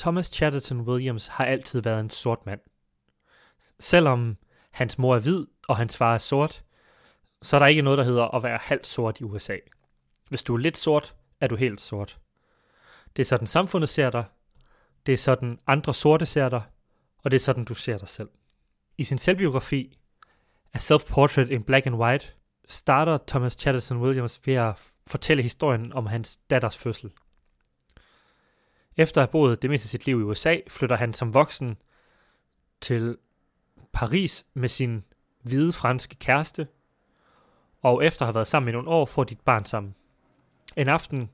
Thomas 0.00 0.26
Chatterton 0.26 0.80
Williams 0.80 1.26
har 1.26 1.44
altid 1.44 1.82
været 1.82 2.00
en 2.00 2.10
sort 2.10 2.46
mand. 2.46 2.60
Selvom 3.80 4.36
hans 4.70 4.98
mor 4.98 5.14
er 5.14 5.20
hvid, 5.20 5.46
og 5.68 5.76
hans 5.76 5.96
far 5.96 6.14
er 6.14 6.18
sort, 6.18 6.64
så 7.42 7.56
er 7.56 7.58
der 7.58 7.66
ikke 7.66 7.82
noget, 7.82 7.98
der 7.98 8.04
hedder 8.04 8.34
at 8.34 8.42
være 8.42 8.58
halvt 8.62 8.86
sort 8.86 9.20
i 9.20 9.24
USA. 9.24 9.56
Hvis 10.28 10.42
du 10.42 10.54
er 10.54 10.58
lidt 10.58 10.78
sort, 10.78 11.14
er 11.40 11.46
du 11.46 11.56
helt 11.56 11.80
sort. 11.80 12.18
Det 13.16 13.22
er 13.22 13.26
sådan 13.26 13.46
samfundet 13.46 13.88
ser 13.88 14.10
dig, 14.10 14.24
det 15.06 15.12
er 15.12 15.16
sådan 15.16 15.58
andre 15.66 15.94
sorte 15.94 16.26
ser 16.26 16.48
dig, 16.48 16.62
og 17.18 17.30
det 17.30 17.36
er 17.36 17.40
sådan 17.40 17.64
du 17.64 17.74
ser 17.74 17.98
dig 17.98 18.08
selv. 18.08 18.28
I 18.98 19.04
sin 19.04 19.18
selvbiografi, 19.18 19.98
A 20.74 20.78
Self-Portrait 20.78 21.50
in 21.50 21.62
Black 21.62 21.86
and 21.86 21.96
White, 21.96 22.26
starter 22.68 23.18
Thomas 23.26 23.52
Chatterton 23.52 23.98
Williams 23.98 24.40
ved 24.46 24.54
at 24.54 24.92
fortælle 25.06 25.42
historien 25.42 25.92
om 25.92 26.06
hans 26.06 26.36
datters 26.36 26.78
fødsel. 26.78 27.10
Efter 29.00 29.20
at 29.20 29.26
have 29.26 29.32
boet 29.32 29.62
det 29.62 29.70
meste 29.70 29.86
af 29.86 29.90
sit 29.90 30.06
liv 30.06 30.20
i 30.20 30.22
USA, 30.22 30.56
flytter 30.68 30.96
han 30.96 31.14
som 31.14 31.34
voksen 31.34 31.76
til 32.80 33.18
Paris 33.92 34.46
med 34.54 34.68
sin 34.68 35.04
hvide 35.42 35.72
franske 35.72 36.16
kæreste, 36.16 36.68
og 37.82 38.04
efter 38.04 38.22
at 38.22 38.26
have 38.26 38.34
været 38.34 38.46
sammen 38.46 38.68
i 38.68 38.72
nogle 38.72 38.88
år, 38.88 39.06
får 39.06 39.24
de 39.24 39.32
et 39.32 39.40
barn 39.40 39.64
sammen. 39.64 39.94
En 40.76 40.88
aften 40.88 41.30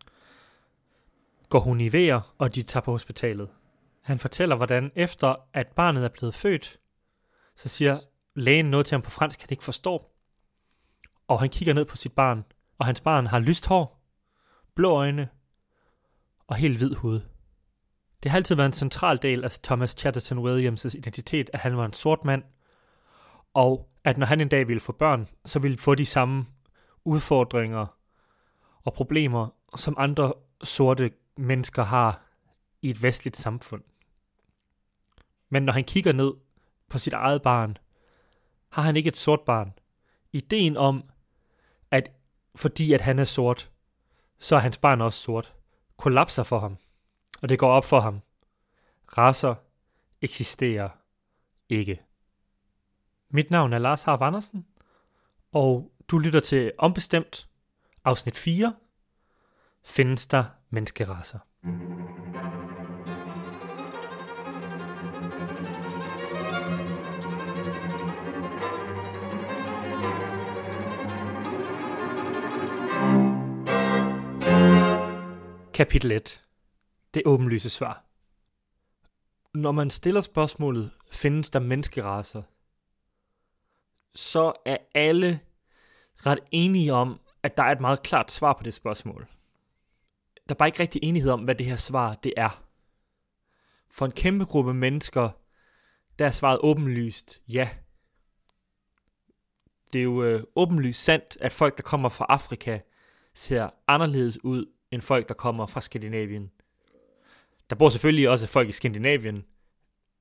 går 1.48 1.60
hun 1.60 1.80
i 1.80 1.93
vejr, 1.93 2.34
og 2.38 2.55
de 2.55 2.62
tager 2.62 2.84
på 2.84 2.91
hospitalet. 2.91 3.48
Han 4.02 4.19
fortæller, 4.19 4.57
hvordan 4.57 4.93
efter 4.95 5.35
at 5.52 5.69
barnet 5.69 6.05
er 6.05 6.09
blevet 6.09 6.35
født, 6.35 6.79
så 7.55 7.69
siger 7.69 8.01
lægen 8.35 8.66
noget 8.66 8.87
til 8.87 8.95
ham 8.95 9.02
på 9.02 9.10
fransk, 9.10 9.41
han 9.41 9.48
ikke 9.51 9.65
forstår. 9.65 10.16
Og 11.29 11.41
han 11.41 11.48
kigger 11.48 11.74
ned 11.74 11.85
på 11.85 11.96
sit 11.96 12.12
barn, 12.12 12.45
og 12.79 12.87
hans 12.87 13.01
barn 13.01 13.27
har 13.27 13.38
lyst 13.38 13.66
hår, 13.66 14.01
blå 14.74 14.93
øjne 14.93 15.29
og 16.46 16.57
helt 16.57 16.79
hvid 16.79 16.95
hud. 16.95 17.21
Det 18.23 18.30
har 18.30 18.38
altid 18.38 18.55
været 18.55 18.66
en 18.66 18.73
central 18.73 19.19
del 19.23 19.45
af 19.45 19.51
Thomas 19.51 19.91
Chatterton 19.91 20.38
Williams' 20.38 20.97
identitet, 20.97 21.51
at 21.52 21.61
han 21.61 21.77
var 21.77 21.84
en 21.84 21.93
sort 21.93 22.24
mand, 22.24 22.43
og 23.54 23.88
at 24.04 24.18
når 24.18 24.27
han 24.27 24.40
en 24.40 24.49
dag 24.49 24.68
ville 24.68 24.80
få 24.80 24.93
børn, 24.93 25.29
så 25.45 25.59
ville 25.59 25.79
få 25.79 25.95
de 25.95 26.07
samme 26.07 26.46
udfordringer 27.05 27.87
og 28.85 28.93
problemer, 28.95 29.49
som 29.77 29.95
andre 29.99 30.32
sorte 30.63 31.10
mennesker 31.37 31.82
har 31.82 32.23
i 32.82 32.90
et 32.90 33.02
vestligt 33.02 33.37
samfund. 33.37 33.82
Men 35.49 35.62
når 35.62 35.73
han 35.73 35.85
kigger 35.85 36.12
ned 36.12 36.35
på 36.88 36.99
sit 36.99 37.12
eget 37.12 37.43
barn, 37.43 37.77
har 38.68 38.83
han 38.83 38.96
ikke 38.96 39.09
et 39.09 39.16
sort 39.16 39.40
barn. 39.40 39.73
Ideen 40.33 40.77
om, 40.77 41.05
at 41.90 42.10
fordi 42.55 42.93
at 42.93 43.01
han 43.01 43.18
er 43.18 43.24
sort, 43.24 43.71
så 44.38 44.57
er 44.57 44.60
hans 44.60 44.79
barn 44.79 45.01
også 45.01 45.23
sort, 45.23 45.55
kollapser 45.96 46.43
for 46.43 46.59
ham. 46.59 46.77
Og 47.42 47.48
det 47.48 47.59
går 47.59 47.70
op 47.70 47.84
for 47.84 48.01
ham. 48.01 48.20
Rasser 49.18 49.54
eksisterer 50.23 50.88
ikke. 51.68 52.02
Mit 53.30 53.51
navn 53.51 53.73
er 53.73 53.78
Lars 53.78 54.02
Harv 54.02 54.23
Andersen, 54.23 54.66
og 55.52 55.93
du 56.09 56.18
lytter 56.18 56.40
til 56.40 56.73
Ombestemt, 56.78 57.48
afsnit 58.04 58.37
4. 58.37 58.74
Findes 59.84 60.26
der 60.26 60.45
menneskerasser? 60.70 61.38
Kapitel 75.75 76.12
1. 76.12 76.46
Det 77.16 77.22
åbenlyse 77.26 77.70
svar. 77.70 78.04
Når 79.54 79.72
man 79.72 79.91
stiller 79.91 80.20
spørgsmålet, 80.20 80.91
findes 81.10 81.50
der 81.50 81.59
menneskeraser, 81.59 82.42
så 84.14 84.53
er 84.64 84.76
alle 84.94 85.41
ret 86.16 86.38
enige 86.50 86.93
om, 86.93 87.21
at 87.43 87.56
der 87.56 87.62
er 87.62 87.72
et 87.72 87.81
meget 87.81 88.03
klart 88.03 88.31
svar 88.31 88.53
på 88.53 88.62
det 88.62 88.75
spørgsmål. 88.75 89.26
Der 90.49 90.55
er 90.55 90.59
bare 90.59 90.69
ikke 90.69 90.81
rigtig 90.81 91.05
enighed 91.05 91.31
om, 91.31 91.44
hvad 91.44 91.55
det 91.55 91.66
her 91.66 91.76
svar 91.76 92.15
det 92.15 92.32
er. 92.37 92.65
For 93.91 94.06
en 94.06 94.12
kæmpe 94.12 94.44
gruppe 94.44 94.75
mennesker, 94.75 95.31
der 96.19 96.26
er 96.26 96.31
svaret 96.31 96.59
åbenlyst 96.62 97.41
ja. 97.49 97.69
Det 99.93 99.99
er 99.99 100.03
jo 100.05 100.22
øh, 100.22 100.44
åbenlyst 100.56 101.05
sandt, 101.05 101.37
at 101.41 101.53
folk, 101.53 101.76
der 101.76 101.82
kommer 101.82 102.09
fra 102.09 102.26
Afrika, 102.28 102.78
ser 103.34 103.71
anderledes 103.88 104.44
ud 104.44 104.66
end 104.91 105.03
folk, 105.03 105.28
der 105.28 105.34
kommer 105.34 105.66
fra 105.66 105.81
Skandinavien. 105.81 106.50
Der 107.71 107.77
bor 107.77 107.88
selvfølgelig 107.88 108.28
også 108.28 108.47
folk 108.47 108.69
i 108.69 108.72
Skandinavien, 108.72 109.44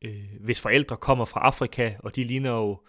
øh, 0.02 0.24
hvis 0.42 0.62
forældre 0.62 0.98
kommer 0.98 1.26
fra 1.26 1.40
Afrika, 1.40 1.94
og 2.00 2.16
de 2.16 2.24
ligner 2.24 2.52
jo 2.52 2.82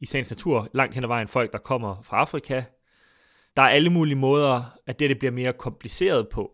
i 0.00 0.06
sagens 0.06 0.30
natur 0.30 0.68
langt 0.74 0.94
hen 0.94 1.04
ad 1.04 1.08
vejen 1.08 1.28
folk, 1.28 1.52
der 1.52 1.58
kommer 1.58 2.02
fra 2.02 2.16
Afrika. 2.16 2.64
Der 3.56 3.62
er 3.62 3.68
alle 3.68 3.90
mulige 3.90 4.16
måder, 4.16 4.62
at 4.86 4.98
det, 4.98 5.10
det 5.10 5.18
bliver 5.18 5.32
mere 5.32 5.52
kompliceret 5.52 6.28
på. 6.28 6.52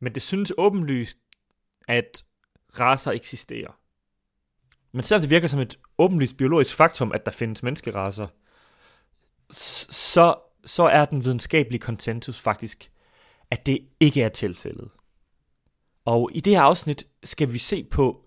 Men 0.00 0.14
det 0.14 0.22
synes 0.22 0.52
åbenlyst, 0.58 1.18
at 1.88 2.24
raser 2.80 3.12
eksisterer. 3.12 3.78
Men 4.92 5.02
selvom 5.02 5.20
det 5.20 5.30
virker 5.30 5.48
som 5.48 5.60
et 5.60 5.78
åbenlyst 5.98 6.36
biologisk 6.36 6.76
faktum, 6.76 7.12
at 7.12 7.26
der 7.26 7.32
findes 7.32 7.62
menneskeraser, 7.62 8.26
så, 9.50 10.34
så 10.64 10.84
er 10.84 11.04
den 11.04 11.24
videnskabelige 11.24 11.80
konsensus 11.80 12.40
faktisk, 12.40 12.92
at 13.50 13.66
det 13.66 13.88
ikke 14.00 14.22
er 14.22 14.28
tilfældet. 14.28 14.90
Og 16.06 16.30
i 16.32 16.40
det 16.40 16.52
her 16.52 16.62
afsnit 16.62 17.06
skal 17.24 17.52
vi 17.52 17.58
se 17.58 17.84
på, 17.84 18.24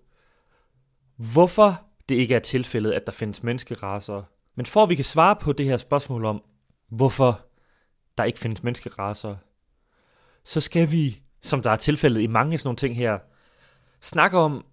hvorfor 1.16 1.82
det 2.08 2.14
ikke 2.14 2.34
er 2.34 2.38
tilfældet, 2.38 2.92
at 2.92 3.06
der 3.06 3.12
findes 3.12 3.42
menneskeraser. 3.42 4.22
Men 4.54 4.66
for 4.66 4.82
at 4.82 4.88
vi 4.88 4.94
kan 4.94 5.04
svare 5.04 5.36
på 5.36 5.52
det 5.52 5.66
her 5.66 5.76
spørgsmål 5.76 6.24
om, 6.24 6.42
hvorfor 6.88 7.46
der 8.18 8.24
ikke 8.24 8.38
findes 8.38 8.62
menneskeraser, 8.62 9.36
så 10.44 10.60
skal 10.60 10.90
vi, 10.90 11.22
som 11.42 11.62
der 11.62 11.70
er 11.70 11.76
tilfældet 11.76 12.20
i 12.20 12.26
mange 12.26 12.52
af 12.52 12.58
sådan 12.58 12.68
nogle 12.68 12.76
ting 12.76 12.96
her, 12.96 13.18
snakke 14.00 14.38
om, 14.38 14.64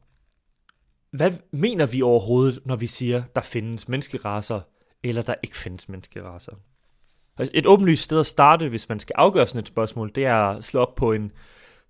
hvad 1.12 1.32
mener 1.52 1.86
vi 1.86 2.02
overhovedet, 2.02 2.60
når 2.66 2.76
vi 2.76 2.88
siger, 2.88 3.24
der 3.36 3.42
findes 3.42 3.88
menneskeraser, 3.88 4.62
eller 5.04 5.22
der 5.22 5.36
ikke 5.44 5.58
findes 5.58 5.90
menneskeraser? 5.90 6.52
Et 7.54 7.66
åbenlyst 7.66 8.04
sted 8.04 8.20
at 8.20 8.26
starte, 8.26 8.70
hvis 8.70 8.90
man 8.90 9.00
skal 9.00 9.14
afgøre 9.18 9.48
sådan 9.48 9.60
et 9.60 9.68
spørgsmål, 9.68 10.12
det 10.16 10.26
er 10.26 10.36
at 10.36 10.64
slå 10.64 10.80
op 10.80 10.96
på 10.96 11.12
en, 11.12 11.32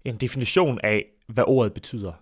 en 0.10 0.18
definition 0.18 0.80
af, 0.84 1.06
hvad 1.28 1.44
ordet 1.48 1.74
betyder. 1.74 2.14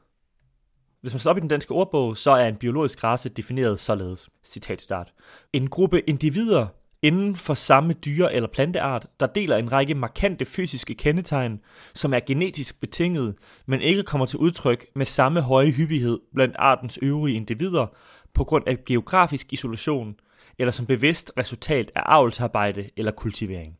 Hvis 1.02 1.14
man 1.14 1.20
slår 1.20 1.30
op 1.30 1.38
i 1.38 1.40
den 1.40 1.48
danske 1.48 1.72
ordbog, 1.72 2.18
så 2.18 2.32
er 2.32 2.48
en 2.48 2.56
biologisk 2.56 3.04
race 3.04 3.30
defineret 3.30 3.80
således. 3.80 4.30
Citat 4.44 4.82
start. 4.82 5.14
En 5.54 5.70
gruppe 5.70 6.02
individer 6.02 6.68
inden 7.02 7.36
for 7.36 7.54
samme 7.54 7.94
dyre- 7.94 8.34
eller 8.34 8.50
planteart, 8.50 9.08
der 9.20 9.26
deler 9.28 9.58
en 9.58 9.72
række 9.72 9.96
markante 9.96 10.46
fysiske 10.46 10.96
kendetegn, 10.96 11.62
som 11.94 12.14
er 12.14 12.20
genetisk 12.20 12.80
betinget, 12.80 13.36
men 13.66 13.82
ikke 13.82 14.04
kommer 14.04 14.26
til 14.26 14.40
udtryk 14.40 14.86
med 14.96 15.06
samme 15.06 15.42
høje 15.42 15.72
hyppighed 15.72 16.20
blandt 16.36 16.56
artens 16.60 17.00
øvrige 17.02 17.36
individer 17.36 17.88
på 18.34 18.44
grund 18.44 18.68
af 18.68 18.86
geografisk 18.86 19.54
isolation, 19.54 20.16
eller 20.58 20.72
som 20.72 20.86
bevidst 20.86 21.32
resultat 21.38 21.92
af 21.96 22.02
avlsarbejde 22.06 22.90
eller 22.98 23.12
kultivering. 23.12 23.78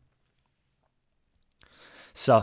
Så 2.14 2.42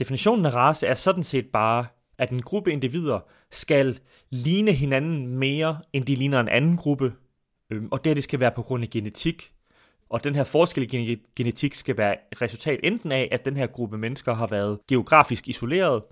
definitionen 0.00 0.46
af 0.46 0.54
race 0.54 0.86
er 0.86 0.94
sådan 0.94 1.22
set 1.22 1.46
bare, 1.46 1.86
at 2.18 2.30
en 2.30 2.42
gruppe 2.42 2.72
individer 2.72 3.20
skal 3.50 3.98
ligne 4.30 4.72
hinanden 4.72 5.26
mere, 5.26 5.78
end 5.92 6.04
de 6.04 6.14
ligner 6.14 6.40
en 6.40 6.48
anden 6.48 6.76
gruppe, 6.76 7.12
øhm, 7.70 7.88
og 7.90 8.04
det, 8.04 8.16
det 8.16 8.24
skal 8.24 8.40
være 8.40 8.50
på 8.50 8.62
grund 8.62 8.82
af 8.82 8.90
genetik. 8.90 9.52
Og 10.10 10.24
den 10.24 10.34
her 10.34 10.44
forskel 10.44 10.94
i 10.94 11.22
genetik 11.36 11.74
skal 11.74 11.96
være 11.96 12.16
resultat 12.42 12.80
enten 12.82 13.12
af, 13.12 13.28
at 13.32 13.44
den 13.44 13.56
her 13.56 13.66
gruppe 13.66 13.98
mennesker 13.98 14.34
har 14.34 14.46
været 14.46 14.78
geografisk 14.88 15.48
isoleret, 15.48 16.02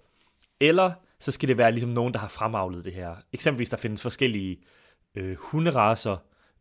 eller 0.61 0.93
så 1.21 1.31
skal 1.31 1.49
det 1.49 1.59
være 1.59 1.73
ligesom 1.73 1.91
nogen, 1.91 2.15
der 2.15 2.21
har 2.21 2.29
fremavlet 2.29 2.85
det 2.85 2.93
her. 2.93 3.15
Eksempelvis 3.33 3.71
der 3.71 3.77
findes 3.77 4.03
forskellige 4.03 4.59
øh, 5.15 5.37
hunderaser, 5.39 6.17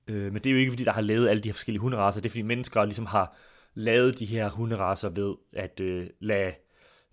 øh, 0.07 0.33
men 0.33 0.35
det 0.35 0.45
er 0.45 0.51
jo 0.51 0.57
ikke 0.57 0.71
fordi, 0.71 0.83
der 0.83 0.91
har 0.91 1.01
lavet 1.01 1.29
alle 1.29 1.43
de 1.43 1.47
her 1.47 1.53
forskellige 1.53 1.81
hunderaser, 1.81 2.21
det 2.21 2.29
er 2.29 2.31
fordi 2.31 2.41
mennesker 2.41 2.85
ligesom 2.85 3.05
har 3.05 3.37
lavet 3.73 4.19
de 4.19 4.25
her 4.25 4.49
hunderaser 4.49 5.09
ved 5.09 5.35
at 5.53 5.79
øh, 5.79 6.07
lade 6.19 6.53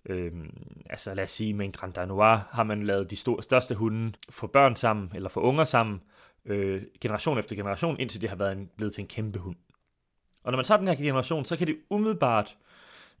Øhm, 0.09 0.49
altså 0.89 1.13
lad 1.13 1.23
os 1.23 1.31
sige, 1.31 1.53
med 1.53 1.65
en 1.65 1.71
Grand 1.71 1.93
Danois 1.93 2.39
har 2.51 2.63
man 2.63 2.83
lavet 2.83 3.09
de 3.11 3.15
store, 3.15 3.43
største 3.43 3.75
hunde 3.75 4.13
for 4.29 4.47
børn 4.47 4.75
sammen, 4.75 5.11
eller 5.15 5.29
for 5.29 5.41
unger 5.41 5.63
sammen, 5.63 6.01
øh, 6.45 6.81
generation 7.01 7.37
efter 7.37 7.55
generation, 7.55 7.99
indtil 7.99 8.21
det 8.21 8.29
har 8.29 8.35
været 8.35 8.51
en, 8.51 8.69
blevet 8.77 8.93
til 8.93 9.01
en 9.01 9.07
kæmpe 9.07 9.39
hund. 9.39 9.55
Og 10.43 10.51
når 10.51 10.57
man 10.57 10.65
tager 10.65 10.77
den 10.77 10.87
her 10.87 10.95
generation, 10.95 11.45
så 11.45 11.57
kan 11.57 11.67
det 11.67 11.77
umiddelbart 11.89 12.57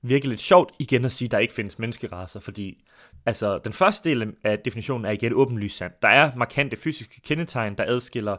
virke 0.01 0.27
lidt 0.27 0.39
sjovt 0.39 0.73
igen 0.79 1.05
at 1.05 1.11
sige, 1.11 1.27
at 1.27 1.31
der 1.31 1.39
ikke 1.39 1.53
findes 1.53 1.79
menneskeraser, 1.79 2.39
fordi 2.39 2.83
altså, 3.25 3.57
den 3.57 3.73
første 3.73 4.09
del 4.09 4.35
af 4.43 4.59
definitionen 4.59 5.05
er 5.05 5.11
igen 5.11 5.33
åbenlyst 5.33 5.77
sand. 5.77 5.93
Der 6.01 6.07
er 6.07 6.31
markante 6.35 6.77
fysiske 6.77 7.21
kendetegn, 7.21 7.75
der 7.75 7.83
adskiller 7.87 8.37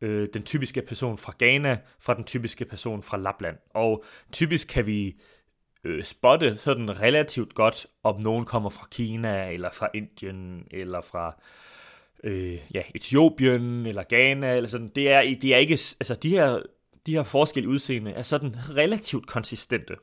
øh, 0.00 0.28
den 0.34 0.42
typiske 0.42 0.82
person 0.82 1.18
fra 1.18 1.34
Ghana 1.38 1.78
fra 2.00 2.14
den 2.14 2.24
typiske 2.24 2.64
person 2.64 3.02
fra 3.02 3.16
Lapland. 3.16 3.56
Og 3.70 4.04
typisk 4.32 4.68
kan 4.68 4.86
vi 4.86 5.20
øh, 5.84 6.04
spotte 6.04 6.56
sådan 6.56 7.00
relativt 7.00 7.54
godt, 7.54 7.86
om 8.02 8.20
nogen 8.20 8.44
kommer 8.44 8.70
fra 8.70 8.86
Kina, 8.90 9.50
eller 9.50 9.70
fra 9.70 9.88
Indien, 9.94 10.66
eller 10.70 11.00
fra 11.00 11.42
øh, 12.24 12.58
ja, 12.74 12.82
Etiopien, 12.94 13.86
eller 13.86 14.02
Ghana, 14.08 14.56
eller 14.56 14.68
sådan. 14.68 14.88
Det 14.88 15.10
er, 15.10 15.20
det 15.42 15.54
er 15.54 15.58
ikke, 15.58 15.78
altså 16.00 16.14
de 16.14 16.30
her, 16.30 16.62
de 17.06 17.12
her 17.12 17.22
forskellige 17.22 17.70
udseende 17.70 18.10
er 18.10 18.22
sådan 18.22 18.56
relativt 18.76 19.26
konsistente. 19.26 19.96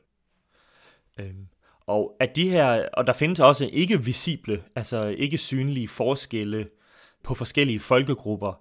Øhm, 1.20 1.46
og 1.86 2.16
at 2.20 2.36
de 2.36 2.48
her, 2.48 2.88
og 2.92 3.06
der 3.06 3.12
findes 3.12 3.40
også 3.40 3.68
ikke 3.72 4.04
visible, 4.04 4.62
altså 4.74 5.06
ikke 5.06 5.38
synlige 5.38 5.88
forskelle 5.88 6.68
på 7.22 7.34
forskellige 7.34 7.80
folkegrupper, 7.80 8.60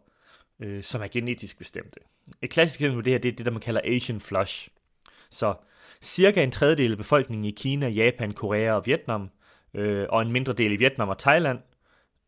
øh, 0.59 0.83
som 0.83 1.01
er 1.01 1.07
genetisk 1.07 1.57
bestemte. 1.57 1.99
Et 2.41 2.49
klassisk 2.49 2.79
eksempel 2.79 2.97
på 2.97 3.01
det 3.01 3.13
her, 3.13 3.19
det 3.19 3.29
er 3.29 3.35
det, 3.35 3.45
der 3.45 3.51
man 3.51 3.61
kalder 3.61 3.81
Asian 3.83 4.19
flush. 4.19 4.69
Så 5.29 5.53
cirka 6.01 6.43
en 6.43 6.51
tredjedel 6.51 6.91
af 6.91 6.97
befolkningen 6.97 7.45
i 7.45 7.51
Kina, 7.51 7.87
Japan, 7.87 8.31
Korea 8.31 8.73
og 8.73 8.85
Vietnam, 8.85 9.29
øh, 9.73 10.05
og 10.09 10.21
en 10.21 10.31
mindre 10.31 10.53
del 10.53 10.71
i 10.71 10.75
Vietnam 10.75 11.09
og 11.09 11.17
Thailand, 11.17 11.59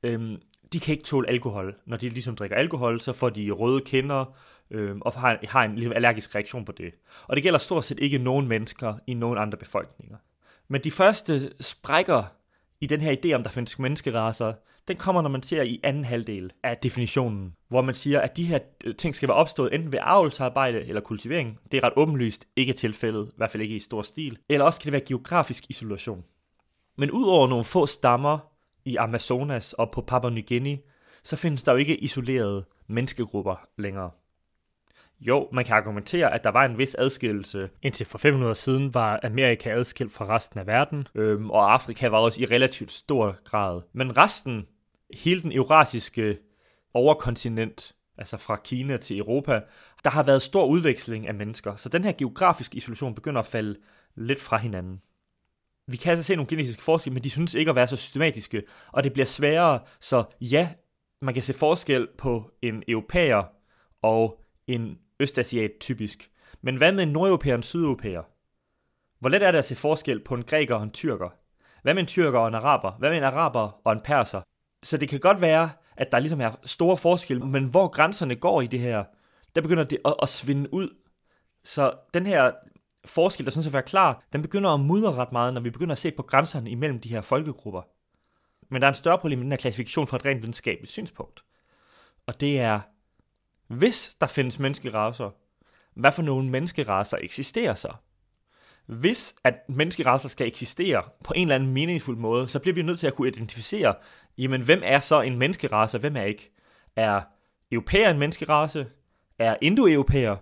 øh, 0.04 0.38
de 0.74 0.80
kan 0.80 0.92
ikke 0.92 1.04
tåle 1.04 1.30
alkohol. 1.30 1.76
Når 1.86 1.98
de 1.98 2.10
ligesom 2.10 2.36
drikker 2.36 2.56
alkohol, 2.56 3.02
så 3.02 3.14
får 3.14 3.30
de 3.30 3.52
røde 3.52 3.82
kinder, 3.82 4.38
øh, 4.72 4.96
og 5.02 5.14
har, 5.14 5.40
har 5.44 5.64
en 5.64 5.76
ligesom 5.76 5.94
allergisk 5.94 6.36
reaktion 6.36 6.66
på 6.66 6.72
det. 6.72 6.94
Og 7.24 7.36
det 7.36 7.44
gælder 7.44 7.60
stort 7.60 7.86
set 7.86 8.00
ikke 8.00 8.18
nogen 8.18 8.48
mennesker 8.48 8.94
i 9.08 9.14
nogen 9.14 9.38
andre 9.38 9.58
befolkninger. 9.58 10.18
Men 10.68 10.84
de 10.84 10.92
første 10.92 11.52
sprækker 11.60 12.24
i 12.82 12.88
den 12.88 13.02
her 13.02 13.16
idé 13.16 13.34
om, 13.34 13.44
der 13.44 13.50
findes 13.50 13.80
menneskeraser, 13.80 14.54
den 14.88 14.98
kommer, 14.98 15.22
når 15.22 15.30
man 15.30 15.44
ser 15.44 15.62
i 15.62 15.80
anden 15.84 16.06
halvdel 16.06 16.52
af 16.64 16.78
definitionen, 16.78 17.54
hvor 17.70 17.82
man 17.82 17.96
siger, 17.96 18.22
at 18.22 18.38
de 18.38 18.46
her 18.46 18.60
øh, 18.84 18.96
ting 18.96 19.16
skal 19.16 19.30
være 19.30 19.38
opstået 19.38 19.76
enten 19.76 19.92
ved 19.92 20.00
avlsarbejde 20.02 20.86
eller 20.88 21.02
kultivering. 21.02 21.60
Det 21.72 21.78
er 21.78 21.84
ret 21.84 21.94
åbenlyst 21.96 22.48
ikke 22.56 22.74
tilfældet, 22.74 23.28
i 23.28 23.34
hvert 23.38 23.52
fald 23.52 23.64
ikke 23.64 23.76
i 23.76 23.80
stor 23.80 24.02
stil. 24.02 24.38
Eller 24.50 24.66
også 24.66 24.80
kan 24.80 24.86
det 24.86 24.94
være 24.94 25.08
geografisk 25.08 25.70
isolation. 25.70 26.24
Men 26.98 27.12
udover 27.12 27.48
nogle 27.48 27.64
få 27.64 27.86
stammer 27.86 28.40
i 28.86 28.96
Amazonas 28.96 29.74
og 29.74 29.92
på 29.92 30.02
Papua 30.02 30.30
Ny 30.30 30.48
Guinea, 30.48 30.76
så 31.24 31.36
findes 31.36 31.64
der 31.64 31.72
jo 31.72 31.78
ikke 31.78 31.98
isolerede 31.98 32.66
menneskegrupper 32.88 33.56
længere. 33.78 34.12
Jo, 35.20 35.50
man 35.54 35.66
kan 35.66 35.76
argumentere, 35.76 36.34
at 36.34 36.44
der 36.44 36.50
var 36.50 36.66
en 36.66 36.78
vis 36.78 36.96
adskillelse. 36.96 37.70
Indtil 37.82 38.06
for 38.06 38.18
500 38.18 38.50
år 38.50 38.54
siden 38.54 38.94
var 38.94 39.20
Amerika 39.24 39.70
adskilt 39.70 40.12
fra 40.12 40.36
resten 40.36 40.60
af 40.60 40.68
verden, 40.68 41.08
øhm, 41.16 41.50
og 41.50 41.74
Afrika 41.74 42.08
var 42.08 42.18
også 42.18 42.42
i 42.42 42.46
relativt 42.46 42.92
stor 42.92 43.36
grad. 43.44 43.82
Men 43.94 44.18
resten, 44.18 44.68
hele 45.14 45.42
den 45.42 45.52
eurasiske 45.52 46.38
overkontinent, 46.94 47.96
altså 48.18 48.38
fra 48.38 48.56
Kina 48.56 48.98
til 48.98 49.18
Europa, 49.18 49.62
der 50.04 50.10
har 50.10 50.24
været 50.24 50.42
stor 50.42 50.66
udveksling 50.66 51.28
af 51.28 51.34
mennesker. 51.34 51.76
Så 51.76 51.90
den 51.90 52.04
her 52.04 52.12
geografiske 52.12 52.78
isolation 52.78 53.16
begynder 53.16 53.40
at 53.40 53.48
falde 53.48 53.80
lidt 54.16 54.42
fra 54.42 54.58
hinanden. 54.58 55.02
Vi 55.88 55.98
kan 55.98 56.10
altså 56.10 56.24
se 56.24 56.36
nogle 56.36 56.50
genetiske 56.50 56.84
forskelle, 56.84 57.14
men 57.14 57.24
de 57.24 57.30
synes 57.30 57.54
ikke 57.54 57.70
at 57.70 57.76
være 57.76 57.88
så 57.88 57.96
systematiske, 57.96 58.64
og 58.88 59.04
det 59.04 59.14
bliver 59.14 59.26
sværere, 59.26 59.80
så 60.00 60.24
ja, 60.42 60.70
man 61.22 61.34
kan 61.34 61.44
se 61.44 61.54
forskel 61.54 62.08
på 62.18 62.52
en 62.62 62.84
europæer 62.88 63.44
og 64.02 64.46
en 64.68 64.98
østasiat 65.20 65.72
typisk. 65.80 66.32
Men 66.62 66.76
hvad 66.76 66.92
med 66.92 67.04
en 67.04 67.10
nordeuropæer 67.10 67.54
og 67.54 67.58
en 67.58 67.64
sydeuropæer? 67.64 68.22
Hvor 69.20 69.30
let 69.30 69.44
er 69.44 69.52
det 69.52 69.60
at 69.60 69.66
se 69.66 69.76
forskel 69.76 70.24
på 70.24 70.36
en 70.36 70.44
græker 70.44 70.76
og 70.76 70.84
en 70.84 70.92
tyrker? 70.92 71.30
Hvad 71.82 71.94
med 71.94 72.02
en 72.02 72.08
tyrker 72.08 72.40
og 72.40 72.48
en 72.48 72.56
araber? 72.56 72.92
Hvad 72.92 73.10
med 73.10 73.18
en 73.18 73.24
araber 73.24 73.82
og 73.84 73.94
en 73.94 74.02
perser? 74.04 74.42
Så 74.84 74.98
det 74.98 75.10
kan 75.10 75.20
godt 75.20 75.42
være, 75.42 75.70
at 75.98 76.12
der 76.12 76.20
ligesom 76.20 76.42
er 76.42 76.52
store 76.64 76.98
forskelle, 76.98 77.46
men 77.46 77.66
hvor 77.66 77.88
grænserne 77.88 78.36
går 78.36 78.62
i 78.62 78.68
det 78.68 78.80
her, 78.80 79.04
der 79.56 79.62
begynder 79.62 79.84
det 79.84 79.98
at, 80.06 80.16
at 80.22 80.30
svinde 80.30 80.74
ud. 80.74 80.90
Så 81.64 81.94
den 82.14 82.26
her 82.26 82.52
forskel, 83.06 83.46
der 83.46 83.52
synes 83.52 83.68
at 83.68 83.74
være 83.74 83.84
klar, 83.84 84.24
den 84.34 84.42
begynder 84.42 84.70
at 84.70 84.80
mudre 84.80 85.14
ret 85.14 85.32
meget, 85.32 85.54
når 85.54 85.62
vi 85.62 85.70
begynder 85.70 85.92
at 85.92 85.98
se 85.98 86.12
på 86.12 86.24
grænserne 86.24 86.70
imellem 86.70 87.00
de 87.00 87.10
her 87.10 87.22
folkegrupper. 87.22 87.82
Men 88.70 88.82
der 88.82 88.88
er 88.88 88.92
en 88.92 88.96
større 88.96 89.18
problem 89.18 89.40
med 89.40 89.44
den 89.44 89.52
her 89.52 89.58
klassifikation 89.58 90.08
fra 90.08 90.18
et 90.18 90.26
rent 90.26 90.42
videnskabeligt 90.42 90.92
synspunkt. 90.92 91.44
Og 92.26 92.40
det 92.40 92.60
er, 92.60 92.80
hvis 93.68 94.16
der 94.22 94.28
findes 94.28 94.60
menneskeraser, 94.60 95.30
hvad 95.94 96.12
for 96.12 96.22
nogle 96.22 96.50
menneskeraser 96.50 97.18
eksisterer 97.22 97.74
så? 97.74 97.94
Hvis 98.88 99.36
at 99.44 99.56
menneskerasser 99.70 100.30
skal 100.30 100.48
eksistere 100.48 101.04
på 101.24 101.34
en 101.36 101.42
eller 101.42 101.56
anden 101.56 101.74
meningsfuld 101.74 102.18
måde, 102.18 102.48
så 102.48 102.60
bliver 102.60 102.76
vi 102.76 102.82
nødt 102.82 103.00
til 103.00 103.08
at 103.08 103.14
kunne 103.14 103.28
identificere, 103.28 103.96
jamen 104.38 104.62
hvem 104.62 104.82
er 104.84 105.00
så 105.00 105.22
en 105.22 105.38
menneskerace, 105.38 105.98
og 105.98 106.00
hvem 106.00 106.16
er 106.16 106.24
ikke? 106.24 106.52
Er 106.96 107.22
europæer 107.72 108.10
en 108.10 108.20
menneskerace? 108.20 108.88
Er 109.40 109.56
indoeuropæer? 109.62 110.36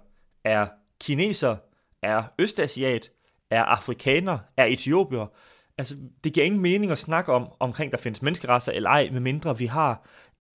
Er 0.44 0.68
kineser? 1.02 1.56
Er 2.02 2.24
østasiat? 2.40 3.12
Er 3.50 3.64
afrikaner? 3.64 4.40
Er 4.58 4.66
etiopier? 4.66 5.34
Altså, 5.78 5.96
det 6.24 6.34
giver 6.34 6.46
ingen 6.46 6.62
mening 6.62 6.92
at 6.92 6.98
snakke 6.98 7.34
om, 7.34 7.48
omkring 7.60 7.92
der 7.92 7.98
findes 7.98 8.22
menneskerasser 8.22 8.72
eller 8.72 8.90
ej, 8.90 9.10
medmindre 9.12 9.58
vi 9.58 9.66
har 9.66 10.08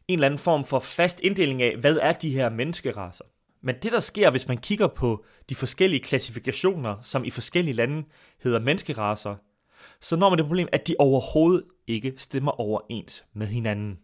en 0.08 0.14
eller 0.14 0.26
anden 0.26 0.38
form 0.38 0.64
for 0.64 0.78
fast 0.78 1.20
inddeling 1.20 1.62
af, 1.62 1.76
hvad 1.76 1.96
er 1.96 2.12
de 2.12 2.30
her 2.30 2.50
menneskerasser? 2.50 3.24
Men 3.62 3.74
det, 3.82 3.92
der 3.92 4.00
sker, 4.00 4.30
hvis 4.30 4.48
man 4.48 4.58
kigger 4.58 4.86
på 4.86 5.24
de 5.48 5.54
forskellige 5.54 6.00
klassifikationer, 6.00 6.96
som 7.02 7.24
i 7.24 7.30
forskellige 7.30 7.74
lande 7.74 8.04
hedder 8.42 8.60
menneskeraser, 8.60 9.36
så 10.00 10.16
når 10.16 10.28
man 10.30 10.38
det 10.38 10.46
problem, 10.46 10.68
at 10.72 10.88
de 10.88 10.94
overhovedet 10.98 11.64
ikke 11.86 12.14
stemmer 12.16 12.60
overens 12.60 13.24
med 13.34 13.46
hinanden. 13.46 13.98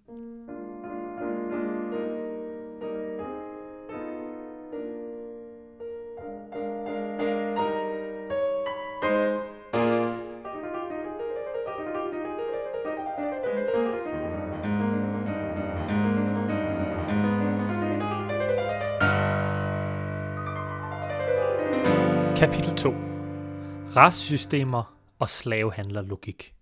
Racesystemer 23.97 24.99
og 25.19 25.29
slavehandlerlogik. 25.29 26.55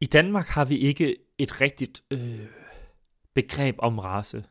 I 0.00 0.06
Danmark 0.06 0.46
har 0.46 0.64
vi 0.64 0.78
ikke 0.78 1.16
et 1.38 1.60
rigtigt 1.60 2.02
øh, 2.10 2.46
begreb 3.34 3.76
om 3.78 3.98
race. 3.98 4.44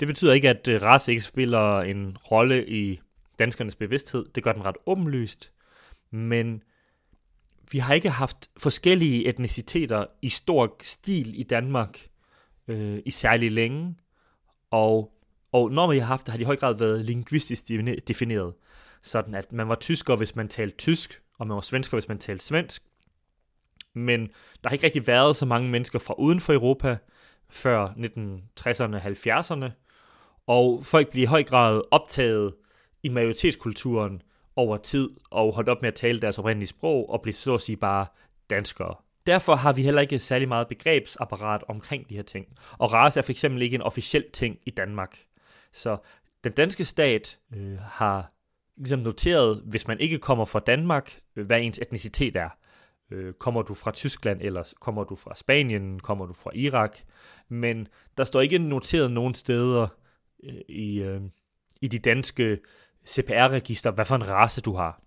Det 0.00 0.08
betyder 0.08 0.32
ikke, 0.32 0.48
at 0.48 0.68
øh, 0.68 0.82
race 0.82 1.12
ikke 1.12 1.22
spiller 1.22 1.80
en 1.80 2.16
rolle 2.30 2.68
i 2.68 3.00
danskernes 3.38 3.76
bevidsthed. 3.76 4.26
Det 4.34 4.42
gør 4.42 4.52
den 4.52 4.64
ret 4.64 4.76
åbenlyst. 4.86 5.52
Men 6.10 6.62
vi 7.70 7.78
har 7.78 7.94
ikke 7.94 8.10
haft 8.10 8.50
forskellige 8.56 9.26
etniciteter 9.28 10.06
i 10.22 10.28
stor 10.28 10.76
stil 10.82 11.40
i 11.40 11.42
Danmark 11.42 12.08
øh, 12.68 12.98
i 13.06 13.10
særlig 13.10 13.52
længe. 13.52 13.96
Og 14.70 15.12
og 15.52 15.70
når 15.70 15.92
vi 15.92 15.98
har 15.98 16.06
haft 16.06 16.26
det, 16.26 16.32
har 16.32 16.38
de 16.38 16.42
i 16.42 16.44
høj 16.44 16.56
grad 16.56 16.74
været 16.74 17.04
linguistisk 17.04 17.68
defineret. 18.08 18.54
Sådan 19.06 19.34
at 19.34 19.52
man 19.52 19.68
var 19.68 19.74
tysker, 19.74 20.16
hvis 20.16 20.36
man 20.36 20.48
talte 20.48 20.76
tysk, 20.76 21.22
og 21.38 21.46
man 21.46 21.54
var 21.54 21.60
svensker, 21.60 21.96
hvis 21.96 22.08
man 22.08 22.18
talte 22.18 22.44
svensk. 22.44 22.82
Men 23.94 24.20
der 24.64 24.68
har 24.68 24.72
ikke 24.72 24.84
rigtig 24.84 25.06
været 25.06 25.36
så 25.36 25.46
mange 25.46 25.70
mennesker 25.70 25.98
fra 25.98 26.14
uden 26.18 26.40
for 26.40 26.52
Europa 26.52 26.96
før 27.48 27.88
1960'erne 27.88 28.94
og 28.96 29.02
70'erne. 29.02 29.70
Og 30.46 30.86
folk 30.86 31.10
bliver 31.10 31.26
i 31.26 31.30
høj 31.30 31.42
grad 31.42 31.82
optaget 31.90 32.54
i 33.02 33.08
majoritetskulturen 33.08 34.22
over 34.56 34.76
tid, 34.76 35.10
og 35.30 35.54
holdt 35.54 35.68
op 35.68 35.82
med 35.82 35.88
at 35.88 35.94
tale 35.94 36.20
deres 36.20 36.38
oprindelige 36.38 36.68
sprog, 36.68 37.10
og 37.10 37.22
blive 37.22 37.34
så 37.34 37.54
at 37.54 37.60
sige 37.60 37.76
bare 37.76 38.06
danskere. 38.50 38.94
Derfor 39.26 39.54
har 39.54 39.72
vi 39.72 39.82
heller 39.82 40.00
ikke 40.00 40.18
særlig 40.18 40.48
meget 40.48 40.68
begrebsapparat 40.68 41.64
omkring 41.68 42.08
de 42.08 42.16
her 42.16 42.22
ting. 42.22 42.46
Og 42.78 42.92
race 42.92 43.20
er 43.20 43.22
for 43.22 43.32
eksempel 43.32 43.62
ikke 43.62 43.74
en 43.74 43.82
officiel 43.82 44.24
ting 44.32 44.58
i 44.66 44.70
Danmark. 44.70 45.18
Så 45.72 45.96
den 46.44 46.52
danske 46.52 46.84
stat 46.84 47.38
øh, 47.56 47.78
har 47.78 48.35
ligesom 48.76 49.00
noteret, 49.00 49.62
hvis 49.64 49.88
man 49.88 50.00
ikke 50.00 50.18
kommer 50.18 50.44
fra 50.44 50.60
Danmark, 50.60 51.20
øh, 51.36 51.46
hvad 51.46 51.60
ens 51.60 51.78
etnicitet 51.78 52.36
er. 52.36 52.48
Øh, 53.10 53.34
kommer 53.34 53.62
du 53.62 53.74
fra 53.74 53.90
Tyskland, 53.90 54.40
eller 54.42 54.72
kommer 54.80 55.04
du 55.04 55.16
fra 55.16 55.34
Spanien, 55.34 56.00
kommer 56.00 56.26
du 56.26 56.32
fra 56.32 56.50
Irak. 56.54 56.98
Men 57.48 57.88
der 58.16 58.24
står 58.24 58.40
ikke 58.40 58.58
noteret 58.58 59.10
nogen 59.10 59.34
steder 59.34 59.88
øh, 60.44 60.54
i, 60.68 61.02
øh, 61.02 61.20
i 61.80 61.88
de 61.88 61.98
danske 61.98 62.58
CPR-register, 63.08 63.90
hvad 63.90 64.04
for 64.04 64.14
en 64.14 64.28
race 64.28 64.60
du 64.60 64.72
har. 64.74 65.02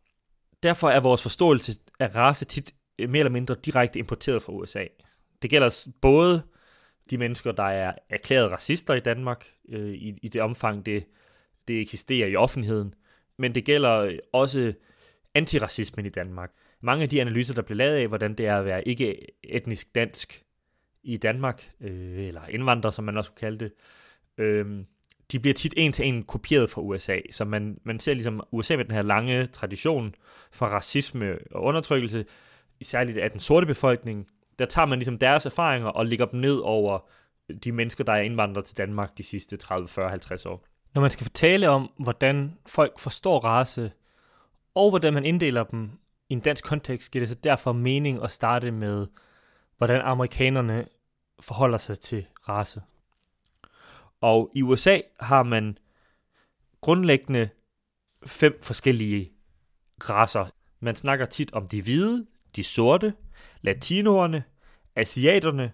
Derfor 0.63 0.89
er 0.89 0.99
vores 0.99 1.21
forståelse 1.21 1.75
af 1.99 2.15
race 2.15 2.45
tit 2.45 2.75
øh, 2.99 3.09
mere 3.09 3.19
eller 3.19 3.31
mindre 3.31 3.55
direkte 3.65 3.99
importeret 3.99 4.41
fra 4.41 4.53
USA. 4.53 4.85
Det 5.41 5.49
gælder 5.49 5.87
både 6.01 6.41
de 7.09 7.17
mennesker, 7.17 7.51
der 7.51 7.63
er 7.63 7.93
erklæret 8.09 8.51
racister 8.51 8.93
i 8.93 8.99
Danmark, 8.99 9.45
øh, 9.69 9.93
i, 9.93 10.19
i 10.21 10.27
det 10.27 10.41
omfang, 10.41 10.85
det, 10.85 11.05
det 11.67 11.81
eksisterer 11.81 12.27
i 12.27 12.35
offentligheden. 12.35 12.93
Men 13.39 13.55
det 13.55 13.65
gælder 13.65 13.97
øh, 13.97 14.17
også 14.33 14.73
antiracismen 15.35 16.05
i 16.05 16.09
Danmark. 16.09 16.51
Mange 16.81 17.03
af 17.03 17.09
de 17.09 17.21
analyser, 17.21 17.53
der 17.53 17.61
bliver 17.61 17.77
lavet 17.77 17.95
af, 17.95 18.07
hvordan 18.07 18.33
det 18.33 18.47
er 18.47 18.57
at 18.57 18.65
være 18.65 18.87
ikke 18.87 19.25
etnisk 19.43 19.95
dansk 19.95 20.43
i 21.03 21.17
Danmark, 21.17 21.71
øh, 21.81 22.27
eller 22.27 22.41
indvandrer, 22.49 22.91
som 22.91 23.05
man 23.05 23.17
også 23.17 23.31
kunne 23.31 23.39
kalde 23.39 23.59
det, 23.59 23.71
øh, 24.37 24.83
de 25.31 25.39
bliver 25.39 25.53
tit 25.53 25.73
en 25.77 25.91
til 25.91 26.07
en 26.07 26.23
kopieret 26.23 26.69
fra 26.69 26.81
USA. 26.81 27.17
Så 27.31 27.45
man, 27.45 27.79
man 27.83 27.99
ser 27.99 28.13
ligesom 28.13 28.41
USA 28.51 28.75
med 28.75 28.85
den 28.85 28.93
her 28.93 29.01
lange 29.01 29.47
tradition 29.47 30.15
for 30.51 30.65
racisme 30.65 31.37
og 31.51 31.63
undertrykkelse, 31.63 32.25
særligt 32.81 33.17
af 33.17 33.31
den 33.31 33.39
sorte 33.39 33.65
befolkning. 33.65 34.27
Der 34.59 34.65
tager 34.65 34.85
man 34.85 34.99
ligesom 34.99 35.17
deres 35.17 35.45
erfaringer 35.45 35.87
og 35.87 36.05
lægger 36.05 36.25
dem 36.25 36.39
ned 36.39 36.57
over 36.57 37.09
de 37.63 37.71
mennesker, 37.71 38.03
der 38.03 38.13
er 38.13 38.21
indvandret 38.21 38.65
til 38.65 38.77
Danmark 38.77 39.17
de 39.17 39.23
sidste 39.23 39.57
30, 39.57 39.87
40, 39.87 40.09
50 40.09 40.45
år. 40.45 40.65
Når 40.93 41.01
man 41.01 41.11
skal 41.11 41.25
fortælle 41.25 41.69
om, 41.69 41.91
hvordan 41.97 42.57
folk 42.65 42.99
forstår 42.99 43.39
race, 43.39 43.91
og 44.75 44.89
hvordan 44.89 45.13
man 45.13 45.25
inddeler 45.25 45.63
dem 45.63 45.91
i 46.29 46.33
en 46.33 46.39
dansk 46.39 46.63
kontekst, 46.65 47.11
giver 47.11 47.21
det 47.21 47.29
så 47.29 47.35
derfor 47.35 47.73
mening 47.73 48.23
at 48.23 48.31
starte 48.31 48.71
med, 48.71 49.07
hvordan 49.77 50.01
amerikanerne 50.01 50.87
forholder 51.39 51.77
sig 51.77 51.99
til 51.99 52.25
race. 52.49 52.81
Og 54.21 54.51
i 54.55 54.61
USA 54.61 54.99
har 55.19 55.43
man 55.43 55.77
grundlæggende 56.81 57.49
fem 58.25 58.59
forskellige 58.63 59.31
raser. 60.09 60.45
Man 60.79 60.95
snakker 60.95 61.25
tit 61.25 61.53
om 61.53 61.67
de 61.67 61.81
hvide, 61.81 62.25
de 62.55 62.63
sorte, 62.63 63.13
latinoerne, 63.61 64.43
asiaterne 64.95 65.71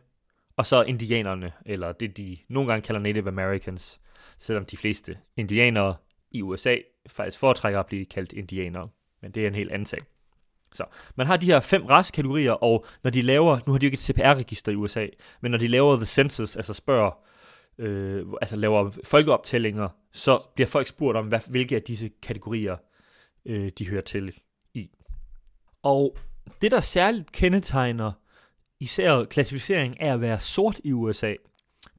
og 0.55 0.65
så 0.65 0.81
indianerne, 0.81 1.53
eller 1.65 1.91
det 1.91 2.17
de 2.17 2.37
nogle 2.47 2.69
gange 2.69 2.85
kalder 2.85 3.01
Native 3.01 3.27
Americans, 3.27 3.99
selvom 4.37 4.65
de 4.65 4.77
fleste 4.77 5.17
indianere 5.37 5.95
i 6.31 6.41
USA 6.41 6.75
faktisk 7.07 7.39
foretrækker 7.39 7.79
at 7.79 7.85
blive 7.85 8.05
kaldt 8.05 8.33
indianere. 8.33 8.89
Men 9.21 9.31
det 9.31 9.43
er 9.43 9.47
en 9.47 9.55
helt 9.55 9.71
anden 9.71 9.85
sag. 9.85 9.99
Så 10.73 10.83
man 11.15 11.27
har 11.27 11.37
de 11.37 11.45
her 11.45 11.59
fem 11.59 11.85
racekategorier, 11.85 12.51
og 12.51 12.85
når 13.03 13.11
de 13.11 13.21
laver, 13.21 13.59
nu 13.65 13.71
har 13.71 13.79
de 13.79 13.85
jo 13.85 13.87
ikke 13.87 13.95
et 13.95 14.01
CPR-register 14.01 14.71
i 14.71 14.75
USA, 14.75 15.07
men 15.41 15.51
når 15.51 15.57
de 15.57 15.67
laver 15.67 15.95
The 15.95 16.05
Census, 16.05 16.55
altså 16.55 16.73
spørger, 16.73 17.11
øh, 17.77 18.25
altså 18.41 18.55
laver 18.55 18.91
folkeoptællinger, 19.03 19.89
så 20.11 20.41
bliver 20.55 20.67
folk 20.67 20.87
spurgt 20.87 21.17
om, 21.17 21.27
hvad, 21.27 21.39
hvilke 21.49 21.75
af 21.75 21.81
disse 21.81 22.09
kategorier 22.21 22.77
øh, 23.45 23.71
de 23.77 23.89
hører 23.89 24.01
til 24.01 24.33
i. 24.73 24.89
Og 25.83 26.17
det, 26.61 26.71
der 26.71 26.79
særligt 26.79 27.31
kendetegner 27.31 28.11
især 28.79 29.23
klassificering 29.23 30.01
af 30.01 30.13
at 30.13 30.21
være 30.21 30.39
sort 30.39 30.79
i 30.83 30.91
USA, 30.91 31.33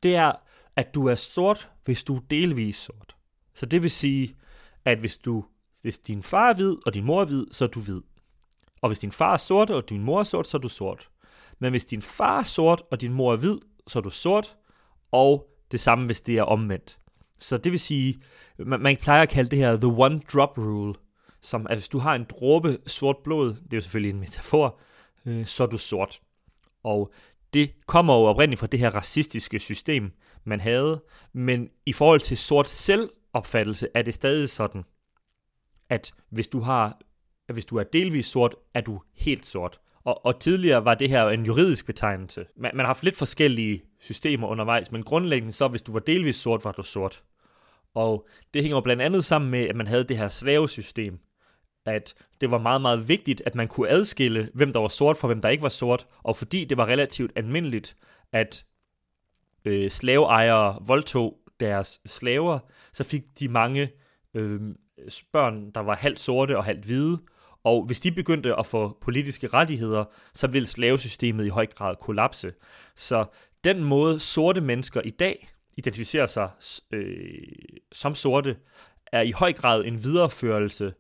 det 0.03 0.17
er, 0.17 0.33
at 0.77 0.95
du 0.95 1.07
er 1.07 1.15
sort, 1.15 1.71
hvis 1.85 2.05
du 2.05 2.17
er 2.17 2.21
delvis 2.31 2.77
sort. 2.77 3.17
Så 3.55 3.67
det 3.67 3.83
vil 3.83 3.91
sige, 3.91 4.37
at 4.85 4.99
hvis 4.99 5.17
du 5.17 5.45
hvis 5.87 5.99
din 5.99 6.23
far 6.23 6.49
er 6.49 6.55
hvid, 6.55 6.77
og 6.87 6.95
din 6.95 7.05
mor 7.05 7.21
er 7.21 7.25
hvid, 7.25 7.47
så 7.51 7.65
er 7.65 7.69
du 7.69 7.81
hvid. 7.81 8.01
Og 8.83 8.89
hvis 8.89 8.99
din 8.99 9.13
far 9.13 9.33
er 9.33 9.37
sort, 9.37 9.71
og 9.71 9.89
din 9.89 10.03
mor 10.03 10.21
er 10.21 10.25
sort, 10.25 10.47
så 10.47 10.57
er 10.57 10.61
du 10.61 10.69
sort. 10.69 11.09
Men 11.59 11.71
hvis 11.71 11.85
din 11.85 12.03
far 12.03 12.39
er 12.39 12.45
sort, 12.45 12.83
og 12.91 13.01
din 13.01 13.13
mor 13.13 13.33
er 13.33 13.37
hvid, 13.37 13.59
så 13.87 13.99
er 13.99 14.03
du 14.03 14.11
sort. 14.11 14.57
Og 15.13 15.51
det 15.71 15.81
samme, 15.81 16.07
hvis 16.07 16.21
det 16.21 16.39
er 16.39 16.43
omvendt. 16.43 16.99
Så 17.39 17.59
det 17.59 17.73
vil 17.73 17.81
sige, 17.81 18.23
man, 18.59 18.81
man 18.81 18.97
plejer 18.97 19.23
at 19.23 19.29
kalde 19.29 19.51
det 19.51 19.59
her 19.59 19.77
the 19.77 19.87
one 19.87 20.21
drop 20.33 20.59
rule, 20.59 20.95
som 21.41 21.67
at 21.71 21.77
hvis 21.77 21.89
du 21.89 21.99
har 21.99 22.15
en 22.15 22.27
dråbe 22.31 22.79
sort 22.87 23.17
blod, 23.25 23.49
det 23.49 23.73
er 23.73 23.77
jo 23.77 23.81
selvfølgelig 23.81 24.11
en 24.11 24.21
metafor, 24.21 24.79
øh, 25.27 25.47
så 25.47 25.63
er 25.63 25.67
du 25.67 25.79
sort. 25.79 26.21
Og 26.83 27.13
det 27.57 27.71
kommer 27.87 28.15
jo 28.15 28.21
oprindeligt 28.21 28.61
fra 28.61 28.67
det 28.67 28.81
her 28.81 28.91
racistiske 28.91 29.59
system, 29.59 30.13
man 30.45 30.61
havde, 30.61 31.03
men 31.33 31.69
i 31.87 31.93
forhold 31.93 32.21
til 32.21 32.39
sort 32.39 32.69
selvopfattelse 32.69 33.89
er 33.95 34.03
det 34.03 34.15
stadig 34.15 34.51
sådan, 34.51 34.85
at 35.89 36.13
hvis 36.31 36.49
du 36.49 36.61
har 36.61 36.99
at 37.49 37.55
hvis 37.55 37.65
du 37.65 37.77
er 37.77 37.83
delvis 37.83 38.27
sort, 38.27 38.55
er 38.75 38.81
du 38.81 39.01
helt 39.15 39.47
sort. 39.47 39.81
Og, 40.05 40.27
og 40.27 40.41
tidligere 40.41 40.85
var 40.85 40.95
det 40.95 41.09
her 41.09 41.29
en 41.29 41.47
juridisk 41.47 41.87
betegnelse. 41.87 42.47
Man, 42.57 42.71
man 42.75 42.85
har 42.85 42.87
haft 42.87 43.05
lidt 43.05 43.17
forskellige 43.17 43.83
systemer 44.01 44.49
undervejs, 44.49 44.93
men 44.93 45.03
grundlæggende 45.03 45.53
så, 45.53 45.69
hvis 45.69 45.83
du 45.83 45.93
var 45.93 46.01
delvis 46.01 46.37
sort, 46.37 46.65
var 46.65 46.73
du 46.73 46.83
sort. 46.83 47.23
Og 47.95 48.27
det 48.55 48.63
hænger 48.63 48.81
blandt 48.81 49.03
andet 49.03 49.25
sammen 49.25 49.51
med, 49.51 49.65
at 49.65 49.77
man 49.77 49.87
havde 49.87 50.05
det 50.05 50.19
her 50.19 50.29
slavesystem, 50.29 51.19
at 51.87 52.15
det 52.41 52.51
var 52.51 52.59
meget, 52.59 52.81
meget 52.81 53.09
vigtigt, 53.09 53.43
at 53.47 53.55
man 53.55 53.69
kunne 53.69 53.89
adskille, 53.89 54.51
hvem 54.55 54.73
der 54.73 54.81
var 54.81 54.89
sort 54.89 55.17
fra 55.17 55.27
hvem 55.27 55.41
der 55.41 55.49
ikke 55.49 55.63
var 55.63 55.69
sort, 55.69 56.07
og 56.23 56.37
fordi 56.37 56.65
det 56.65 56.77
var 56.77 56.87
relativt 56.87 57.33
almindeligt, 57.37 57.97
at 58.33 58.65
øh, 59.65 59.91
slaveejere 59.91 60.79
voldtog 60.87 61.39
deres 61.61 62.01
slaver, 62.07 62.59
så 62.93 63.05
fik 63.05 63.23
de 63.41 63.49
mange 63.49 63.91
øh, 64.35 64.61
børn, 65.33 65.71
der 65.71 65.81
var 65.81 65.97
halvt 65.97 66.21
sorte 66.21 66.57
og 66.57 66.65
halvt 66.65 66.85
hvide, 66.85 67.19
og 67.65 67.85
hvis 67.85 68.01
de 68.01 68.13
begyndte 68.13 68.59
at 68.59 68.67
få 68.67 68.99
politiske 69.01 69.47
rettigheder, 69.47 70.05
så 70.35 70.47
ville 70.47 70.69
slavesystemet 70.69 71.47
i 71.47 71.49
høj 71.49 71.67
grad 71.67 71.97
kollapse. 72.01 72.53
Så 72.97 73.25
den 73.65 73.85
måde 73.85 74.21
sorte 74.21 74.61
mennesker 74.61 75.01
i 75.01 75.11
dag 75.11 75.49
identificerer 75.77 76.27
sig 76.27 76.51
øh, 76.93 77.33
som 77.93 78.15
sorte, 78.15 78.57
er 79.13 79.21
i 79.21 79.31
høj 79.31 79.53
grad 79.53 79.85
en 79.85 80.05
videreførelse 80.05 80.95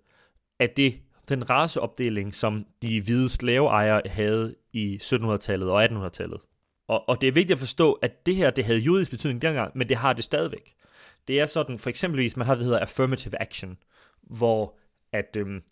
at 0.58 0.76
det, 0.76 1.00
den 1.28 1.50
raceopdeling, 1.50 2.34
som 2.34 2.66
de 2.82 3.00
hvide 3.00 3.28
slaveejere 3.28 4.02
havde 4.06 4.54
i 4.72 4.98
1700-tallet 5.02 5.70
og 5.70 5.84
1800-tallet. 5.84 6.40
Og, 6.88 7.08
og 7.08 7.20
det 7.20 7.26
er 7.26 7.32
vigtigt 7.32 7.56
at 7.56 7.58
forstå, 7.58 7.92
at 7.92 8.26
det 8.26 8.36
her 8.36 8.50
det 8.50 8.64
havde 8.64 8.78
juridisk 8.78 9.10
betydning 9.10 9.42
dengang, 9.42 9.78
men 9.78 9.88
det 9.88 9.96
har 9.96 10.12
det 10.12 10.24
stadigvæk. 10.24 10.74
Det 11.28 11.40
er 11.40 11.46
sådan, 11.46 11.78
for 11.78 11.90
eksempelvis, 11.90 12.36
man 12.36 12.46
har 12.46 12.54
det, 12.54 12.60
der 12.60 12.64
hedder 12.64 12.80
affirmative 12.80 13.42
action, 13.42 13.76
hvor 14.22 14.78
at 15.12 15.36
øhm, 15.36 15.62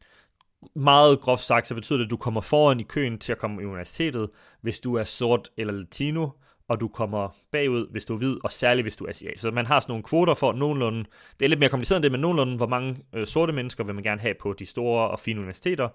meget 0.75 1.21
groft 1.21 1.43
sagt, 1.43 1.69
så 1.69 1.75
betyder 1.75 1.99
det, 1.99 2.05
at 2.05 2.11
du 2.11 2.17
kommer 2.17 2.41
foran 2.41 2.81
i 2.81 2.83
køen 2.83 3.19
til 3.19 3.33
at 3.33 3.39
komme 3.39 3.63
i 3.63 3.65
universitetet, 3.65 4.31
hvis 4.61 4.81
du 4.81 4.95
er 4.95 5.05
sort 5.05 5.51
eller 5.57 5.73
latino, 5.73 6.29
og 6.69 6.81
du 6.81 6.89
kommer 6.89 7.29
bagud, 7.53 7.91
hvis 7.91 8.05
du 8.05 8.15
er 8.15 8.19
hvid, 8.19 8.37
og 8.45 8.53
særligt 8.53 8.85
hvis 8.85 8.97
du 8.97 9.05
er 9.05 9.09
asiat. 9.09 9.41
Så 9.41 9.51
man 9.51 9.67
har 9.67 9.81
sådan 9.81 9.91
nogle 9.91 10.05
kvoter 10.05 10.35
for 10.35 10.53
nogenlunde, 10.53 11.05
det 11.41 11.45
er 11.45 11.49
lidt 11.49 11.61
mere 11.61 11.71
kompliceret 11.71 11.97
end 11.97 12.03
det, 12.03 12.13
men 12.13 12.21
nogenlunde, 12.21 12.57
hvor 12.57 12.67
mange 12.67 12.97
øh, 13.15 13.27
sorte 13.27 13.53
mennesker 13.53 13.85
vil 13.85 13.95
man 13.95 14.05
gerne 14.05 14.21
have 14.21 14.35
på 14.41 14.53
de 14.53 14.67
store 14.67 15.11
og 15.11 15.21
fine 15.21 15.41
universiteter. 15.41 15.89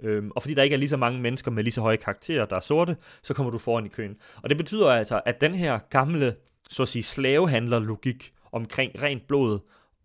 Øhm, 0.00 0.30
og 0.36 0.42
fordi 0.42 0.54
der 0.54 0.62
ikke 0.62 0.74
er 0.74 0.78
lige 0.78 0.88
så 0.88 0.96
mange 0.96 1.20
mennesker 1.20 1.50
med 1.50 1.62
lige 1.62 1.72
så 1.72 1.80
høje 1.80 1.96
karakterer, 1.96 2.46
der 2.46 2.56
er 2.56 2.60
sorte, 2.60 2.96
så 3.22 3.34
kommer 3.34 3.52
du 3.52 3.58
foran 3.58 3.86
i 3.86 3.88
køen. 3.88 4.16
Og 4.42 4.48
det 4.48 4.56
betyder 4.56 4.90
altså, 4.90 5.20
at 5.26 5.40
den 5.40 5.54
her 5.54 5.78
gamle, 5.90 6.34
så 6.70 6.82
at 6.82 6.88
sige, 6.88 7.02
slavehandler-logik 7.02 8.32
omkring 8.52 9.02
rent 9.02 9.26
blod 9.28 9.58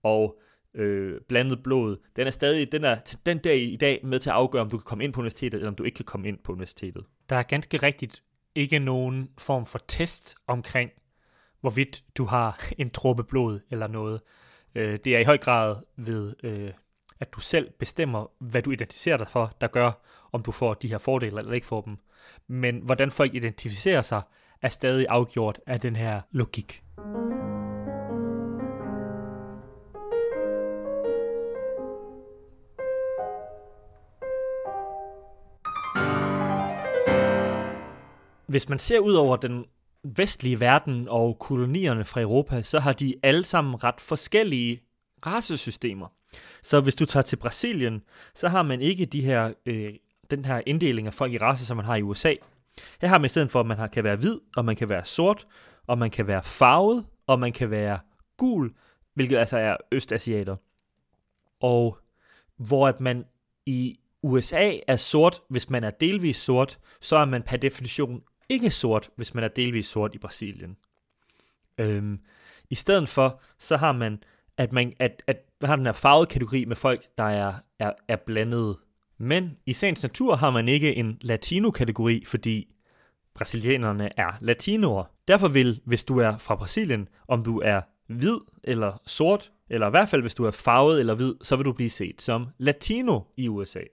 og 0.04 0.40
øh, 0.76 1.22
blandet 1.30 1.64
blod, 1.64 1.98
den 2.16 2.28
er 2.28 2.32
stadig, 2.32 2.72
den 2.72 2.84
er 2.84 2.96
den 3.26 3.38
der 3.38 3.52
i 3.52 3.76
dag 3.76 4.00
med 4.04 4.20
til 4.20 4.30
at 4.30 4.36
afgøre, 4.36 4.62
om 4.62 4.70
du 4.70 4.78
kan 4.78 4.86
komme 4.86 5.04
ind 5.04 5.14
på 5.14 5.20
universitetet, 5.20 5.58
eller 5.58 5.70
om 5.70 5.76
du 5.76 5.84
ikke 5.84 5.96
kan 5.96 6.06
komme 6.06 6.28
ind 6.28 6.38
på 6.44 6.52
universitetet. 6.52 7.04
Der 7.30 7.36
er 7.36 7.44
ganske 7.44 7.78
rigtigt 7.78 8.24
ikke 8.56 8.80
nogen 8.80 9.30
form 9.38 9.66
for 9.66 9.80
test 9.88 10.36
omkring, 10.48 10.92
hvorvidt 11.62 12.04
du 12.18 12.26
har 12.26 12.64
en 12.78 12.90
dråbe 12.94 13.24
blod 13.24 13.60
eller 13.72 13.88
noget. 13.88 14.22
Øh, 14.76 15.00
det 15.06 15.16
er 15.16 15.20
i 15.20 15.24
høj 15.24 15.38
grad 15.38 15.76
ved, 15.96 16.36
øh, 16.44 16.72
at 17.20 17.34
du 17.34 17.40
selv 17.40 17.72
bestemmer, 17.80 18.32
hvad 18.40 18.62
du 18.62 18.72
identificerer 18.72 19.18
dig 19.18 19.28
for, 19.28 19.52
der 19.62 19.68
gør, 19.68 19.92
om 20.32 20.44
du 20.44 20.52
får 20.52 20.74
de 20.74 20.88
her 20.88 20.98
fordele 20.98 21.40
eller 21.40 21.54
ikke 21.54 21.68
får 21.68 21.82
dem. 21.82 21.98
Men 22.48 22.78
hvordan 22.78 23.12
folk 23.12 23.36
identificerer 23.36 24.02
sig, 24.02 24.22
er 24.62 24.70
stadig 24.70 25.06
afgjort 25.10 25.60
af 25.68 25.80
den 25.80 25.96
her 25.96 26.22
logik. 26.32 26.84
Hvis 38.52 38.70
man 38.70 38.80
ser 38.80 39.00
ud 39.00 39.14
over 39.14 39.36
den 39.36 39.66
vestlige 40.04 40.60
verden 40.60 41.08
og 41.10 41.40
kolonierne 41.40 42.06
fra 42.06 42.22
Europa, 42.22 42.62
så 42.62 42.80
har 42.80 42.94
de 42.94 43.16
alle 43.24 43.44
sammen 43.44 43.84
ret 43.84 44.02
forskellige 44.02 44.82
racesystemer. 45.26 46.08
Så 46.64 46.82
hvis 46.82 46.96
du 46.96 47.06
tager 47.06 47.24
til 47.24 47.36
Brasilien, 47.36 48.02
så 48.36 48.48
har 48.50 48.64
man 48.64 48.82
ikke 48.82 49.06
de 49.06 49.22
her, 49.22 49.54
øh, 49.66 49.94
den 50.32 50.46
her 50.46 50.62
inddeling 50.66 51.08
af 51.08 51.14
folk 51.14 51.34
i 51.34 51.38
race, 51.38 51.66
som 51.66 51.78
man 51.78 51.86
har 51.86 51.96
i 51.96 52.02
USA. 52.02 52.34
Her 53.02 53.08
har 53.08 53.18
man 53.18 53.26
i 53.26 53.30
stedet 53.30 53.52
for, 53.52 53.60
at 53.60 53.66
man 53.66 53.90
kan 53.90 54.04
være 54.04 54.16
hvid, 54.16 54.40
og 54.56 54.66
man 54.66 54.76
kan 54.76 54.90
være 54.90 55.06
sort, 55.06 55.48
og 55.88 55.98
man 55.98 56.12
kan 56.12 56.28
være 56.28 56.44
farvet, 56.44 57.06
og 57.28 57.40
man 57.40 57.54
kan 57.54 57.72
være 57.72 58.00
gul, 58.38 58.72
hvilket 59.14 59.38
altså 59.38 59.58
er 59.58 59.78
østasiater. 59.92 60.56
Og 61.60 61.98
hvor 62.58 62.88
at 62.88 63.00
man 63.00 63.26
i 63.66 64.00
USA 64.24 64.74
er 64.88 64.96
sort, 64.96 65.42
hvis 65.50 65.70
man 65.70 65.84
er 65.84 65.90
delvis 65.90 66.38
sort, 66.38 66.80
så 67.02 67.16
er 67.16 67.26
man 67.26 67.44
per 67.44 67.58
definition 67.58 68.22
ikke 68.52 68.70
sort, 68.70 69.10
hvis 69.16 69.34
man 69.34 69.44
er 69.44 69.48
delvis 69.48 69.88
sort 69.88 70.16
i 70.16 70.18
Brasilien. 70.18 70.78
Øhm, 71.78 72.20
I 72.70 72.76
stedet 72.76 73.10
for, 73.10 73.42
så 73.60 73.78
har 73.78 73.92
man, 73.92 74.24
at 74.58 74.72
man, 74.72 74.94
at, 75.00 75.24
at 75.28 75.38
man 75.62 75.70
har 75.70 75.76
den 75.76 75.86
her 75.86 75.94
farvede 75.94 76.28
kategori 76.28 76.66
med 76.66 76.76
folk, 76.76 77.06
der 77.18 77.24
er, 77.24 77.54
er, 77.80 77.92
er 78.08 78.16
blandet. 78.16 78.78
Men 79.18 79.58
i 79.66 79.74
sagens 79.74 80.04
natur 80.04 80.36
har 80.36 80.50
man 80.50 80.68
ikke 80.68 80.96
en 80.96 81.18
latino-kategori, 81.22 82.26
fordi 82.26 82.74
brasilianerne 83.34 84.20
er 84.20 84.32
latinoer. 84.42 85.04
Derfor 85.28 85.48
vil, 85.48 85.82
hvis 85.86 86.04
du 86.04 86.18
er 86.18 86.38
fra 86.38 86.56
Brasilien, 86.56 87.10
om 87.28 87.44
du 87.44 87.60
er 87.60 87.82
hvid 88.08 88.40
eller 88.64 89.02
sort, 89.06 89.52
eller 89.70 89.88
i 89.88 89.90
hvert 89.90 90.10
fald 90.10 90.22
hvis 90.22 90.36
du 90.36 90.46
er 90.46 90.52
farvet 90.52 91.00
eller 91.00 91.16
hvid, 91.16 91.36
så 91.42 91.56
vil 91.56 91.66
du 91.66 91.74
blive 91.74 91.90
set 91.90 92.22
som 92.22 92.48
latino 92.58 93.20
i 93.38 93.48
USA. 93.48 93.84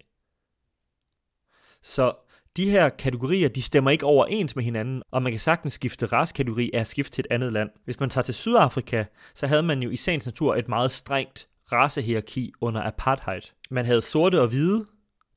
Så 1.83 2.15
de 2.59 2.71
her 2.71 2.89
kategorier, 2.89 3.49
de 3.49 3.63
stemmer 3.63 3.91
ikke 3.91 4.07
overens 4.07 4.57
med 4.57 4.65
hinanden, 4.65 5.03
og 5.11 5.23
man 5.23 5.33
kan 5.33 5.41
sagtens 5.41 5.73
skifte 5.73 6.07
raskategori 6.07 6.71
af 6.75 6.81
at 6.81 6.87
skifte 6.87 7.13
til 7.13 7.23
et 7.23 7.35
andet 7.35 7.53
land. 7.53 7.71
Hvis 7.85 8.01
man 8.01 8.11
tager 8.11 8.23
til 8.23 8.35
Sydafrika, 8.35 9.05
så 9.35 9.47
havde 9.47 9.63
man 9.63 9.83
jo 9.83 9.91
i 9.91 9.97
sagens 9.97 10.27
natur 10.27 10.57
et 10.57 10.69
meget 10.69 10.91
strengt 10.91 11.49
racehierarki 11.73 12.53
under 12.61 12.83
apartheid. 12.83 13.41
Man 13.71 13.85
havde 13.85 14.03
sorte 14.03 14.41
og 14.41 14.49
hvide, 14.49 14.87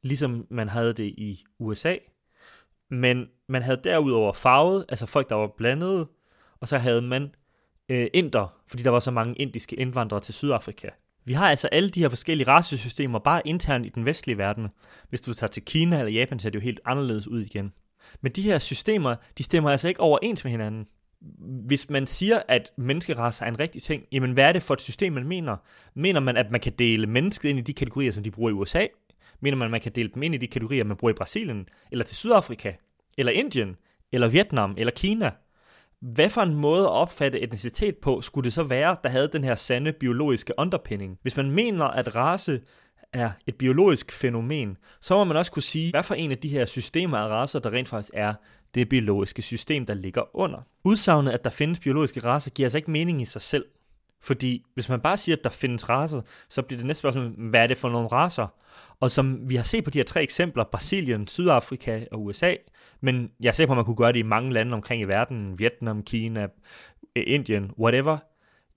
ligesom 0.02 0.48
man 0.50 0.70
havde 0.70 0.94
det 0.94 1.04
i 1.04 1.46
USA, 1.60 1.96
men 2.90 3.28
man 3.50 3.62
havde 3.62 3.82
derudover 3.84 4.34
farvet, 4.34 4.86
altså 4.90 5.06
folk, 5.06 5.30
der 5.30 5.36
var 5.36 5.54
blandede, 5.58 6.08
og 6.60 6.68
så 6.68 6.78
havde 6.78 7.02
man 7.02 7.36
øh, 7.90 8.08
inder, 8.14 8.62
fordi 8.68 8.84
der 8.84 8.90
var 8.90 9.00
så 9.00 9.12
mange 9.12 9.36
indiske 9.36 9.76
indvandrere 9.76 10.22
til 10.22 10.34
Sydafrika. 10.34 10.90
Vi 11.26 11.34
har 11.34 11.50
altså 11.50 11.68
alle 11.68 11.90
de 11.90 12.00
her 12.00 12.10
forskellige 12.10 12.48
racesystemer 12.48 13.20
bare 13.20 13.42
internt 13.46 13.86
i 13.86 13.90
den 13.90 14.06
vestlige 14.06 14.38
verden. 14.38 14.68
Hvis 15.10 15.22
du 15.22 15.34
tager 15.34 15.52
til 15.52 15.64
Kina 15.66 16.00
eller 16.00 16.12
Japan, 16.12 16.40
ser 16.40 16.50
det 16.50 16.56
jo 16.56 16.64
helt 16.64 16.80
anderledes 16.86 17.28
ud 17.28 17.42
igen. 17.42 17.74
Men 18.22 18.32
de 18.32 18.42
her 18.42 18.58
systemer, 18.58 19.16
de 19.38 19.44
stemmer 19.44 19.70
altså 19.70 19.88
ikke 19.88 20.00
overens 20.00 20.44
med 20.44 20.52
hinanden. 20.52 20.88
Hvis 21.66 21.90
man 21.90 22.08
siger, 22.08 22.42
at 22.48 22.72
menneskerace 22.78 23.46
er 23.46 23.50
en 23.50 23.60
rigtig 23.60 23.82
ting, 23.82 24.04
jamen 24.12 24.32
hvad 24.32 24.44
er 24.44 24.52
det 24.52 24.64
for 24.64 24.74
et 24.74 24.82
system, 24.82 25.14
man 25.14 25.28
mener? 25.28 25.58
Mener 25.94 26.20
man, 26.20 26.38
at 26.38 26.52
man 26.52 26.62
kan 26.62 26.74
dele 26.80 27.08
mennesket 27.08 27.50
ind 27.50 27.60
i 27.60 27.62
de 27.62 27.74
kategorier, 27.74 28.12
som 28.12 28.24
de 28.24 28.32
bruger 28.32 28.50
i 28.50 28.54
USA? 28.54 28.86
Mener 29.40 29.58
man, 29.58 29.66
at 29.66 29.72
man 29.72 29.82
kan 29.82 29.92
dele 29.92 30.10
dem 30.14 30.24
ind 30.24 30.36
i 30.36 30.38
de 30.38 30.48
kategorier, 30.48 30.84
man 30.84 30.98
bruger 30.98 31.14
i 31.14 31.18
Brasilien? 31.18 31.68
Eller 31.92 32.06
til 32.06 32.18
Sydafrika? 32.18 32.74
Eller 33.18 33.32
Indien? 33.32 33.76
Eller 34.12 34.28
Vietnam? 34.28 34.74
Eller 34.78 34.92
Kina? 34.92 35.32
Hvad 36.02 36.30
for 36.30 36.42
en 36.42 36.56
måde 36.56 36.84
at 36.84 36.92
opfatte 36.92 37.40
etnicitet 37.40 37.98
på 37.98 38.22
skulle 38.22 38.46
det 38.46 38.54
så 38.54 38.64
være, 38.64 38.96
der 39.04 39.10
havde 39.10 39.30
den 39.34 39.44
her 39.44 39.56
sande 39.56 39.94
biologiske 39.94 40.54
underpinning? 40.58 41.20
Hvis 41.22 41.38
man 41.38 41.52
mener, 41.52 41.86
at 41.86 42.16
race 42.16 42.62
er 43.14 43.32
et 43.48 43.56
biologisk 43.56 44.12
fænomen, 44.12 44.78
så 45.02 45.16
må 45.16 45.24
man 45.24 45.38
også 45.38 45.52
kunne 45.52 45.64
sige, 45.64 45.92
hvad 45.92 46.04
for 46.04 46.16
en 46.16 46.32
af 46.32 46.38
de 46.38 46.50
her 46.50 46.66
systemer 46.66 47.18
af 47.18 47.28
racer, 47.28 47.60
der 47.60 47.74
rent 47.74 47.90
faktisk 47.90 48.12
er 48.14 48.34
det 48.76 48.90
biologiske 48.90 49.42
system, 49.42 49.86
der 49.86 49.94
ligger 49.94 50.36
under. 50.36 50.60
Udsagnet, 50.84 51.32
at 51.32 51.44
der 51.44 51.50
findes 51.50 51.80
biologiske 51.80 52.20
racer, 52.24 52.52
giver 52.52 52.66
altså 52.66 52.78
ikke 52.78 52.92
mening 52.92 53.22
i 53.22 53.26
sig 53.26 53.42
selv. 53.42 53.66
Fordi 54.22 54.66
hvis 54.74 54.90
man 54.90 55.02
bare 55.02 55.18
siger, 55.18 55.36
at 55.36 55.44
der 55.44 55.50
findes 55.50 55.90
raser, 55.90 56.22
så 56.50 56.62
bliver 56.62 56.78
det 56.78 56.88
næste 56.88 57.00
spørgsmål, 57.00 57.34
hvad 57.38 57.64
er 57.64 57.68
det 57.68 57.78
for 57.78 57.90
nogle 57.90 58.08
racer? 58.08 58.48
Og 59.00 59.12
som 59.12 59.50
vi 59.50 59.56
har 59.56 59.64
set 59.64 59.84
på 59.84 59.90
de 59.90 60.00
her 60.00 60.04
tre 60.04 60.24
eksempler, 60.24 60.64
Brasilien, 60.64 61.28
Sydafrika 61.28 62.06
og 62.12 62.26
USA, 62.26 62.56
men 63.02 63.32
jeg 63.40 63.56
ser 63.56 63.66
på, 63.66 63.72
at 63.72 63.76
man 63.76 63.86
kunne 63.86 63.96
gøre 63.96 64.14
det 64.14 64.20
i 64.20 64.24
mange 64.24 64.54
lande 64.54 64.74
omkring 64.74 65.02
i 65.02 65.06
verden, 65.06 65.60
Vietnam, 65.60 66.04
Kina, 66.04 66.48
Indien, 67.16 67.72
whatever, 67.80 68.18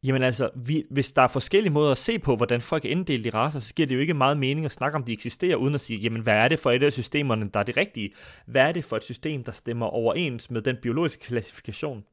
Jamen 0.04 0.23
altså, 0.23 0.50
vi, 0.54 0.85
hvis 0.90 1.12
der 1.12 1.23
er 1.23 1.28
forskellige 1.28 1.73
måder 1.73 1.90
at 1.90 1.99
se 1.99 2.19
på, 2.19 2.37
hvordan 2.37 2.61
folk 2.61 2.85
er 2.85 2.88
inddelt 2.88 3.26
i 3.26 3.31
racer, 3.31 3.59
så 3.61 3.75
giver 3.75 3.87
det 3.87 3.95
jo 3.95 4.00
ikke 4.00 4.14
meget 4.14 4.37
mening 4.37 4.66
at 4.66 4.73
snakke 4.73 4.97
om, 4.97 5.04
de 5.04 5.12
eksisterer, 5.12 5.57
uden 5.57 5.75
at 5.75 5.81
sige, 5.81 5.99
jamen 5.99 6.23
hvad 6.23 6.35
er 6.35 6.49
det 6.49 6.59
for 6.59 6.71
et 6.71 6.83
af 6.83 6.93
systemerne, 6.93 7.50
der 7.54 7.61
er 7.61 7.64
det 7.64 7.76
rigtige? 7.76 8.12
Hvad 8.47 8.69
er 8.69 8.73
det 8.73 8.85
for 8.85 8.97
et 8.97 9.02
system, 9.02 9.45
der 9.45 9.52
stemmer 9.52 9.87
overens 9.87 10.50
med 10.50 10.62
den 10.62 10.76
biologiske 10.83 11.25
klassifikation? 11.25 12.04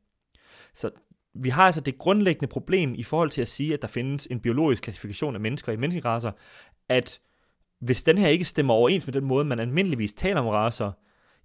Så 0.74 0.90
vi 1.34 1.50
har 1.50 1.64
altså 1.64 1.82
det 1.82 1.98
grundlæggende 1.98 2.48
problem 2.48 2.94
i 2.96 3.04
forhold 3.04 3.30
til 3.30 3.42
at 3.42 3.48
sige, 3.48 3.74
at 3.74 3.82
der 3.82 3.88
findes 3.88 4.28
en 4.32 4.40
biologisk 4.40 4.84
klassifikation 4.84 5.36
af 5.36 5.42
mennesker 5.42 5.72
i 5.72 5.78
menneskeracer, 5.78 6.32
at 6.90 7.20
hvis 7.80 8.04
den 8.04 8.18
her 8.18 8.28
ikke 8.28 8.46
stemmer 8.46 8.74
overens 8.74 9.08
med 9.08 9.14
den 9.14 9.26
måde, 9.26 9.46
man 9.46 9.60
almindeligvis 9.60 10.14
taler 10.14 10.42
om 10.42 10.48
racer, 10.48 10.92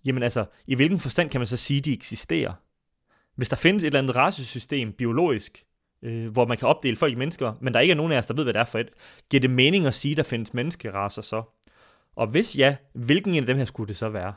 jamen 0.04 0.22
altså, 0.22 0.44
i 0.66 0.74
hvilken 0.74 1.00
forstand 1.00 1.30
kan 1.30 1.40
man 1.40 1.46
så 1.46 1.56
sige, 1.56 1.80
de 1.80 1.92
eksisterer? 1.92 2.52
Hvis 3.34 3.48
der 3.48 3.56
findes 3.56 3.82
et 3.82 3.86
eller 3.86 3.98
andet 3.98 4.16
racesystem 4.16 4.92
biologisk, 4.92 5.64
øh, 6.02 6.32
hvor 6.32 6.46
man 6.46 6.58
kan 6.58 6.68
opdele 6.68 6.96
folk 6.96 7.12
i 7.12 7.16
mennesker, 7.16 7.54
men 7.60 7.74
der 7.74 7.80
ikke 7.80 7.92
er 7.92 7.96
nogen 7.96 8.12
af 8.12 8.18
os, 8.18 8.26
der 8.26 8.34
ved, 8.34 8.44
hvad 8.44 8.54
det 8.54 8.60
er 8.60 8.64
for 8.64 8.78
et, 8.78 8.90
giver 9.30 9.40
det 9.40 9.50
mening 9.50 9.86
at 9.86 9.94
sige, 9.94 10.14
der 10.14 10.22
findes 10.22 10.54
menneskeraser 10.54 11.22
så? 11.22 11.42
Og 12.16 12.26
hvis 12.26 12.58
ja, 12.58 12.76
hvilken 12.92 13.34
en 13.34 13.40
af 13.42 13.46
dem 13.46 13.56
her 13.56 13.64
skulle 13.64 13.88
det 13.88 13.96
så 13.96 14.08
være? 14.08 14.34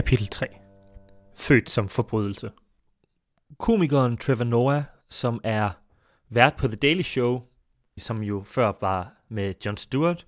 Kapitel 0.00 0.26
3 0.26 0.46
Født 1.36 1.70
som 1.70 1.88
forbrydelse 1.88 2.50
Komikeren 3.58 4.16
Trevor 4.16 4.44
Noah, 4.44 4.82
som 5.08 5.40
er 5.44 5.70
vært 6.28 6.56
på 6.56 6.68
The 6.68 6.76
Daily 6.76 7.02
Show, 7.02 7.42
som 7.98 8.22
jo 8.22 8.42
før 8.42 8.72
var 8.80 9.12
med 9.28 9.54
Jon 9.66 9.76
Stewart, 9.76 10.26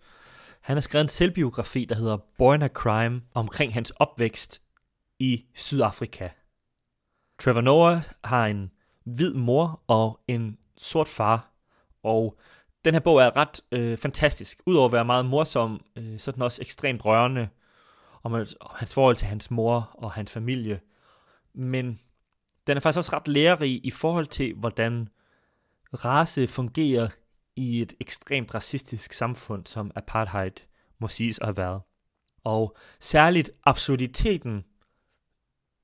han 0.60 0.76
har 0.76 0.80
skrevet 0.80 1.04
en 1.04 1.08
selvbiografi, 1.08 1.84
der 1.84 1.94
hedder 1.94 2.16
Born 2.38 2.62
a 2.62 2.68
Crime, 2.68 3.22
omkring 3.34 3.72
hans 3.74 3.90
opvækst 3.90 4.62
i 5.18 5.44
Sydafrika. 5.54 6.28
Trevor 7.38 7.60
Noah 7.60 8.00
har 8.24 8.46
en 8.46 8.70
hvid 9.04 9.34
mor 9.34 9.82
og 9.86 10.20
en 10.28 10.58
sort 10.76 11.08
far, 11.08 11.50
og 12.02 12.38
den 12.84 12.94
her 12.94 13.00
bog 13.00 13.18
er 13.18 13.36
ret 13.36 13.60
øh, 13.72 13.98
fantastisk. 13.98 14.62
Udover 14.66 14.86
at 14.86 14.92
være 14.92 15.04
meget 15.04 15.26
morsom, 15.26 15.84
øh, 15.96 16.18
så 16.18 16.30
er 16.30 16.32
den 16.32 16.42
også 16.42 16.62
ekstremt 16.62 17.04
rørende 17.04 17.48
om 18.22 18.32
hans 18.70 18.94
forhold 18.94 19.16
til 19.16 19.26
hans 19.26 19.50
mor 19.50 19.90
og 19.94 20.12
hans 20.12 20.32
familie. 20.32 20.80
Men 21.54 22.00
den 22.66 22.76
er 22.76 22.80
faktisk 22.80 22.98
også 22.98 23.16
ret 23.16 23.28
lærerig 23.28 23.86
i 23.86 23.90
forhold 23.90 24.26
til, 24.26 24.54
hvordan 24.54 25.08
race 26.04 26.46
fungerer 26.46 27.08
i 27.56 27.82
et 27.82 27.94
ekstremt 28.00 28.54
racistisk 28.54 29.12
samfund, 29.12 29.66
som 29.66 29.90
apartheid 29.94 30.52
må 30.98 31.08
siges 31.08 31.38
at 31.38 31.46
have 31.46 31.56
været. 31.56 31.82
Og 32.44 32.76
særligt 33.00 33.50
absurditeten 33.64 34.64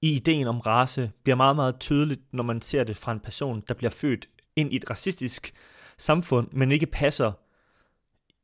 i 0.02 0.12
ideen 0.16 0.46
om 0.46 0.60
race 0.60 1.12
bliver 1.22 1.36
meget, 1.36 1.56
meget 1.56 1.80
tydeligt, 1.80 2.20
når 2.32 2.42
man 2.42 2.62
ser 2.62 2.84
det 2.84 2.96
fra 2.96 3.12
en 3.12 3.20
person, 3.20 3.64
der 3.68 3.74
bliver 3.74 3.90
født 3.90 4.28
ind 4.56 4.72
i 4.72 4.76
et 4.76 4.90
racistisk 4.90 5.52
samfund, 5.98 6.48
men 6.52 6.72
ikke 6.72 6.86
passer 6.86 7.32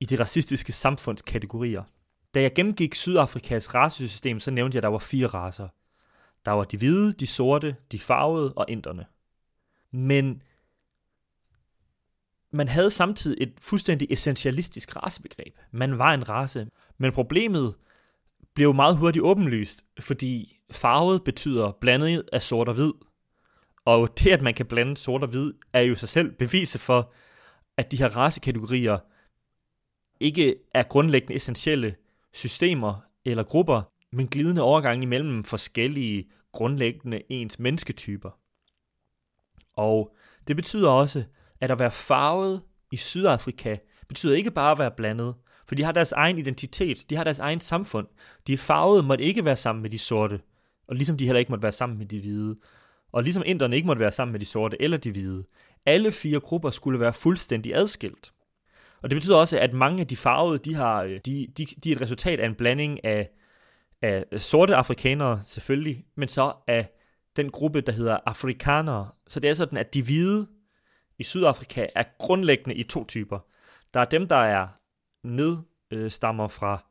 i 0.00 0.04
de 0.04 0.20
racistiske 0.20 0.72
samfundskategorier. 0.72 1.82
Da 2.34 2.42
jeg 2.42 2.54
gennemgik 2.54 2.94
Sydafrikas 2.94 3.74
racesystem, 3.74 4.40
så 4.40 4.50
nævnte 4.50 4.74
jeg, 4.74 4.78
at 4.78 4.82
der 4.82 4.88
var 4.88 4.98
fire 4.98 5.26
racer. 5.26 5.68
Der 6.44 6.50
var 6.50 6.64
de 6.64 6.76
hvide, 6.76 7.12
de 7.12 7.26
sorte, 7.26 7.76
de 7.92 7.98
farvede 7.98 8.52
og 8.54 8.66
inderne. 8.68 9.06
Men 9.90 10.42
man 12.50 12.68
havde 12.68 12.90
samtidig 12.90 13.42
et 13.42 13.52
fuldstændig 13.60 14.08
essentialistisk 14.10 14.96
racebegreb. 14.96 15.58
Man 15.70 15.98
var 15.98 16.14
en 16.14 16.28
race. 16.28 16.66
Men 16.98 17.12
problemet 17.12 17.74
blev 18.54 18.74
meget 18.74 18.96
hurtigt 18.96 19.22
åbenlyst, 19.22 19.84
fordi 20.00 20.60
farvet 20.70 21.24
betyder 21.24 21.72
blandet 21.80 22.28
af 22.32 22.42
sort 22.42 22.68
og 22.68 22.74
hvid. 22.74 22.92
Og 23.84 24.18
det, 24.18 24.30
at 24.30 24.42
man 24.42 24.54
kan 24.54 24.66
blande 24.66 24.96
sort 24.96 25.22
og 25.22 25.28
hvid, 25.28 25.52
er 25.72 25.80
jo 25.80 25.94
sig 25.94 26.08
selv 26.08 26.32
beviset 26.32 26.80
for, 26.80 27.12
at 27.76 27.92
de 27.92 27.96
her 27.96 28.16
racekategorier 28.16 28.98
ikke 30.20 30.56
er 30.74 30.82
grundlæggende 30.82 31.34
essentielle 31.34 31.96
systemer 32.34 33.00
eller 33.24 33.42
grupper, 33.42 33.82
men 34.12 34.28
glidende 34.28 34.62
overgang 34.62 35.02
imellem 35.02 35.44
forskellige 35.44 36.30
grundlæggende 36.52 37.22
ens 37.28 37.58
mennesketyper. 37.58 38.30
Og 39.76 40.14
det 40.48 40.56
betyder 40.56 40.90
også, 40.90 41.24
at 41.60 41.70
at 41.70 41.78
være 41.78 41.90
farvet 41.90 42.62
i 42.92 42.96
Sydafrika 42.96 43.76
betyder 44.08 44.36
ikke 44.36 44.50
bare 44.50 44.72
at 44.72 44.78
være 44.78 44.90
blandet, 44.90 45.34
for 45.68 45.74
de 45.74 45.84
har 45.84 45.92
deres 45.92 46.12
egen 46.12 46.38
identitet, 46.38 47.10
de 47.10 47.16
har 47.16 47.24
deres 47.24 47.38
egen 47.38 47.60
samfund. 47.60 48.06
De 48.46 48.58
farvede 48.58 49.02
måtte 49.02 49.24
ikke 49.24 49.44
være 49.44 49.56
sammen 49.56 49.82
med 49.82 49.90
de 49.90 49.98
sorte, 49.98 50.40
og 50.88 50.94
ligesom 50.94 51.16
de 51.16 51.24
heller 51.24 51.38
ikke 51.38 51.52
måtte 51.52 51.62
være 51.62 51.72
sammen 51.72 51.98
med 51.98 52.06
de 52.06 52.20
hvide. 52.20 52.56
Og 53.12 53.22
ligesom 53.22 53.42
inderne 53.46 53.76
ikke 53.76 53.86
måtte 53.86 54.00
være 54.00 54.12
sammen 54.12 54.32
med 54.32 54.40
de 54.40 54.46
sorte 54.46 54.82
eller 54.82 54.96
de 54.96 55.10
hvide. 55.10 55.44
Alle 55.86 56.12
fire 56.12 56.40
grupper 56.40 56.70
skulle 56.70 57.00
være 57.00 57.12
fuldstændig 57.12 57.74
adskilt. 57.74 58.33
Og 59.04 59.10
det 59.10 59.16
betyder 59.16 59.36
også, 59.36 59.58
at 59.58 59.72
mange 59.72 60.00
af 60.00 60.06
de 60.06 60.16
farvede, 60.16 60.58
de, 60.58 60.74
har, 60.74 61.02
øh, 61.02 61.20
de, 61.26 61.46
de, 61.58 61.66
de 61.84 61.92
er 61.92 61.96
et 61.96 62.00
resultat 62.02 62.40
af 62.40 62.46
en 62.46 62.54
blanding 62.54 63.04
af, 63.04 63.30
af 64.02 64.24
sorte 64.36 64.74
afrikanere 64.74 65.40
selvfølgelig, 65.44 66.04
men 66.14 66.28
så 66.28 66.52
af 66.66 66.88
den 67.36 67.50
gruppe, 67.50 67.80
der 67.80 67.92
hedder 67.92 68.18
afrikanere. 68.26 69.08
Så 69.28 69.40
det 69.40 69.50
er 69.50 69.54
sådan, 69.54 69.78
at 69.78 69.94
de 69.94 70.02
hvide 70.02 70.46
i 71.18 71.22
Sydafrika 71.22 71.86
er 71.94 72.02
grundlæggende 72.18 72.74
i 72.74 72.82
to 72.82 73.04
typer. 73.04 73.38
Der 73.94 74.00
er 74.00 74.04
dem, 74.04 74.28
der 74.28 74.36
er 74.36 74.68
nedstammer 75.22 76.48
fra 76.48 76.84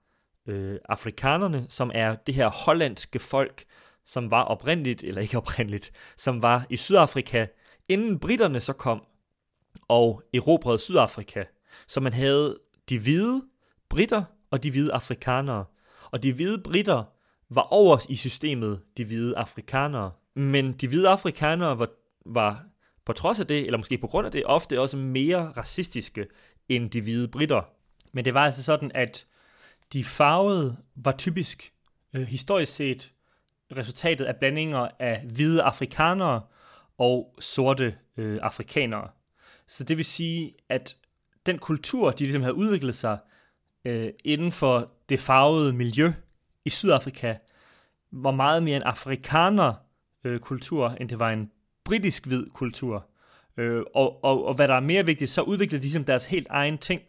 øh, 0.48 0.80
afrikanerne, 0.90 1.66
som 1.70 1.92
er 1.94 2.16
det 2.16 2.36
her 2.36 2.50
hollandske 2.50 3.20
folk, 3.20 3.66
som 4.06 4.32
var 4.32 4.44
oprindeligt, 4.44 5.04
eller 5.04 5.22
ikke 5.22 5.38
oprindeligt, 5.38 5.92
som 6.18 6.42
var 6.42 6.66
i 6.70 6.78
Sydafrika, 6.78 7.46
inden 7.88 8.20
britterne 8.20 8.60
så 8.60 8.74
kom 8.74 9.04
og 9.88 10.24
erobrede 10.34 10.80
Sydafrika. 10.80 11.44
Så 11.88 12.00
man 12.00 12.14
havde 12.14 12.60
de 12.90 13.00
hvide 13.00 13.44
britter 13.90 14.24
og 14.52 14.64
de 14.64 14.72
hvide 14.72 14.94
afrikanere. 14.94 15.66
Og 16.12 16.24
de 16.24 16.34
hvide 16.34 16.62
britter 16.64 17.04
var 17.50 17.62
over 17.62 17.98
i 18.10 18.16
systemet 18.16 18.82
de 18.98 19.06
hvide 19.06 19.38
afrikanere. 19.38 20.12
Men 20.36 20.74
de 20.74 20.88
hvide 20.88 21.10
afrikanere 21.10 21.80
var, 21.80 21.90
var 22.26 22.66
på 23.06 23.14
trods 23.14 23.40
af 23.40 23.48
det, 23.48 23.66
eller 23.66 23.78
måske 23.78 23.98
på 23.98 24.08
grund 24.08 24.26
af 24.26 24.32
det, 24.32 24.46
ofte 24.46 24.80
også 24.80 24.98
mere 24.98 25.52
racistiske 25.58 26.28
end 26.70 26.90
de 26.90 27.02
hvide 27.02 27.28
britter. 27.28 27.62
Men 28.12 28.26
det 28.26 28.34
var 28.34 28.46
altså 28.46 28.64
sådan, 28.64 28.92
at 28.94 29.26
de 29.94 30.04
farvede 30.04 30.78
var 30.96 31.12
typisk 31.12 31.74
øh, 32.14 32.28
historisk 32.28 32.76
set 32.76 33.14
resultatet 33.78 34.26
af 34.26 34.36
blandinger 34.36 34.88
af 35.00 35.22
hvide 35.26 35.64
afrikanere 35.64 36.42
og 36.98 37.36
sorte 37.40 37.98
øh, 38.18 38.40
afrikanere. 38.42 39.10
Så 39.68 39.84
det 39.84 39.98
vil 39.98 40.06
sige, 40.06 40.54
at 40.70 40.96
den 41.46 41.58
kultur, 41.58 42.12
de 42.12 42.24
ligesom 42.24 42.42
havde 42.42 42.56
udviklet 42.56 42.96
sig 42.96 43.18
øh, 43.86 44.10
inden 44.24 44.52
for 44.52 44.92
det 45.10 45.20
farvede 45.20 45.74
miljø 45.74 46.14
i 46.66 46.70
Sydafrika, 46.70 47.36
var 48.12 48.32
meget 48.32 48.64
mere 48.64 48.76
en 48.76 48.84
afrikaner 48.84 49.74
øh, 50.24 50.40
kultur, 50.40 50.90
end 50.90 51.10
det 51.10 51.20
var 51.20 51.32
en 51.32 51.52
britisk 51.84 52.26
hvid 52.26 52.46
kultur. 52.54 53.06
Øh, 53.58 53.84
og, 53.96 54.24
og, 54.24 54.46
og 54.46 54.54
hvad 54.54 54.68
der 54.68 54.76
er 54.76 54.80
mere 54.80 55.06
vigtigt, 55.06 55.32
så 55.32 55.42
udviklede 55.42 55.80
de 55.80 55.84
ligesom 55.84 56.04
deres 56.04 56.26
helt 56.26 56.48
egen 56.50 56.78
ting. 56.78 57.02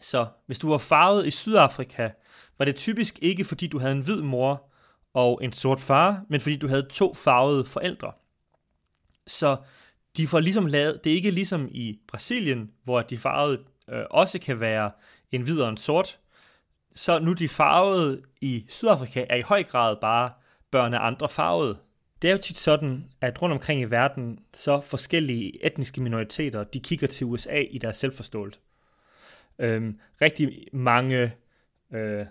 Så 0.00 0.26
hvis 0.46 0.58
du 0.58 0.68
var 0.68 0.78
farvet 0.78 1.26
i 1.26 1.30
Sydafrika, 1.30 2.10
var 2.58 2.64
det 2.64 2.76
typisk 2.76 3.18
ikke 3.22 3.44
fordi 3.44 3.66
du 3.66 3.78
havde 3.78 3.92
en 3.92 4.04
hvid 4.04 4.22
mor 4.22 4.70
og 5.14 5.40
en 5.44 5.52
sort 5.52 5.80
far, 5.80 6.24
men 6.28 6.40
fordi 6.40 6.56
du 6.56 6.68
havde 6.68 6.86
to 6.90 7.14
farvede 7.14 7.64
forældre. 7.64 8.12
Så 9.26 9.56
de 10.16 10.26
får 10.26 10.40
ligesom 10.40 10.66
lavet, 10.66 11.04
det 11.04 11.12
er 11.12 11.16
ikke 11.16 11.30
ligesom 11.30 11.68
i 11.70 11.98
Brasilien, 12.08 12.70
hvor 12.84 13.02
de 13.02 13.18
farvede 13.18 13.60
øh, 13.88 14.04
også 14.10 14.38
kan 14.38 14.60
være 14.60 14.90
en 15.32 15.42
hvid 15.42 15.60
og 15.60 15.68
en 15.68 15.76
sort. 15.76 16.18
Så 16.94 17.18
nu 17.18 17.32
de 17.32 17.48
farvede 17.48 18.22
i 18.40 18.64
Sydafrika 18.68 19.26
er 19.30 19.36
i 19.36 19.40
høj 19.40 19.62
grad 19.62 19.96
bare 20.00 20.30
børn 20.70 20.94
af 20.94 21.06
andre 21.06 21.28
farvede. 21.28 21.78
Det 22.22 22.28
er 22.28 22.32
jo 22.32 22.38
tit 22.38 22.56
sådan, 22.56 23.04
at 23.20 23.42
rundt 23.42 23.52
omkring 23.52 23.80
i 23.80 23.84
verden, 23.84 24.38
så 24.52 24.80
forskellige 24.80 25.66
etniske 25.66 26.00
minoriteter, 26.00 26.64
de 26.64 26.80
kigger 26.80 27.06
til 27.06 27.26
USA 27.26 27.60
i 27.70 27.78
deres 27.78 27.96
selvforståelse. 27.96 28.58
Øhm, 29.58 29.98
rigtig 30.22 30.66
mange 30.72 31.32
øh, 31.94 32.26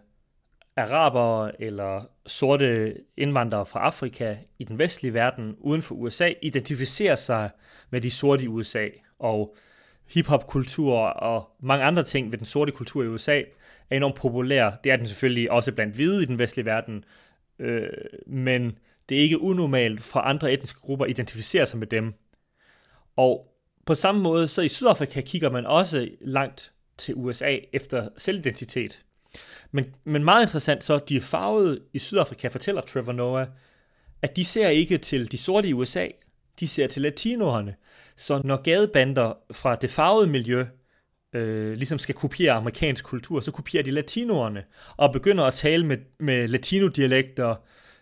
arabere 0.78 1.62
eller 1.62 2.06
sorte 2.26 2.96
indvandrere 3.18 3.66
fra 3.66 3.80
Afrika 3.80 4.38
i 4.60 4.64
den 4.64 4.78
vestlige 4.78 5.14
verden 5.14 5.56
uden 5.60 5.82
for 5.82 5.96
USA 5.96 6.34
identificerer 6.42 7.16
sig 7.16 7.50
med 7.90 8.02
de 8.02 8.12
sorte 8.12 8.44
i 8.44 8.48
USA, 8.48 8.88
og 9.20 9.56
hiphop-kultur 10.14 10.98
og 10.98 11.50
mange 11.60 11.86
andre 11.86 12.04
ting 12.04 12.32
ved 12.32 12.38
den 12.38 12.46
sorte 12.46 12.72
kultur 12.72 13.04
i 13.04 13.08
USA 13.08 13.42
er 13.90 13.96
enormt 13.98 14.16
populær. 14.16 14.72
Det 14.84 14.92
er 14.92 14.96
den 14.96 15.08
selvfølgelig 15.08 15.52
også 15.52 15.72
blandt 15.72 15.96
hvide 15.96 16.24
i 16.24 16.26
den 16.26 16.40
vestlige 16.40 16.66
verden, 16.66 17.06
øh, 17.60 17.90
men 18.28 18.78
det 19.10 19.18
er 19.18 19.22
ikke 19.22 19.42
unormalt 19.42 20.02
for 20.02 20.20
andre 20.20 20.54
etniske 20.54 20.80
grupper 20.80 21.06
at 21.06 21.12
identificere 21.12 21.66
sig 21.66 21.80
med 21.80 21.88
dem. 21.88 22.14
Og 23.16 23.54
på 23.86 23.96
samme 23.96 24.22
måde, 24.22 24.48
så 24.48 24.62
i 24.62 24.68
Sydafrika 24.68 25.22
kigger 25.22 25.50
man 25.50 25.66
også 25.66 26.10
langt 26.22 26.72
til 26.98 27.16
USA 27.16 27.58
efter 27.74 28.10
selvidentitet. 28.18 29.04
Men, 29.72 29.96
men 30.04 30.24
meget 30.24 30.44
interessant 30.44 30.84
så, 30.84 31.00
de 31.10 31.22
farvede 31.22 31.82
i 31.94 32.00
Sydafrika, 32.00 32.48
fortæller 32.48 32.82
Trevor 32.82 33.14
Noah, 33.14 33.48
at 34.22 34.36
de 34.36 34.46
ser 34.46 34.68
ikke 34.68 34.98
til 34.98 35.32
de 35.32 35.38
sorte 35.38 35.68
i 35.68 35.74
USA, 35.74 36.08
de 36.60 36.68
ser 36.68 36.88
til 36.88 37.02
latinoerne. 37.02 37.76
Så 38.16 38.42
når 38.44 38.62
gadebander 38.62 39.34
fra 39.52 39.76
det 39.76 39.92
farvede 39.92 40.28
miljø 40.28 40.66
øh, 41.34 41.74
ligesom 41.74 42.00
skal 42.00 42.16
kopiere 42.16 42.54
amerikansk 42.54 43.06
kultur, 43.06 43.40
så 43.40 43.52
kopierer 43.52 43.84
de 43.84 43.92
latinoerne 43.92 44.64
og 44.98 45.14
begynder 45.14 45.44
at 45.44 45.54
tale 45.54 45.86
med, 45.86 45.98
med 46.20 46.48
latino-dialekter, 46.48 47.56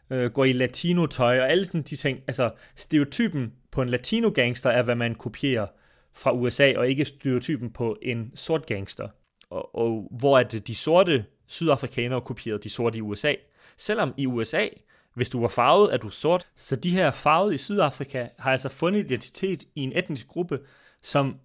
øh, 0.09 0.31
går 0.31 0.45
i 0.45 0.51
latinotøj 0.53 1.39
og 1.39 1.51
alle 1.51 1.65
sådan 1.65 1.81
de 1.81 1.95
ting. 1.95 2.19
Altså 2.27 2.51
stereotypen 2.75 3.53
på 3.71 3.81
en 3.81 3.89
latino-gangster 3.89 4.69
er, 4.69 4.83
hvad 4.83 4.95
man 4.95 5.15
kopierer 5.15 5.67
fra 6.13 6.31
USA, 6.31 6.73
og 6.77 6.89
ikke 6.89 7.05
stereotypen 7.05 7.71
på 7.71 7.97
en 8.01 8.31
sort 8.35 8.65
gangster. 8.65 9.07
Og, 9.51 9.75
og 9.75 10.07
hvor 10.11 10.37
at 10.37 10.67
de 10.67 10.75
sorte 10.75 11.25
sydafrikanere 11.47 12.21
kopierede 12.21 12.63
de 12.63 12.69
sorte 12.69 12.97
i 12.97 13.01
USA. 13.01 13.33
Selvom 13.77 14.13
i 14.17 14.25
USA, 14.25 14.67
hvis 15.13 15.29
du 15.29 15.41
var 15.41 15.47
farvet, 15.47 15.93
er 15.93 15.97
du 15.97 16.09
sort. 16.09 16.47
Så 16.55 16.75
de 16.75 16.89
her 16.89 17.11
farvede 17.11 17.55
i 17.55 17.57
Sydafrika 17.57 18.27
har 18.39 18.51
altså 18.51 18.69
fundet 18.69 19.05
identitet 19.05 19.63
i 19.75 19.81
en 19.81 19.97
etnisk 19.97 20.27
gruppe, 20.27 20.59
som 21.01 21.35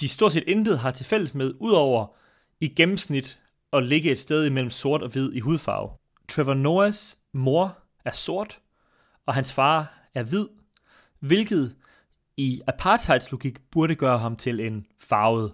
de 0.00 0.08
stort 0.08 0.32
set 0.32 0.44
intet 0.46 0.78
har 0.78 0.90
til 0.90 1.06
fælles 1.06 1.34
med, 1.34 1.54
udover 1.60 2.06
i 2.60 2.68
gennemsnit 2.68 3.38
at 3.72 3.84
ligge 3.84 4.10
et 4.10 4.18
sted 4.18 4.46
imellem 4.46 4.70
sort 4.70 5.02
og 5.02 5.08
hvid 5.08 5.32
i 5.32 5.40
hudfarve. 5.40 5.90
Trevor 6.28 6.54
Noahs 6.54 7.18
mor 7.32 7.78
er 8.04 8.10
sort, 8.10 8.60
og 9.26 9.34
hans 9.34 9.52
far 9.52 10.08
er 10.14 10.22
hvid, 10.22 10.46
hvilket 11.20 11.76
i 12.36 12.60
apartheidslogik 12.66 13.58
burde 13.70 13.94
gøre 13.94 14.18
ham 14.18 14.36
til 14.36 14.60
en 14.60 14.86
farvet. 15.00 15.52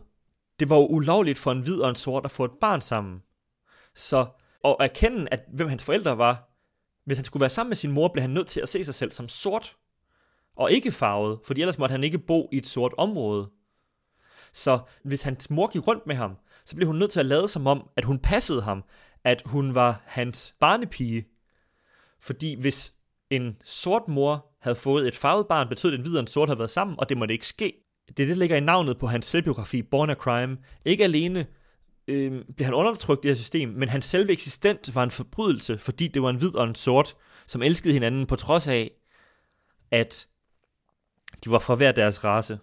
Det 0.61 0.71
var 0.71 0.77
jo 0.77 0.87
ulovligt 0.87 1.39
for 1.39 1.53
en 1.53 1.61
hvid 1.61 1.81
og 1.81 1.91
en 1.91 1.97
sort 1.97 2.25
at 2.25 2.31
få 2.31 2.45
et 2.45 2.59
barn 2.61 2.81
sammen. 2.81 3.23
Så 3.95 4.27
at 4.65 4.77
erkende, 4.81 5.29
at 5.31 5.41
hvem 5.53 5.69
hans 5.69 5.85
forældre 5.85 6.19
var, 6.19 6.51
hvis 7.05 7.19
han 7.19 7.25
skulle 7.25 7.41
være 7.41 7.51
sammen 7.51 7.71
med 7.71 7.77
sin 7.77 7.93
mor, 7.93 8.09
blev 8.09 8.21
han 8.21 8.31
nødt 8.31 8.47
til 8.47 8.61
at 8.61 8.69
se 8.69 8.85
sig 8.85 8.95
selv 8.95 9.11
som 9.11 9.29
sort, 9.29 9.77
og 10.57 10.73
ikke 10.73 10.93
farvet, 10.93 11.39
fordi 11.45 11.61
ellers 11.61 11.79
måtte 11.79 11.93
han 11.93 12.05
ikke 12.05 12.19
bo 12.19 12.49
i 12.53 12.57
et 12.57 12.67
sort 12.67 12.95
område. 12.99 13.51
Så 14.53 14.79
hvis 15.05 15.23
hans 15.23 15.51
mor 15.51 15.67
gik 15.73 15.87
rundt 15.87 16.07
med 16.07 16.17
ham, 16.17 16.37
så 16.65 16.77
blev 16.77 16.87
hun 16.87 16.97
nødt 16.97 17.11
til 17.11 17.21
at 17.21 17.27
lade 17.27 17.49
som 17.49 17.67
om, 17.67 17.89
at 17.97 18.05
hun 18.05 18.19
passede 18.19 18.63
ham, 18.63 18.85
at 19.25 19.43
hun 19.47 19.75
var 19.75 20.03
hans 20.05 20.55
barnepige. 20.61 21.25
Fordi 22.21 22.61
hvis 22.61 22.95
en 23.31 23.57
sort 23.65 24.09
mor 24.09 24.47
havde 24.61 24.77
fået 24.77 25.09
et 25.09 25.17
farvet 25.17 25.47
barn, 25.49 25.69
betød 25.69 25.91
det, 25.91 25.99
at 25.99 26.01
en 26.01 26.07
hvid 26.07 26.17
og 26.17 26.21
en 26.21 26.27
sort 26.27 26.49
havde 26.49 26.59
været 26.59 26.71
sammen, 26.71 27.01
og 27.01 27.09
det 27.09 27.17
måtte 27.17 27.35
ikke 27.35 27.47
ske. 27.47 27.84
Det 28.09 28.23
er 28.23 28.27
det, 28.27 28.29
der 28.29 28.35
ligger 28.35 28.57
i 28.57 28.61
navnet 28.61 28.99
på 28.99 29.07
hans 29.07 29.27
selvbiografi, 29.27 29.83
Born 29.83 30.11
a 30.11 30.15
Crime. 30.15 30.59
Ikke 30.85 31.05
alene 31.05 31.47
øh, 32.09 32.45
blev 32.57 32.65
han 32.65 32.75
undertrykt 32.75 33.25
i 33.25 33.29
det 33.29 33.37
her 33.37 33.43
system, 33.43 33.69
men 33.69 33.89
hans 33.89 34.05
selve 34.05 34.33
eksistens 34.33 34.95
var 34.95 35.03
en 35.03 35.11
forbrydelse, 35.11 35.79
fordi 35.79 36.09
det 36.09 36.23
var 36.23 36.31
en 36.31 36.37
hvid 36.37 36.55
og 36.55 36.65
en 36.65 36.75
sort, 36.75 37.15
som 37.47 37.63
elskede 37.63 37.93
hinanden 37.93 38.27
på 38.27 38.37
trods 38.37 38.69
af, 38.69 38.91
at 39.91 40.27
de 41.45 41.51
var 41.51 41.59
fra 41.59 41.75
hver 41.75 41.93
deres 41.93 42.25
race. 42.25 42.59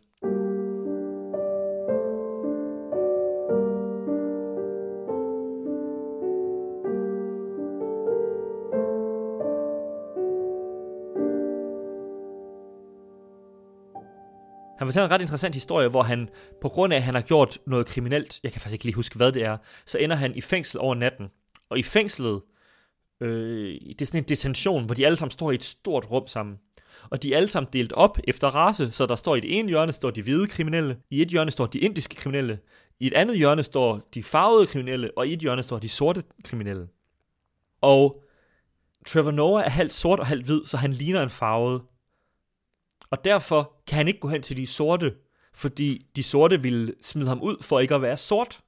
Han 14.81 14.87
fortæller 14.87 15.05
en 15.05 15.11
ret 15.11 15.21
interessant 15.21 15.55
historie, 15.55 15.87
hvor 15.87 16.03
han, 16.03 16.29
på 16.61 16.69
grund 16.69 16.93
af, 16.93 16.97
at 16.97 17.03
han 17.03 17.15
har 17.15 17.21
gjort 17.21 17.57
noget 17.67 17.85
kriminelt, 17.85 18.39
jeg 18.43 18.51
kan 18.51 18.61
faktisk 18.61 18.73
ikke 18.73 18.85
lige 18.85 18.95
huske, 18.95 19.15
hvad 19.15 19.31
det 19.31 19.43
er, 19.43 19.57
så 19.85 19.97
ender 19.97 20.15
han 20.15 20.35
i 20.35 20.41
fængsel 20.41 20.79
over 20.79 20.95
natten. 20.95 21.27
Og 21.69 21.79
i 21.79 21.83
fængslet, 21.83 22.41
øh, 23.21 23.73
det 23.73 24.01
er 24.01 24.05
sådan 24.05 24.19
en 24.19 24.23
detention, 24.23 24.85
hvor 24.85 24.95
de 24.95 25.05
alle 25.05 25.15
sammen 25.15 25.31
står 25.31 25.51
i 25.51 25.55
et 25.55 25.63
stort 25.63 26.11
rum 26.11 26.27
sammen. 26.27 26.57
Og 27.09 27.23
de 27.23 27.33
er 27.33 27.37
alle 27.37 27.49
sammen 27.49 27.69
delt 27.73 27.93
op 27.93 28.17
efter 28.23 28.47
race, 28.47 28.91
så 28.91 29.05
der 29.05 29.15
står 29.15 29.35
i 29.35 29.39
det 29.39 29.59
ene 29.59 29.69
hjørne 29.69 29.91
står 29.91 30.11
de 30.11 30.21
hvide 30.21 30.47
kriminelle, 30.47 30.97
i 31.09 31.21
et 31.21 31.27
hjørne 31.27 31.51
står 31.51 31.65
de 31.65 31.79
indiske 31.79 32.15
kriminelle, 32.15 32.59
i 32.99 33.07
et 33.07 33.13
andet 33.13 33.37
hjørne 33.37 33.63
står 33.63 34.01
de 34.13 34.23
farvede 34.23 34.67
kriminelle, 34.67 35.11
og 35.17 35.27
i 35.27 35.33
et 35.33 35.39
hjørne 35.39 35.63
står 35.63 35.79
de 35.79 35.89
sorte 35.89 36.23
kriminelle. 36.43 36.87
Og 37.81 38.23
Trevor 39.05 39.31
Noah 39.31 39.65
er 39.65 39.69
halvt 39.69 39.93
sort 39.93 40.19
og 40.19 40.27
halvt 40.27 40.45
hvid, 40.45 40.65
så 40.65 40.77
han 40.77 40.93
ligner 40.93 41.23
en 41.23 41.29
farvet. 41.29 41.81
Og 43.11 43.25
derfor 43.25 43.73
kan 43.87 43.97
han 43.97 44.07
ikke 44.07 44.19
gå 44.19 44.27
hen 44.27 44.41
til 44.41 44.57
de 44.57 44.67
sorte, 44.67 45.13
fordi 45.53 46.05
de 46.15 46.23
sorte 46.23 46.61
ville 46.61 46.93
smide 47.01 47.27
ham 47.27 47.41
ud 47.41 47.63
for 47.63 47.79
ikke 47.79 47.95
at 47.95 48.01
være 48.01 48.17
sort. 48.17 48.59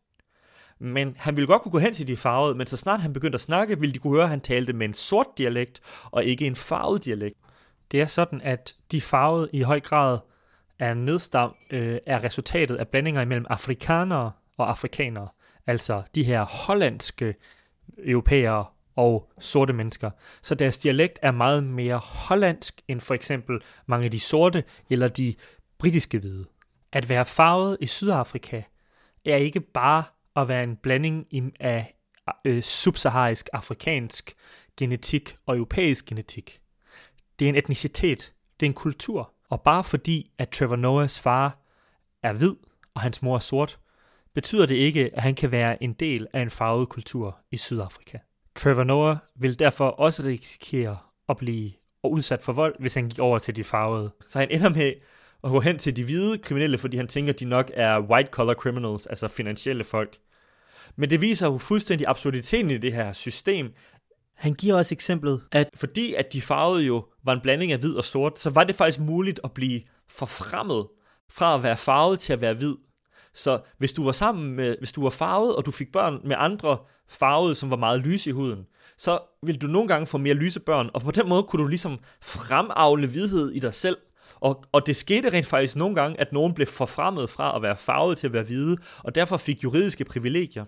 Men 0.80 1.16
han 1.18 1.36
ville 1.36 1.48
godt 1.48 1.62
kunne 1.62 1.72
gå 1.72 1.80
hen 1.80 1.94
til 1.94 2.08
de 2.08 2.18
farvede, 2.18 2.56
men 2.56 2.68
så 2.68 2.78
snart 2.78 3.02
han 3.02 3.14
begyndte 3.14 3.36
at 3.36 3.42
snakke, 3.42 3.80
ville 3.80 3.94
de 3.94 4.00
kunne 4.00 4.14
høre, 4.14 4.24
at 4.24 4.30
han 4.30 4.42
talte 4.42 4.74
med 4.74 4.88
en 4.88 4.94
sort 4.94 5.28
dialekt, 5.38 5.82
og 6.04 6.24
ikke 6.24 6.48
en 6.48 6.56
farvet 6.56 7.06
dialekt. 7.06 7.40
Det 7.92 8.02
er 8.02 8.06
sådan, 8.06 8.42
at 8.42 8.76
de 8.92 9.02
farvede 9.02 9.50
i 9.54 9.62
høj 9.62 9.80
grad 9.80 10.20
er 10.80 10.94
nedstam, 10.94 11.56
øh, 11.74 11.98
er 12.06 12.24
resultatet 12.24 12.76
af 12.76 12.88
blandinger 12.88 13.22
imellem 13.22 13.46
afrikanere 13.50 14.32
og 14.58 14.70
afrikanere. 14.70 15.28
Altså 15.68 16.04
de 16.16 16.24
her 16.24 16.44
hollandske 16.44 17.36
europæere 17.98 18.66
og 18.96 19.32
sorte 19.40 19.74
mennesker. 19.74 20.12
Så 20.42 20.56
deres 20.56 20.78
dialekt 20.78 21.20
er 21.22 21.32
meget 21.32 21.64
mere 21.64 21.98
hollandsk 21.98 22.82
end 22.88 23.02
for 23.02 23.14
eksempel 23.14 23.62
mange 23.86 24.06
af 24.06 24.12
de 24.12 24.20
sorte 24.20 24.64
eller 24.90 25.08
de 25.08 25.36
britiske 25.78 26.20
hvide. 26.20 26.46
At 26.92 27.10
være 27.10 27.26
farvet 27.26 27.78
i 27.82 27.86
Sydafrika 27.86 28.62
er 29.26 29.36
ikke 29.36 29.60
bare 29.60 30.04
at 30.36 30.48
være 30.48 30.64
en 30.64 30.76
blanding 30.76 31.28
af 31.60 31.96
øh, 32.46 32.64
subsaharisk 32.64 33.50
afrikansk 33.54 34.34
genetik 34.78 35.36
og 35.46 35.56
europæisk 35.56 36.06
genetik. 36.06 36.60
Det 37.40 37.46
er 37.46 37.50
en 37.50 37.56
etnicitet, 37.56 38.34
det 38.60 38.66
er 38.66 38.70
en 38.70 38.74
kultur, 38.74 39.34
og 39.50 39.62
bare 39.62 39.84
fordi, 39.84 40.32
at 40.38 40.50
Trevor 40.50 40.76
Noahs 40.76 41.20
far 41.20 41.60
er 42.24 42.34
hvid 42.34 42.56
og 42.94 43.02
hans 43.02 43.22
mor 43.22 43.36
er 43.36 43.40
sort, 43.40 43.80
betyder 44.34 44.66
det 44.66 44.76
ikke, 44.76 45.12
at 45.14 45.22
han 45.22 45.36
kan 45.36 45.52
være 45.52 45.84
en 45.84 45.94
del 45.94 46.28
af 46.34 46.42
en 46.42 46.50
farvet 46.50 46.90
kultur 46.90 47.40
i 47.52 47.58
Sydafrika. 47.58 48.18
Trevor 48.56 48.84
Noah 48.84 49.18
vil 49.36 49.60
derfor 49.60 49.88
også 49.88 50.24
risikere 50.24 50.98
at 51.30 51.38
blive 51.38 51.72
udsat 52.04 52.44
for 52.44 52.54
vold, 52.54 52.76
hvis 52.80 52.94
han 52.94 53.10
gik 53.10 53.20
over 53.20 53.40
til 53.40 53.56
de 53.56 53.64
farvede. 53.64 54.12
Så 54.28 54.40
han 54.40 54.52
ender 54.52 54.70
med 54.70 54.94
at 55.44 55.50
gå 55.50 55.60
hen 55.60 55.78
til 55.78 55.96
de 55.96 56.04
hvide 56.04 56.38
kriminelle, 56.38 56.78
fordi 56.78 56.98
han 56.98 57.08
tænker, 57.08 57.34
at 57.34 57.40
de 57.40 57.46
nok 57.46 57.72
er 57.74 58.00
white-collar 58.00 58.54
criminals, 58.54 59.06
altså 59.06 59.28
finansielle 59.28 59.84
folk. 59.84 60.18
Men 60.96 61.10
det 61.10 61.22
viser 61.22 61.48
jo 61.48 61.58
fuldstændig 61.58 62.08
absurditeten 62.08 62.72
i 62.72 62.78
det 62.78 62.94
her 62.94 63.14
system. 63.14 63.74
Han 64.36 64.54
giver 64.54 64.76
også 64.76 64.96
eksemplet, 64.96 65.44
at 65.52 65.70
fordi 65.76 66.14
at 66.14 66.34
de 66.34 66.42
farvede 66.42 66.86
jo 66.86 67.06
var 67.24 67.34
en 67.34 67.42
blanding 67.42 67.72
af 67.72 67.80
hvid 67.80 67.96
og 67.96 68.04
sort, 68.04 68.40
så 68.40 68.50
var 68.50 68.64
det 68.64 68.76
faktisk 68.76 69.00
muligt 69.00 69.40
at 69.44 69.52
blive 69.52 69.82
forfremmet 70.10 70.88
fra 71.30 71.56
at 71.56 71.64
være 71.64 71.78
farvet 71.78 72.20
til 72.20 72.34
at 72.34 72.42
være 72.42 72.54
hvid. 72.54 72.76
Så 73.34 73.60
hvis 73.78 73.94
du 73.94 74.04
var 74.04 74.12
sammen 74.12 74.54
med, 74.54 74.76
hvis 74.80 74.92
du 74.92 75.04
var 75.04 75.10
farvet, 75.10 75.56
og 75.56 75.66
du 75.66 75.72
fik 75.72 75.92
børn 75.92 76.20
med 76.24 76.36
andre 76.40 76.78
farvede, 77.08 77.56
som 77.56 77.70
var 77.70 77.78
meget 77.78 78.00
lyse 78.00 78.30
i 78.30 78.34
huden, 78.34 78.66
så 78.98 79.20
ville 79.44 79.60
du 79.60 79.68
nogle 79.68 79.88
gange 79.88 80.08
få 80.08 80.18
mere 80.18 80.34
lyse 80.34 80.60
børn, 80.60 80.90
og 80.94 81.02
på 81.02 81.12
den 81.12 81.30
måde 81.30 81.44
kunne 81.44 81.64
du 81.64 81.68
ligesom 81.68 82.00
fremavle 82.22 83.08
hvidhed 83.08 83.52
i 83.52 83.60
dig 83.60 83.74
selv. 83.74 83.98
Og, 84.36 84.64
og 84.72 84.86
det 84.86 84.96
skete 84.96 85.30
rent 85.30 85.46
faktisk 85.46 85.76
nogle 85.76 85.96
gange, 85.96 86.20
at 86.20 86.34
nogen 86.34 86.54
blev 86.54 86.68
forfremmet 86.68 87.30
fra 87.30 87.56
at 87.56 87.62
være 87.62 87.78
farvet 87.78 88.18
til 88.18 88.28
at 88.28 88.34
være 88.34 88.44
hvide, 88.44 88.78
og 89.04 89.16
derfor 89.16 89.38
fik 89.38 89.64
juridiske 89.64 90.06
privilegier. 90.06 90.66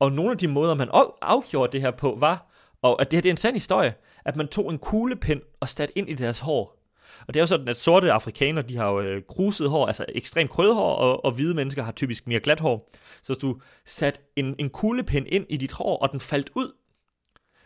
Og 0.00 0.12
nogle 0.12 0.30
af 0.30 0.38
de 0.38 0.48
måder, 0.48 0.74
man 0.74 0.88
afgjorde 1.22 1.72
det 1.72 1.80
her 1.80 1.90
på, 1.90 2.16
var, 2.20 2.50
og 2.82 3.00
at 3.00 3.10
det 3.10 3.16
her 3.16 3.22
det 3.22 3.28
er 3.28 3.32
en 3.32 3.36
sand 3.36 3.54
historie, 3.54 3.94
at 4.24 4.36
man 4.36 4.48
tog 4.48 4.70
en 4.70 4.78
kuglepind 4.78 5.40
og 5.60 5.68
satte 5.68 5.98
ind 5.98 6.08
i 6.08 6.14
deres 6.14 6.38
hår. 6.38 6.81
Og 7.28 7.34
det 7.34 7.40
er 7.40 7.42
jo 7.42 7.46
sådan, 7.46 7.68
at 7.68 7.76
sorte 7.76 8.12
afrikanere, 8.12 8.64
de 8.68 8.76
har 8.76 8.90
jo 8.90 9.00
øh, 9.00 9.22
kruset 9.28 9.70
hår, 9.70 9.86
altså 9.86 10.04
ekstremt 10.08 10.50
krødhår, 10.50 10.94
og, 10.94 11.24
og 11.24 11.32
hvide 11.32 11.54
mennesker 11.54 11.82
har 11.82 11.92
typisk 11.92 12.26
mere 12.26 12.40
glat 12.40 12.60
hår. 12.60 12.90
Så 13.22 13.32
hvis 13.32 13.38
du 13.40 13.60
satte 13.84 14.20
en, 14.36 14.54
en 14.58 14.70
kuglepen 14.70 15.26
ind 15.28 15.46
i 15.48 15.56
dit 15.56 15.72
hår, 15.72 15.96
og 15.98 16.12
den 16.12 16.20
faldt 16.20 16.50
ud, 16.54 16.72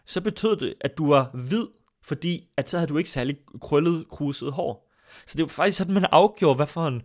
så 0.06 0.20
betød 0.20 0.56
det, 0.56 0.74
at 0.80 0.98
du 0.98 1.08
var 1.08 1.30
hvid, 1.34 1.66
fordi 2.02 2.48
at 2.56 2.70
så 2.70 2.78
havde 2.78 2.88
du 2.88 2.98
ikke 2.98 3.10
særlig 3.10 3.36
krøllet, 3.60 4.08
kruset 4.08 4.52
hår. 4.52 4.90
Så 5.26 5.36
det 5.36 5.42
var 5.42 5.48
faktisk 5.48 5.78
sådan, 5.78 5.94
man 5.94 6.06
afgjorde, 6.12 6.56
hvad 6.56 6.66
for 6.66 6.86
en, 6.86 7.02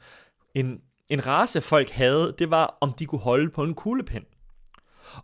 en, 0.56 0.82
en 1.10 1.28
race 1.28 1.62
folk 1.62 1.90
havde, 1.90 2.36
det 2.40 2.52
var, 2.52 2.78
om 2.82 2.94
de 2.94 3.06
kunne 3.06 3.22
holde 3.22 3.50
på 3.50 3.64
en 3.64 3.74
kuglepen. 3.74 4.26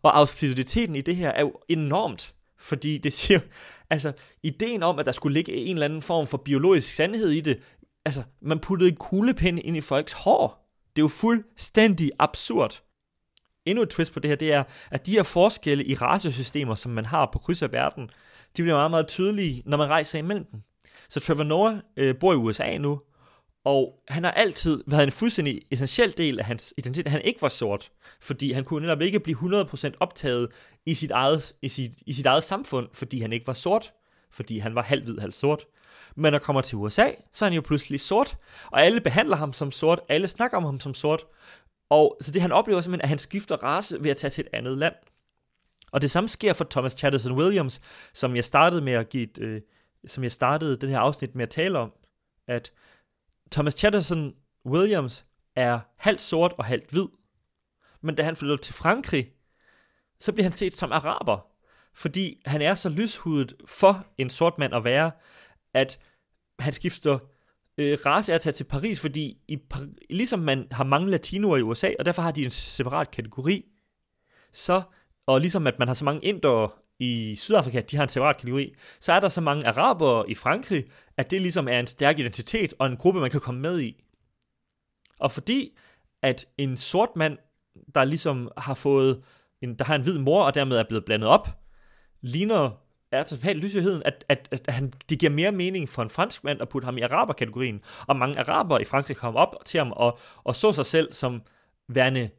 Og 0.02 0.20
absurditeten 0.20 0.96
i 0.96 1.02
det 1.02 1.16
her 1.16 1.30
er 1.30 1.42
jo 1.42 1.54
enormt, 1.68 2.34
fordi 2.58 2.98
det 2.98 3.14
siger, 3.14 3.40
altså, 3.90 4.14
ideen 4.44 4.84
om, 4.84 5.00
at 5.00 5.06
der 5.06 5.12
skulle 5.12 5.34
ligge 5.34 5.54
en 5.54 5.76
eller 5.76 5.86
anden 5.86 6.02
form 6.02 6.28
for 6.28 6.38
biologisk 6.38 6.96
sandhed 6.96 7.30
i 7.30 7.42
det, 7.42 7.60
altså, 8.06 8.24
man 8.42 8.60
puttede 8.60 8.90
en 8.90 8.96
kuglepind 8.96 9.60
ind 9.60 9.78
i 9.78 9.82
folks 9.82 10.14
hår. 10.14 10.72
Det 10.96 11.02
er 11.02 11.04
jo 11.04 11.08
fuldstændig 11.08 12.12
absurd. 12.20 12.84
Endnu 13.66 13.84
et 13.84 13.90
twist 13.90 14.14
på 14.14 14.20
det 14.20 14.30
her, 14.30 14.36
det 14.36 14.54
er, 14.54 14.64
at 14.92 15.06
de 15.06 15.12
her 15.12 15.24
forskelle 15.24 15.86
i 15.86 15.94
racesystemer, 15.94 16.76
som 16.76 16.92
man 16.92 17.06
har 17.06 17.30
på 17.34 17.40
kryds 17.40 17.62
af 17.62 17.72
verden, 17.72 18.10
de 18.58 18.62
bliver 18.62 18.76
meget, 18.76 18.92
meget 18.92 19.08
tydelige, 19.08 19.64
når 19.66 19.78
man 19.78 19.88
rejser 19.88 20.20
imellem 20.20 20.46
dem. 20.46 20.62
Så 21.10 21.20
Trevor 21.20 21.44
Noah 21.44 21.78
øh, 21.98 22.16
bor 22.20 22.34
i 22.34 22.36
USA 22.36 22.78
nu, 22.78 23.02
og 23.68 24.00
han 24.08 24.24
har 24.24 24.32
altid 24.32 24.84
været 24.88 25.04
en 25.04 25.12
fuldstændig 25.12 25.62
essentiel 25.72 26.18
del 26.18 26.40
af 26.40 26.46
hans 26.46 26.74
identitet, 26.78 27.06
at 27.06 27.12
han 27.12 27.22
ikke 27.22 27.42
var 27.42 27.50
sort, 27.50 27.92
fordi 28.22 28.52
han 28.52 28.64
kunne 28.64 28.82
netop 28.82 29.02
ikke 29.02 29.20
blive 29.20 29.64
100% 29.64 29.92
optaget 30.00 30.50
i 30.86 30.94
sit, 30.94 31.12
eget, 31.12 31.54
i, 31.62 31.68
sit, 31.68 31.92
i 32.06 32.14
sit 32.14 32.26
eget 32.26 32.44
samfund, 32.44 32.88
fordi 32.94 33.22
han 33.22 33.34
ikke 33.34 33.48
var 33.48 33.54
sort, 33.54 33.94
fordi 34.32 34.60
han 34.60 34.76
var 34.76 34.82
halv 34.82 35.04
hvid, 35.04 35.18
halv 35.18 35.32
sort. 35.32 35.66
Men 36.16 36.32
når 36.32 36.40
kommer 36.40 36.62
til 36.62 36.78
USA, 36.78 37.08
så 37.34 37.46
er 37.46 37.50
han 37.50 37.56
jo 37.56 37.62
pludselig 37.62 38.00
sort, 38.00 38.38
og 38.72 38.86
alle 38.86 39.02
behandler 39.02 39.36
ham 39.36 39.54
som 39.54 39.72
sort, 39.72 40.00
alle 40.10 40.28
snakker 40.28 40.58
om 40.58 40.64
ham 40.64 40.80
som 40.80 40.94
sort, 40.94 41.26
og 41.90 42.18
så 42.22 42.32
det 42.32 42.42
han 42.42 42.52
oplever 42.52 42.82
simpelthen, 42.82 43.04
at 43.04 43.10
han 43.10 43.18
skifter 43.18 43.56
race 43.64 44.04
ved 44.04 44.12
at 44.12 44.18
tage 44.18 44.32
til 44.32 44.42
et 44.42 44.50
andet 44.54 44.78
land. 44.78 44.96
Og 45.92 46.02
det 46.02 46.12
samme 46.12 46.30
sker 46.30 46.54
for 46.54 46.68
Thomas 46.70 46.94
Chatterton 46.94 47.38
Williams, 47.38 47.82
som 48.14 48.36
jeg 48.36 48.46
startede 48.46 48.82
med 48.82 48.94
at 48.94 49.10
give 49.10 49.24
et, 49.24 49.38
øh, 49.38 49.62
som 50.08 50.24
jeg 50.24 50.32
startede 50.32 50.78
det 50.78 50.90
her 50.90 51.00
afsnit 51.00 51.36
med 51.36 51.44
at 51.44 51.50
tale 51.50 51.80
om, 51.80 51.92
at 52.48 52.72
Thomas 53.52 53.74
Chatterton 53.74 54.34
Williams 54.66 55.26
er 55.56 55.80
halvt 55.98 56.22
sort 56.22 56.54
og 56.58 56.66
halvt 56.66 56.90
hvid. 56.90 57.08
Men 58.02 58.16
da 58.16 58.24
han 58.24 58.36
flytter 58.36 58.58
til 58.58 58.74
Frankrig, 58.74 59.32
så 60.20 60.32
bliver 60.32 60.44
han 60.44 60.54
set 60.54 60.74
som 60.74 60.92
araber, 60.92 61.48
fordi 61.94 62.42
han 62.46 62.62
er 62.62 62.76
så 62.76 62.90
lyshudet 62.90 63.54
for 63.66 64.06
en 64.18 64.30
sort 64.30 64.58
mand 64.58 64.74
at 64.74 64.84
være, 64.84 65.12
at 65.74 66.00
han 66.60 66.74
skifter 66.74 67.20
øh, 67.78 67.98
race 68.06 68.34
at 68.34 68.42
tage 68.42 68.54
til 68.54 68.64
Paris, 68.64 69.00
fordi 69.00 69.38
i, 69.48 69.60
ligesom 70.10 70.40
man 70.40 70.68
har 70.72 70.84
mange 70.84 71.10
latinoer 71.10 71.58
i 71.58 71.62
USA, 71.62 71.92
og 72.00 72.06
derfor 72.06 72.22
har 72.22 72.32
de 72.32 72.46
en 72.46 72.52
separat 72.52 73.12
kategori, 73.12 73.66
så, 74.52 74.82
og 75.26 75.42
ligesom 75.42 75.68
at 75.68 75.80
man 75.80 75.88
har 75.88 75.96
så 75.96 76.06
mange 76.06 76.26
indere 76.26 76.70
i 77.00 77.36
Sydafrika, 77.36 77.82
de 77.82 77.96
har 77.96 78.04
en 78.04 78.10
separat 78.10 78.38
kategori, 78.38 78.76
så 79.00 79.14
er 79.14 79.20
der 79.20 79.30
så 79.30 79.42
mange 79.42 79.68
arabere 79.68 80.30
i 80.30 80.36
Frankrig, 80.36 80.86
at 81.18 81.32
det 81.32 81.42
ligesom 81.42 81.68
er 81.68 81.80
en 81.80 81.88
stærk 81.88 82.20
identitet 82.20 82.74
og 82.80 82.88
en 82.88 82.98
gruppe, 82.98 83.20
man 83.20 83.32
kan 83.32 83.42
komme 83.42 83.62
med 83.62 83.80
i. 83.82 84.04
Og 85.20 85.32
fordi 85.32 85.78
at 86.22 86.46
en 86.58 86.78
sort 86.78 87.10
mand, 87.16 87.38
der 87.96 88.04
ligesom 88.04 88.52
har 88.58 88.74
fået, 88.74 89.24
en, 89.62 89.76
der 89.76 89.86
har 89.86 89.96
en 89.96 90.02
hvid 90.02 90.18
mor 90.18 90.44
og 90.44 90.54
dermed 90.54 90.78
er 90.78 90.84
blevet 90.84 91.06
blandet 91.06 91.30
op, 91.30 91.48
ligner 92.22 92.72
er 93.12 93.24
totalt 93.24 93.64
lysigheden, 93.64 94.02
at, 94.06 94.26
at, 94.30 94.48
at 94.52 94.74
han, 94.74 94.94
det 95.10 95.20
giver 95.20 95.32
mere 95.32 95.52
mening 95.52 95.90
for 95.90 96.02
en 96.04 96.10
fransk 96.10 96.44
mand 96.44 96.62
at 96.62 96.70
putte 96.70 96.86
ham 96.86 96.98
i 96.98 97.02
araberkategorien. 97.02 97.82
Og 98.08 98.16
mange 98.16 98.40
araber 98.40 98.80
i 98.80 98.86
Frankrig 98.86 99.18
kom 99.18 99.36
op 99.36 99.56
til 99.66 99.78
ham 99.78 99.92
og, 99.92 100.20
og 100.44 100.56
så 100.56 100.72
sig 100.72 100.86
selv 100.86 101.14
som 101.14 101.42
værende 101.88 102.30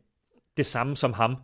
det 0.56 0.66
samme 0.66 0.96
som 0.96 1.12
ham. 1.12 1.36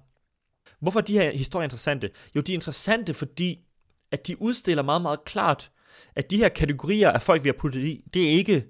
Hvorfor 0.85 1.01
er 1.01 1.05
de 1.05 1.13
her 1.13 1.31
historier 1.31 1.65
interessante? 1.65 2.11
Jo, 2.37 2.41
de 2.41 2.53
er 2.53 2.57
interessante, 2.57 3.15
fordi 3.15 3.65
at 4.11 4.27
de 4.27 4.43
udstiller 4.43 4.83
meget, 4.83 5.03
meget 5.03 5.25
klart, 5.25 5.71
at 6.15 6.31
de 6.31 6.37
her 6.37 6.49
kategorier 6.49 7.11
af 7.11 7.23
folk, 7.23 7.45
vi 7.45 7.49
har 7.49 7.55
puttet 7.59 7.81
i, 7.85 8.05
det 8.15 8.27
er 8.27 8.31
ikke 8.31 8.67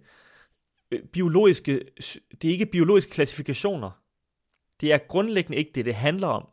øh, 0.90 1.03
biologiske, 1.12 1.81
det 2.42 2.48
er 2.48 2.53
ikke 2.53 2.66
biologiske 2.66 3.11
klassifikationer. 3.11 3.90
Det 4.81 4.92
er 4.92 4.98
grundlæggende 4.98 5.59
ikke 5.59 5.70
det, 5.74 5.85
det 5.85 5.94
handler 5.94 6.29
om. 6.29 6.48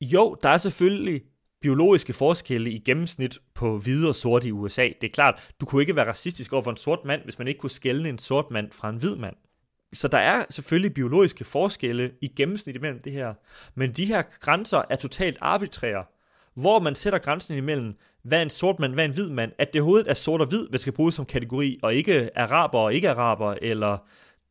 Jo, 0.00 0.36
der 0.42 0.48
er 0.48 0.58
selvfølgelig 0.58 1.22
biologiske 1.60 2.12
forskelle 2.12 2.70
i 2.70 2.78
gennemsnit 2.78 3.38
på 3.54 3.78
hvide 3.78 4.08
og 4.08 4.14
sorte 4.14 4.48
i 4.48 4.52
USA. 4.52 4.88
Det 5.00 5.04
er 5.04 5.12
klart, 5.12 5.54
du 5.60 5.66
kunne 5.66 5.82
ikke 5.82 5.96
være 5.96 6.08
racistisk 6.08 6.52
over 6.52 6.62
for 6.62 6.70
en 6.70 6.76
sort 6.76 7.04
mand, 7.04 7.22
hvis 7.24 7.38
man 7.38 7.48
ikke 7.48 7.60
kunne 7.60 7.70
skelne 7.70 8.08
en 8.08 8.18
sort 8.18 8.50
mand 8.50 8.72
fra 8.72 8.90
en 8.90 8.96
hvid 8.96 9.16
mand. 9.16 9.36
Så 9.92 10.08
der 10.08 10.18
er 10.18 10.44
selvfølgelig 10.50 10.94
biologiske 10.94 11.44
forskelle 11.44 12.12
i 12.20 12.28
gennemsnit 12.28 12.76
imellem 12.76 13.02
det 13.02 13.12
her, 13.12 13.34
men 13.74 13.92
de 13.92 14.04
her 14.04 14.22
grænser 14.40 14.82
er 14.90 14.96
totalt 14.96 15.38
arbitrære. 15.40 16.04
Hvor 16.54 16.78
man 16.78 16.94
sætter 16.94 17.18
grænsen 17.18 17.56
imellem, 17.56 17.94
hvad 18.22 18.42
en 18.42 18.50
sort 18.50 18.78
mand, 18.78 18.94
hvad 18.94 19.04
en 19.04 19.12
hvid 19.12 19.30
mand, 19.30 19.52
at 19.58 19.72
det 19.72 19.82
hovedet 19.82 20.10
er 20.10 20.14
sort 20.14 20.40
og 20.40 20.46
hvid, 20.46 20.68
hvad 20.68 20.78
skal 20.78 20.92
bruges 20.92 21.14
som 21.14 21.26
kategori, 21.26 21.78
og 21.82 21.94
ikke 21.94 22.38
araber 22.38 22.78
og 22.78 22.94
ikke 22.94 23.10
araber, 23.10 23.54
eller 23.62 23.98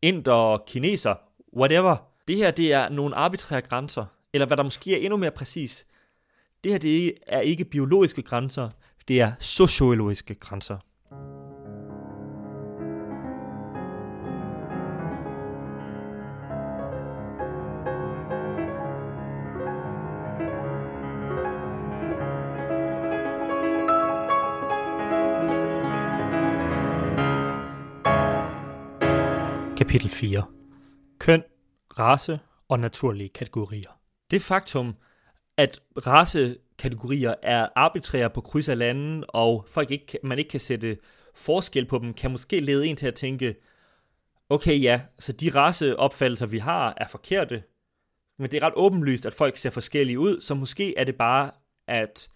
inder 0.01 0.31
og 0.31 0.65
kineser, 0.67 1.15
whatever. 1.57 1.95
Det 2.27 2.37
her, 2.37 2.51
det 2.51 2.73
er 2.73 2.89
nogle 2.89 3.15
arbitrære 3.15 3.61
grænser, 3.61 4.05
eller 4.33 4.47
hvad 4.47 4.57
der 4.57 4.63
måske 4.63 4.93
er 4.93 4.97
endnu 4.97 5.17
mere 5.17 5.31
præcis, 5.31 5.85
det 6.63 6.71
her 6.71 6.79
det 6.79 7.13
er 7.27 7.39
ikke 7.39 7.65
biologiske 7.65 8.21
grænser, 8.21 8.69
det 9.07 9.21
er 9.21 9.31
sociologiske 9.39 10.35
grænser. 10.35 10.77
Kapitel 29.91 30.09
4. 30.09 30.43
Køn, 31.19 31.43
race 31.99 32.39
og 32.67 32.79
naturlige 32.79 33.29
kategorier. 33.29 33.99
Det 34.31 34.41
faktum, 34.41 34.95
at 35.57 35.81
racekategorier 36.07 37.33
er 37.43 37.67
arbitrære 37.75 38.29
på 38.29 38.41
kryds 38.41 38.69
af 38.69 38.77
landen, 38.77 39.23
og 39.27 39.65
folk 39.67 39.91
ikke, 39.91 40.19
man 40.23 40.39
ikke 40.39 40.49
kan 40.49 40.59
sætte 40.59 40.97
forskel 41.35 41.85
på 41.85 41.97
dem, 41.97 42.13
kan 42.13 42.31
måske 42.31 42.59
lede 42.59 42.87
en 42.87 42.95
til 42.95 43.07
at 43.07 43.15
tænke, 43.15 43.55
okay 44.49 44.81
ja, 44.81 45.01
så 45.19 45.31
de 45.31 45.49
raceopfattelser, 45.49 46.45
vi 46.45 46.57
har, 46.57 46.93
er 46.97 47.07
forkerte, 47.07 47.63
men 48.39 48.51
det 48.51 48.63
er 48.63 48.67
ret 48.67 48.73
åbenlyst, 48.75 49.25
at 49.25 49.33
folk 49.33 49.57
ser 49.57 49.69
forskellige 49.69 50.19
ud, 50.19 50.41
så 50.41 50.55
måske 50.55 50.97
er 50.97 51.03
det 51.03 51.15
bare, 51.15 51.51
at 51.87 52.29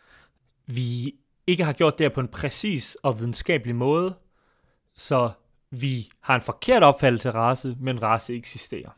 vi 0.65 1.15
ikke 1.47 1.63
har 1.63 1.73
gjort 1.73 1.97
det 1.97 2.03
her 2.03 2.13
på 2.13 2.21
en 2.21 2.27
præcis 2.27 2.95
og 2.95 3.19
videnskabelig 3.19 3.75
måde, 3.75 4.15
så 4.95 5.31
vi 5.71 6.09
har 6.19 6.35
en 6.35 6.41
forkert 6.41 6.83
opfattelse 6.83 7.29
af 7.29 7.35
race, 7.35 7.77
men 7.79 8.01
race 8.01 8.33
eksisterer. 8.33 8.89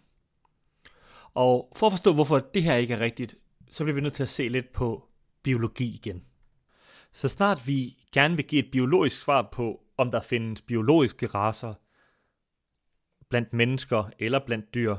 Og 1.34 1.74
for 1.76 1.88
at 1.88 1.94
forstå, 1.94 2.14
hvorfor 2.14 2.40
det 2.40 2.64
her 2.64 2.76
ikke 2.76 2.94
er 2.94 3.00
rigtigt, 3.00 3.36
så 3.72 3.84
bliver 3.84 3.96
vi 3.96 4.02
nødt 4.02 4.14
til 4.14 4.24
at 4.24 4.30
se 4.30 4.48
lidt 4.48 4.74
på 4.74 5.08
biologi 5.44 5.94
igen. 5.96 6.24
Så 7.12 7.28
snart 7.28 7.68
vi 7.68 7.98
gerne 8.14 8.36
vil 8.36 8.46
give 8.46 8.66
et 8.66 8.72
biologisk 8.72 9.24
svar 9.24 9.50
på, 9.52 9.84
om 9.98 10.12
der 10.12 10.22
findes 10.22 10.62
biologiske 10.62 11.28
raser 11.28 11.74
blandt 13.30 13.54
mennesker 13.54 14.10
eller 14.20 14.40
blandt 14.46 14.74
dyr, 14.74 14.96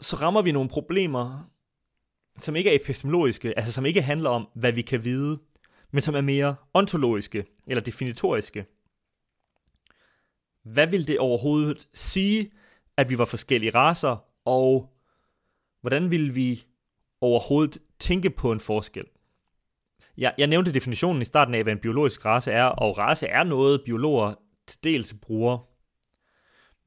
så 0.00 0.16
rammer 0.16 0.42
vi 0.42 0.52
nogle 0.52 0.68
problemer, 0.68 1.50
som 2.38 2.56
ikke 2.56 2.70
er 2.70 2.74
epistemologiske, 2.74 3.58
altså 3.58 3.72
som 3.72 3.86
ikke 3.86 4.02
handler 4.02 4.30
om, 4.30 4.48
hvad 4.54 4.72
vi 4.72 4.82
kan 4.82 5.04
vide, 5.04 5.38
men 5.90 6.02
som 6.02 6.14
er 6.14 6.20
mere 6.20 6.56
ontologiske 6.74 7.44
eller 7.66 7.82
definitoriske. 7.82 8.66
Hvad 10.72 10.86
vil 10.86 11.06
det 11.06 11.18
overhovedet 11.18 11.88
sige, 11.94 12.50
at 12.96 13.10
vi 13.10 13.18
var 13.18 13.24
forskellige 13.24 13.74
raser, 13.74 14.24
og 14.44 14.92
hvordan 15.80 16.10
vil 16.10 16.34
vi 16.34 16.64
overhovedet 17.20 17.78
tænke 17.98 18.30
på 18.30 18.52
en 18.52 18.60
forskel? 18.60 19.04
Jeg, 20.18 20.34
jeg 20.38 20.46
nævnte 20.46 20.74
definitionen 20.74 21.22
i 21.22 21.24
starten 21.24 21.54
af, 21.54 21.62
hvad 21.62 21.72
en 21.72 21.78
biologisk 21.78 22.24
race 22.24 22.52
er, 22.52 22.64
og 22.64 22.98
race 22.98 23.26
er 23.26 23.44
noget, 23.44 23.82
biologer 23.84 24.34
til 24.66 24.84
dels 24.84 25.14
bruger. 25.22 25.58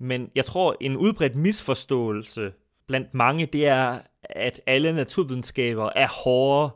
Men 0.04 0.30
jeg 0.36 0.46
tror, 0.46 0.78
en 0.82 0.98
udbredt 0.98 1.36
misforståelse 1.36 2.54
blandt 2.88 3.14
mange, 3.14 3.46
det 3.46 3.68
er, 3.68 4.00
at 4.24 4.62
alle 4.68 4.94
naturvidenskaber 4.94 5.90
er 5.96 6.08
hårde 6.24 6.76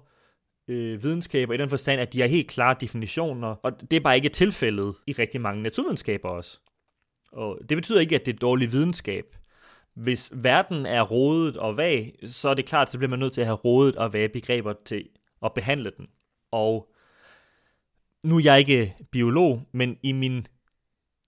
øh, 0.68 1.04
videnskaber 1.04 1.54
i 1.54 1.58
den 1.58 1.70
forstand, 1.70 2.02
at 2.02 2.14
de 2.14 2.22
har 2.22 2.28
helt 2.28 2.48
klare 2.48 2.76
definitioner, 2.80 3.48
og 3.48 3.72
det 3.92 3.98
er 3.98 4.02
bare 4.02 4.16
ikke 4.16 4.30
tilfældet 4.30 4.96
i 5.08 5.12
rigtig 5.12 5.42
mange 5.42 5.64
naturvidenskaber 5.64 6.30
også. 6.30 6.60
Og 7.36 7.60
det 7.70 7.78
betyder 7.78 8.00
ikke, 8.00 8.16
at 8.16 8.26
det 8.26 8.34
er 8.36 8.40
dårlig 8.40 8.72
videnskab. 8.72 9.26
Hvis 9.94 10.32
verden 10.36 10.86
er 10.86 11.02
rodet 11.02 11.58
og 11.58 11.78
vag, 11.78 12.16
så 12.24 12.50
er 12.50 12.54
det 12.54 12.66
klart, 12.66 12.92
så 12.92 12.98
bliver 12.98 13.10
man 13.10 13.20
nødt 13.20 13.34
til 13.34 13.42
at 13.42 13.48
have 13.48 13.58
rodet 13.58 13.96
og 13.96 14.14
vage 14.14 14.30
begreber 14.30 14.74
til 14.86 15.10
at 15.44 15.54
behandle 15.54 15.92
den. 15.98 16.08
Og 16.52 16.92
nu 18.26 18.38
er 18.38 18.42
jeg 18.44 18.60
ikke 18.60 18.96
biolog, 19.12 19.62
men 19.72 19.98
i 20.04 20.12
min 20.12 20.48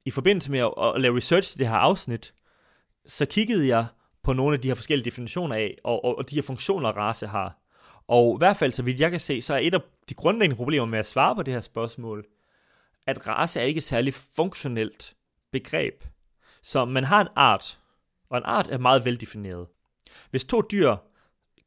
i 0.06 0.12
forbindelse 0.12 0.52
med 0.52 0.60
at, 0.60 0.74
at 0.96 1.02
lave 1.02 1.18
research 1.18 1.52
til 1.52 1.60
det 1.60 1.68
her 1.68 1.76
afsnit, 1.76 2.34
så 3.06 3.26
kiggede 3.26 3.68
jeg 3.68 3.86
på 4.24 4.34
nogle 4.34 4.54
af 4.54 4.62
de 4.62 4.68
her 4.68 4.76
forskellige 4.76 5.06
definitioner 5.06 5.56
af, 5.56 5.78
og, 5.84 6.06
og, 6.06 6.18
og 6.18 6.30
de 6.30 6.36
her 6.36 6.42
funktioner, 6.42 6.90
race 6.90 7.28
har. 7.28 7.60
Og 8.08 8.36
i 8.36 8.40
hvert 8.40 8.58
fald, 8.58 8.74
så 8.74 8.84
vidt 8.84 9.00
jeg 9.00 9.12
kan 9.12 9.20
se, 9.20 9.42
så 9.42 9.54
er 9.54 9.58
et 9.58 9.74
af 9.74 9.80
de 10.10 10.14
grundlæggende 10.14 10.56
problemer 10.56 10.86
med 10.86 11.00
at 11.00 11.06
svare 11.06 11.36
på 11.36 11.44
det 11.44 11.54
her 11.54 11.62
spørgsmål, 11.62 12.26
at 13.08 13.28
race 13.28 13.60
er 13.60 13.64
ikke 13.64 13.82
særlig 13.82 14.14
funktionelt 14.14 15.17
begreb. 15.52 16.04
Så 16.64 16.86
man 16.86 17.04
har 17.04 17.22
en 17.22 17.28
art, 17.36 17.80
og 18.30 18.38
en 18.38 18.44
art 18.46 18.68
er 18.68 18.78
meget 18.78 19.06
veldefineret. 19.06 19.68
Hvis 20.30 20.44
to 20.44 20.62
dyr 20.62 20.96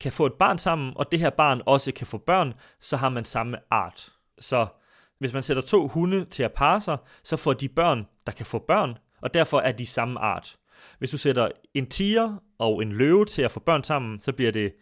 kan 0.00 0.12
få 0.12 0.26
et 0.26 0.34
barn 0.34 0.58
sammen, 0.58 0.92
og 0.96 1.12
det 1.12 1.20
her 1.20 1.30
barn 1.30 1.62
også 1.66 1.92
kan 1.92 2.06
få 2.06 2.18
børn, 2.18 2.54
så 2.80 2.96
har 2.96 3.08
man 3.08 3.24
samme 3.24 3.58
art. 3.70 4.12
Så 4.38 4.66
hvis 5.18 5.32
man 5.32 5.42
sætter 5.42 5.62
to 5.62 5.88
hunde 5.88 6.24
til 6.24 6.42
at 6.42 6.52
parre 6.52 6.80
sig, 6.80 6.98
så 7.22 7.36
får 7.36 7.52
de 7.52 7.68
børn, 7.68 8.06
der 8.26 8.32
kan 8.32 8.46
få 8.46 8.58
børn, 8.58 8.98
og 9.20 9.34
derfor 9.34 9.60
er 9.60 9.72
de 9.72 9.86
samme 9.86 10.20
art. 10.20 10.56
Hvis 10.98 11.10
du 11.10 11.18
sætter 11.18 11.48
en 11.74 11.86
tiger 11.86 12.36
og 12.58 12.82
en 12.82 12.92
løve 12.92 13.24
til 13.24 13.42
at 13.42 13.50
få 13.50 13.60
børn 13.60 13.84
sammen, 13.84 14.20
så 14.20 14.32
bliver 14.32 14.50
det, 14.50 14.72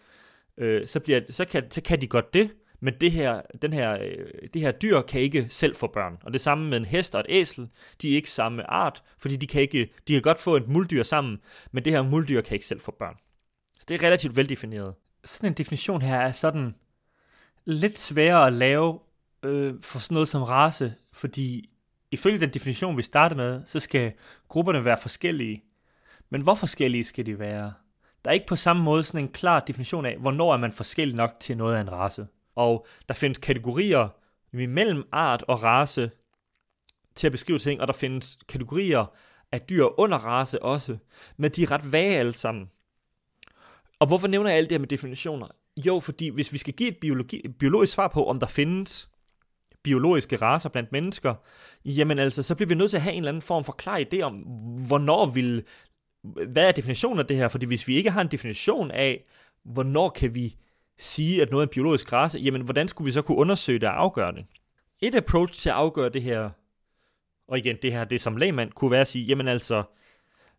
øh, 0.58 0.86
så, 0.86 1.00
bliver, 1.00 1.20
så, 1.30 1.44
kan, 1.44 1.70
så 1.70 1.80
kan 1.80 2.00
de 2.00 2.06
godt 2.06 2.34
det, 2.34 2.50
men 2.80 2.94
det 3.00 3.12
her, 3.12 3.40
den 3.62 3.72
her, 3.72 3.98
øh, 4.00 4.26
det 4.54 4.62
her 4.62 4.70
dyr 4.70 5.00
kan 5.00 5.20
ikke 5.20 5.46
selv 5.48 5.76
få 5.76 5.86
børn. 5.86 6.18
Og 6.22 6.32
det 6.32 6.40
samme 6.40 6.68
med 6.68 6.78
en 6.78 6.84
hest 6.84 7.14
og 7.14 7.20
et 7.20 7.26
æsel, 7.28 7.68
de 8.02 8.10
er 8.10 8.16
ikke 8.16 8.30
samme 8.30 8.70
art, 8.70 9.02
fordi 9.18 9.36
de 9.36 9.46
kan, 9.46 9.62
ikke, 9.62 9.90
de 10.08 10.12
kan 10.12 10.22
godt 10.22 10.40
få 10.40 10.56
et 10.56 10.68
muldyr 10.68 11.02
sammen, 11.02 11.38
men 11.72 11.84
det 11.84 11.92
her 11.92 12.02
muldyr 12.02 12.40
kan 12.40 12.54
ikke 12.54 12.66
selv 12.66 12.80
få 12.80 12.96
børn. 12.98 13.16
Så 13.78 13.84
det 13.88 13.94
er 13.94 14.06
relativt 14.06 14.36
veldefineret. 14.36 14.94
Sådan 15.24 15.50
en 15.50 15.54
definition 15.54 16.02
her 16.02 16.16
er 16.16 16.32
sådan 16.32 16.74
lidt 17.64 17.98
sværere 17.98 18.46
at 18.46 18.52
lave 18.52 18.98
øh, 19.42 19.74
for 19.82 19.98
sådan 19.98 20.14
noget 20.14 20.28
som 20.28 20.42
race, 20.42 20.94
fordi 21.12 21.70
ifølge 22.10 22.38
den 22.38 22.50
definition, 22.50 22.96
vi 22.96 23.02
startede 23.02 23.36
med, 23.36 23.62
så 23.66 23.80
skal 23.80 24.12
grupperne 24.48 24.84
være 24.84 24.96
forskellige. 25.02 25.64
Men 26.30 26.42
hvor 26.42 26.54
forskellige 26.54 27.04
skal 27.04 27.26
de 27.26 27.38
være? 27.38 27.72
Der 28.24 28.30
er 28.30 28.34
ikke 28.34 28.46
på 28.46 28.56
samme 28.56 28.82
måde 28.82 29.04
sådan 29.04 29.20
en 29.20 29.32
klar 29.32 29.60
definition 29.60 30.06
af, 30.06 30.16
hvornår 30.16 30.52
er 30.52 30.56
man 30.56 30.72
forskellig 30.72 31.16
nok 31.16 31.30
til 31.40 31.56
noget 31.56 31.76
af 31.76 31.80
en 31.80 31.92
race. 31.92 32.26
Og 32.58 32.86
der 33.08 33.14
findes 33.14 33.38
kategorier 33.38 34.08
mellem 34.52 35.08
art 35.12 35.44
og 35.48 35.62
race 35.62 36.10
til 37.14 37.26
at 37.26 37.32
beskrive 37.32 37.58
ting, 37.58 37.80
og 37.80 37.86
der 37.86 37.92
findes 37.92 38.38
kategorier 38.48 39.06
af 39.52 39.60
dyr 39.60 40.00
under 40.00 40.18
race 40.18 40.62
også, 40.62 40.96
men 41.36 41.50
de 41.50 41.62
er 41.62 41.70
ret 41.70 41.92
vage 41.92 42.18
alle 42.18 42.32
sammen. 42.32 42.70
Og 43.98 44.06
hvorfor 44.06 44.28
nævner 44.28 44.50
jeg 44.50 44.58
alt 44.58 44.70
det 44.70 44.74
her 44.74 44.80
med 44.80 44.88
definitioner? 44.88 45.46
Jo, 45.86 46.00
fordi 46.00 46.28
hvis 46.28 46.52
vi 46.52 46.58
skal 46.58 46.74
give 46.74 46.88
et 46.88 46.96
biologi, 46.96 47.48
biologisk 47.48 47.92
svar 47.92 48.08
på, 48.08 48.26
om 48.26 48.40
der 48.40 48.46
findes 48.46 49.08
biologiske 49.82 50.36
raser 50.36 50.68
blandt 50.68 50.92
mennesker, 50.92 51.34
jamen 51.84 52.18
altså, 52.18 52.42
så 52.42 52.54
bliver 52.54 52.68
vi 52.68 52.74
nødt 52.74 52.90
til 52.90 52.96
at 52.96 53.02
have 53.02 53.12
en 53.12 53.18
eller 53.18 53.30
anden 53.30 53.42
form 53.42 53.64
for 53.64 53.72
klar 53.72 54.04
idé 54.12 54.20
om, 54.20 54.34
hvornår 54.86 55.26
vil, 55.26 55.64
hvad 56.48 56.68
er 56.68 56.72
definitionen 56.72 57.18
af 57.18 57.26
det 57.26 57.36
her? 57.36 57.48
Fordi 57.48 57.66
hvis 57.66 57.88
vi 57.88 57.96
ikke 57.96 58.10
har 58.10 58.20
en 58.20 58.30
definition 58.30 58.90
af, 58.90 59.24
hvornår 59.64 60.08
kan 60.08 60.34
vi 60.34 60.56
sige, 60.98 61.42
at 61.42 61.50
noget 61.50 61.62
er 61.62 61.66
en 61.66 61.72
biologisk 61.74 62.12
race, 62.12 62.38
jamen 62.38 62.62
hvordan 62.62 62.88
skulle 62.88 63.06
vi 63.06 63.12
så 63.12 63.22
kunne 63.22 63.38
undersøge 63.38 63.78
det 63.78 63.88
og 63.88 64.00
afgøre 64.00 64.32
det? 64.32 64.46
Et 65.00 65.14
approach 65.14 65.60
til 65.60 65.68
at 65.68 65.74
afgøre 65.74 66.08
det 66.08 66.22
her, 66.22 66.50
og 67.48 67.58
igen, 67.58 67.76
det 67.82 67.92
her, 67.92 68.04
det 68.04 68.20
som 68.20 68.36
lægmand, 68.36 68.72
kunne 68.72 68.90
være 68.90 69.00
at 69.00 69.08
sige, 69.08 69.24
jamen 69.24 69.48
altså, 69.48 69.82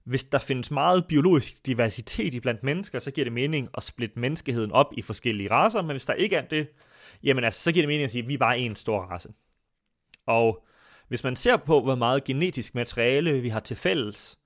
hvis 0.03 0.23
der 0.23 0.39
findes 0.39 0.71
meget 0.71 1.05
biologisk 1.07 1.65
diversitet 1.65 2.33
i 2.33 2.39
blandt 2.39 2.63
mennesker, 2.63 2.99
så 2.99 3.11
giver 3.11 3.25
det 3.25 3.33
mening 3.33 3.69
at 3.77 3.83
splitte 3.83 4.19
menneskeheden 4.19 4.71
op 4.71 4.93
i 4.97 5.01
forskellige 5.01 5.51
raser, 5.51 5.81
men 5.81 5.91
hvis 5.91 6.05
der 6.05 6.13
ikke 6.13 6.35
er 6.35 6.41
det, 6.47 6.67
jamen 7.23 7.43
altså, 7.43 7.61
så 7.61 7.71
giver 7.71 7.83
det 7.83 7.87
mening 7.87 8.03
at 8.03 8.11
sige, 8.11 8.21
at 8.21 8.27
vi 8.27 8.33
er 8.33 8.37
bare 8.37 8.59
en 8.59 8.75
stor 8.75 9.01
race. 9.01 9.29
Og 10.25 10.65
hvis 11.07 11.23
man 11.23 11.35
ser 11.35 11.57
på, 11.57 11.81
hvor 11.81 11.95
meget 11.95 12.23
genetisk 12.23 12.75
materiale 12.75 13.41
vi 13.41 13.49
har 13.49 13.59
til 13.59 13.77
fælles 13.77 14.39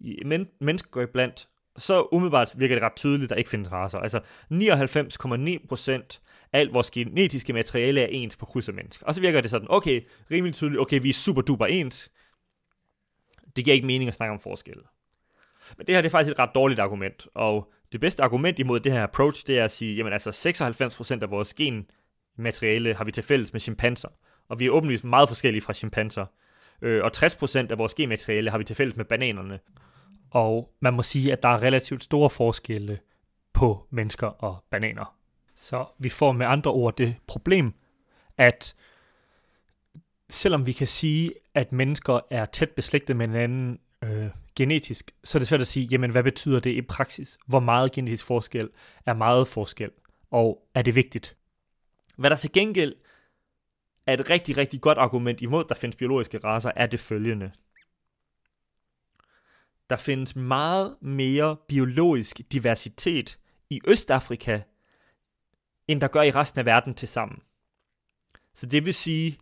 i 0.00 0.22
men- 0.24 0.48
mennesker 0.60 1.02
iblandt, 1.02 1.48
så 1.78 2.08
umiddelbart 2.12 2.54
virker 2.56 2.74
det 2.74 2.82
ret 2.82 2.96
tydeligt, 2.96 3.24
at 3.24 3.30
der 3.30 3.36
ikke 3.36 3.50
findes 3.50 3.72
raser. 3.72 3.98
Altså 3.98 4.20
99,9% 4.52 6.20
af 6.52 6.60
alt 6.60 6.74
vores 6.74 6.90
genetiske 6.90 7.52
materiale 7.52 8.00
er 8.00 8.06
ens 8.06 8.36
på 8.36 8.46
kryds 8.46 8.68
og 8.68 8.74
mennesker. 8.74 9.06
Og 9.06 9.14
så 9.14 9.20
virker 9.20 9.40
det 9.40 9.50
sådan, 9.50 9.66
okay, 9.70 10.00
rimelig 10.30 10.54
tydeligt, 10.54 10.80
okay, 10.80 11.00
vi 11.02 11.08
er 11.08 11.14
super 11.14 11.42
duper 11.42 11.66
ens. 11.66 12.10
Det 13.56 13.64
giver 13.64 13.74
ikke 13.74 13.86
mening 13.86 14.08
at 14.08 14.14
snakke 14.14 14.32
om 14.32 14.40
forskelle. 14.40 14.82
Men 15.76 15.86
det 15.86 15.94
her 15.94 16.02
det 16.02 16.08
er 16.08 16.10
faktisk 16.10 16.32
et 16.32 16.38
ret 16.38 16.50
dårligt 16.54 16.80
argument, 16.80 17.26
og 17.34 17.72
det 17.92 18.00
bedste 18.00 18.22
argument 18.22 18.58
imod 18.58 18.80
det 18.80 18.92
her 18.92 19.02
approach, 19.02 19.46
det 19.46 19.58
er 19.58 19.64
at 19.64 19.70
sige, 19.70 19.96
jamen 19.96 20.12
altså 20.12 20.30
96% 21.18 21.22
af 21.22 21.30
vores 21.30 21.54
genmateriale 21.54 22.94
har 22.94 23.04
vi 23.04 23.12
til 23.12 23.22
fælles 23.22 23.52
med 23.52 23.60
chimpanser, 23.60 24.08
og 24.48 24.58
vi 24.58 24.66
er 24.66 24.70
åbenlyst 24.70 25.04
meget 25.04 25.28
forskellige 25.28 25.62
fra 25.62 25.72
chimpanser. 25.72 26.26
Øh, 26.82 27.04
og 27.04 27.10
60% 27.16 27.70
af 27.70 27.78
vores 27.78 27.94
genmateriale 27.94 28.50
har 28.50 28.58
vi 28.58 28.64
til 28.64 28.76
fælles 28.76 28.96
med 28.96 29.04
bananerne. 29.04 29.58
Og 30.30 30.74
man 30.80 30.94
må 30.94 31.02
sige, 31.02 31.32
at 31.32 31.42
der 31.42 31.48
er 31.48 31.62
relativt 31.62 32.02
store 32.02 32.30
forskelle 32.30 32.98
på 33.52 33.86
mennesker 33.90 34.26
og 34.26 34.64
bananer. 34.70 35.14
Så 35.54 35.84
vi 35.98 36.08
får 36.08 36.32
med 36.32 36.46
andre 36.46 36.70
ord 36.70 36.96
det 36.96 37.16
problem, 37.26 37.74
at 38.36 38.74
selvom 40.30 40.66
vi 40.66 40.72
kan 40.72 40.86
sige, 40.86 41.32
at 41.54 41.72
mennesker 41.72 42.20
er 42.30 42.44
tæt 42.44 42.70
beslægtet 42.70 43.16
med 43.16 43.26
hinanden 43.26 43.78
øh, 44.04 44.26
genetisk, 44.56 45.10
så 45.24 45.38
er 45.38 45.40
det 45.40 45.48
svært 45.48 45.60
at 45.60 45.66
sige, 45.66 45.88
jamen 45.90 46.10
hvad 46.10 46.22
betyder 46.22 46.60
det 46.60 46.70
i 46.70 46.82
praksis? 46.82 47.38
Hvor 47.46 47.60
meget 47.60 47.92
genetisk 47.92 48.24
forskel 48.24 48.68
er 49.06 49.14
meget 49.14 49.48
forskel? 49.48 49.90
Og 50.30 50.68
er 50.74 50.82
det 50.82 50.94
vigtigt? 50.94 51.36
Hvad 52.16 52.30
der 52.30 52.36
til 52.36 52.52
gengæld 52.52 52.94
er 54.06 54.12
et 54.12 54.30
rigtig, 54.30 54.56
rigtig 54.56 54.80
godt 54.80 54.98
argument 54.98 55.40
imod, 55.40 55.64
at 55.64 55.68
der 55.68 55.74
findes 55.74 55.96
biologiske 55.96 56.38
raser, 56.38 56.70
er 56.76 56.86
det 56.86 57.00
følgende. 57.00 57.52
Der 59.90 59.96
findes 59.96 60.36
meget 60.36 60.96
mere 61.00 61.56
biologisk 61.68 62.40
diversitet 62.52 63.38
i 63.70 63.80
Østafrika, 63.86 64.60
end 65.88 66.00
der 66.00 66.08
gør 66.08 66.22
i 66.22 66.30
resten 66.30 66.58
af 66.58 66.66
verden 66.66 66.94
til 66.94 67.08
sammen. 67.08 67.42
Så 68.54 68.66
det 68.66 68.86
vil 68.86 68.94
sige, 68.94 69.38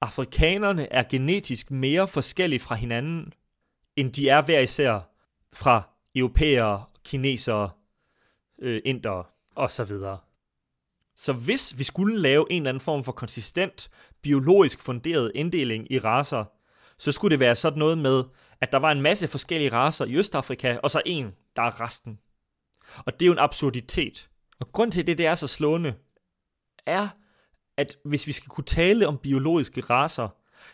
afrikanerne 0.00 0.92
er 0.92 1.02
genetisk 1.02 1.70
mere 1.70 2.08
forskellige 2.08 2.60
fra 2.60 2.74
hinanden, 2.74 3.32
end 3.96 4.12
de 4.12 4.28
er 4.28 4.42
hver 4.42 4.60
især 4.60 5.00
fra 5.52 5.90
europæere, 6.14 6.84
kinesere, 7.04 7.70
øh, 8.58 8.82
indere 8.84 9.24
osv. 9.56 9.90
Så 11.16 11.32
hvis 11.32 11.78
vi 11.78 11.84
skulle 11.84 12.18
lave 12.18 12.46
en 12.50 12.62
eller 12.62 12.68
anden 12.68 12.80
form 12.80 13.04
for 13.04 13.12
konsistent, 13.12 13.90
biologisk 14.22 14.80
funderet 14.80 15.32
inddeling 15.34 15.92
i 15.92 15.98
raser, 15.98 16.44
så 16.98 17.12
skulle 17.12 17.32
det 17.32 17.40
være 17.40 17.56
sådan 17.56 17.78
noget 17.78 17.98
med, 17.98 18.24
at 18.60 18.72
der 18.72 18.78
var 18.78 18.92
en 18.92 19.02
masse 19.02 19.28
forskellige 19.28 19.72
raser 19.72 20.04
i 20.04 20.16
Østafrika, 20.16 20.78
og 20.82 20.90
så 20.90 21.02
en, 21.06 21.34
der 21.56 21.62
er 21.62 21.80
resten. 21.80 22.18
Og 22.96 23.12
det 23.12 23.22
er 23.22 23.26
jo 23.26 23.32
en 23.32 23.38
absurditet. 23.38 24.30
Og 24.60 24.72
grund 24.72 24.92
til 24.92 25.06
det, 25.06 25.18
det 25.18 25.26
er 25.26 25.34
så 25.34 25.46
slående, 25.46 25.94
er, 26.86 27.08
at 27.76 27.96
hvis 28.04 28.26
vi 28.26 28.32
skal 28.32 28.48
kunne 28.48 28.64
tale 28.64 29.08
om 29.08 29.18
biologiske 29.18 29.80
raser, 29.80 30.28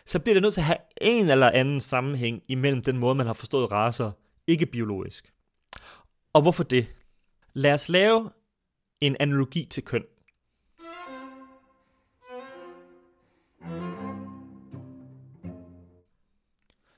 så 0.05 0.19
bliver 0.19 0.35
det 0.35 0.41
nødt 0.41 0.53
til 0.53 0.61
at 0.61 0.65
have 0.65 0.77
en 1.01 1.29
eller 1.29 1.49
anden 1.49 1.81
sammenhæng 1.81 2.43
imellem 2.47 2.83
den 2.83 2.97
måde, 2.97 3.15
man 3.15 3.25
har 3.25 3.33
forstået 3.33 3.71
raser, 3.71 4.11
ikke 4.47 4.65
biologisk. 4.65 5.33
Og 6.33 6.41
hvorfor 6.41 6.63
det? 6.63 6.87
Lad 7.53 7.73
os 7.73 7.89
lave 7.89 8.29
en 9.01 9.17
analogi 9.19 9.65
til 9.65 9.83
køn. 9.83 10.03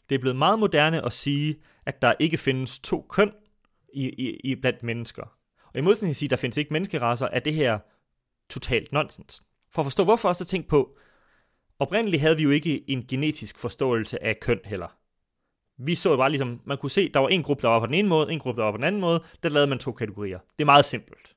Det 0.10 0.16
er 0.16 0.20
blevet 0.20 0.36
meget 0.36 0.60
moderne 0.60 1.06
at 1.06 1.14
sige, 1.14 1.56
at 1.86 2.02
der 2.02 2.14
ikke 2.20 2.38
findes 2.38 2.80
to 2.80 3.06
køn 3.10 3.32
i, 3.94 4.10
i, 4.10 4.40
i 4.44 4.56
blandt 4.56 4.84
mennesker. 4.84 5.24
Og 5.66 5.78
i 5.78 5.82
modsætning 5.82 6.10
til 6.10 6.14
at 6.14 6.18
sige, 6.18 6.28
at 6.28 6.32
der 6.32 6.38
findes 6.38 6.58
ikke 6.58 6.74
menneskeraser, 6.74 7.28
er 7.28 7.40
det 7.40 7.54
her 7.54 7.80
totalt 8.50 8.92
nonsens. 8.92 9.44
For 9.72 9.82
at 9.82 9.86
forstå 9.86 10.04
hvorfor, 10.04 10.34
så 10.34 10.46
tænk 10.46 10.68
på, 10.68 10.98
oprindeligt 11.80 12.22
havde 12.22 12.38
vi 12.38 12.44
jo 12.44 12.50
ikke 12.50 12.90
en 12.90 13.08
genetisk 13.08 13.60
forståelse 13.60 14.24
af 14.24 14.40
køn 14.40 14.60
heller. 14.66 14.98
Vi 15.78 15.96
så 15.96 16.18
bare 16.18 16.30
ligesom, 16.30 16.62
man 16.66 16.78
kunne 16.78 16.92
se, 16.92 17.10
der 17.10 17.20
var 17.20 17.28
en 17.28 17.44
gruppe, 17.44 17.62
der 17.62 17.68
var 17.68 17.80
på 17.80 17.86
den 17.86 17.94
ene 17.94 18.08
måde, 18.08 18.32
en 18.32 18.40
gruppe, 18.40 18.60
der 18.60 18.66
var 18.66 18.72
på 18.72 18.78
den 18.78 18.86
anden 18.86 19.02
måde, 19.02 19.24
der 19.44 19.50
lavede 19.50 19.68
man 19.68 19.80
to 19.80 19.92
kategorier. 19.92 20.40
Det 20.40 20.64
er 20.64 20.66
meget 20.66 20.86
simpelt. 20.86 21.36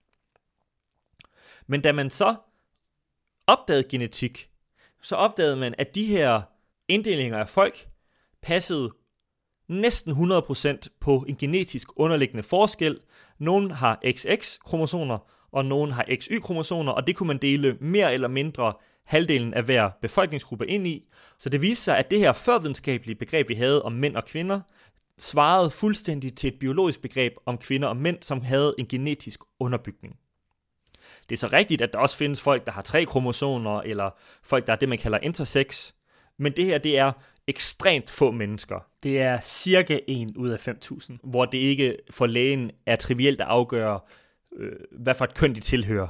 Men 1.67 1.81
da 1.81 1.93
man 1.93 2.11
så 2.11 2.35
opdagede 3.47 3.89
genetik, 3.89 4.51
så 5.03 5.17
opdagede 5.17 5.57
man, 5.57 5.75
at 5.79 5.95
de 5.95 6.07
her 6.07 6.43
inddelinger 6.89 7.39
af 7.39 7.49
folk 7.49 7.89
passede 8.43 8.91
næsten 9.69 10.33
100% 10.33 10.99
på 11.01 11.25
en 11.29 11.37
genetisk 11.37 11.89
underliggende 11.97 12.43
forskel. 12.43 13.01
Nogen 13.39 13.71
har 13.71 14.01
XX-kromosomer, 14.05 15.19
og 15.53 15.65
nogen 15.65 15.91
har 15.91 16.07
XY-kromosomer, 16.21 16.93
og 16.93 17.07
det 17.07 17.17
kunne 17.17 17.27
man 17.27 17.39
dele 17.39 17.77
mere 17.81 18.15
eller 18.15 18.29
mindre 18.29 18.73
halvdelen 19.05 19.55
af 19.55 19.63
hver 19.63 19.91
befolkningsgruppe 20.03 20.67
ind 20.67 20.87
i. 20.87 21.09
Så 21.39 21.49
det 21.49 21.63
viste 21.63 21.85
sig, 21.85 21.99
at 21.99 22.11
det 22.11 22.19
her 22.19 22.33
førvidenskabelige 22.33 23.17
begreb, 23.17 23.49
vi 23.49 23.55
havde 23.55 23.83
om 23.83 23.93
mænd 23.93 24.17
og 24.17 24.25
kvinder, 24.25 24.61
svarede 25.19 25.71
fuldstændig 25.71 26.37
til 26.37 26.49
et 26.49 26.59
biologisk 26.59 27.03
begreb 27.03 27.33
om 27.47 27.59
kvinder 27.59 27.89
og 27.89 27.97
mænd, 27.97 28.23
som 28.23 28.41
havde 28.41 28.75
en 28.79 28.87
genetisk 28.87 29.41
underbygning. 29.61 30.17
Det 31.29 31.35
er 31.35 31.39
så 31.39 31.49
rigtigt, 31.53 31.83
at 31.83 31.93
der 31.93 31.99
også 31.99 32.17
findes 32.17 32.41
folk, 32.41 32.67
der 32.67 32.73
har 32.73 32.83
tre 32.83 33.05
kromosomer, 33.05 33.81
eller 33.81 34.11
folk, 34.43 34.67
der 34.67 34.73
er 34.73 34.77
det, 34.77 34.89
man 34.89 34.99
kalder 34.99 35.19
intersex. 35.19 35.93
Men 36.39 36.53
det 36.53 36.65
her, 36.65 36.79
det 36.79 36.99
er 36.99 37.13
ekstremt 37.49 38.11
få 38.11 38.31
mennesker. 38.31 38.87
Det 39.03 39.21
er 39.21 39.41
cirka 39.41 39.99
1 40.09 40.37
ud 40.37 40.49
af 40.49 40.69
5.000. 40.69 41.17
Hvor 41.25 41.45
det 41.45 41.59
ikke 41.59 41.97
for 42.11 42.27
lægen 42.27 42.71
er 42.87 42.97
trivielt 42.97 43.41
at 43.41 43.47
afgøre, 43.47 44.01
øh, 44.57 44.73
hvad 44.99 45.15
for 45.15 45.25
et 45.25 45.35
køn 45.35 45.55
de 45.55 45.61
tilhører. 45.61 46.09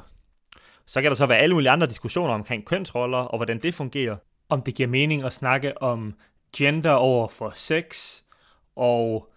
Så 0.87 1.03
kan 1.03 1.11
der 1.11 1.17
så 1.17 1.27
være 1.27 1.39
alle 1.39 1.55
mulige 1.55 1.71
andre 1.71 1.87
diskussioner 1.87 2.35
omkring 2.35 2.65
kønsroller 2.65 3.19
og 3.19 3.39
hvordan 3.39 3.59
det 3.59 3.75
fungerer. 3.75 4.17
Om 4.49 4.63
det 4.63 4.75
giver 4.75 4.89
mening 4.89 5.25
at 5.25 5.33
snakke 5.33 5.83
om 5.83 6.15
gender 6.57 6.91
over 6.91 7.29
for 7.29 7.53
sex, 7.55 8.17
og 8.77 9.33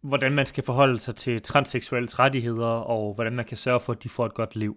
hvordan 0.00 0.32
man 0.32 0.46
skal 0.46 0.64
forholde 0.64 0.98
sig 0.98 1.16
til 1.16 1.42
transseksuelle 1.42 2.08
rettigheder, 2.12 2.66
og 2.66 3.14
hvordan 3.14 3.32
man 3.32 3.44
kan 3.44 3.56
sørge 3.56 3.80
for, 3.80 3.92
at 3.92 4.02
de 4.02 4.08
får 4.08 4.26
et 4.26 4.34
godt 4.34 4.56
liv. 4.56 4.76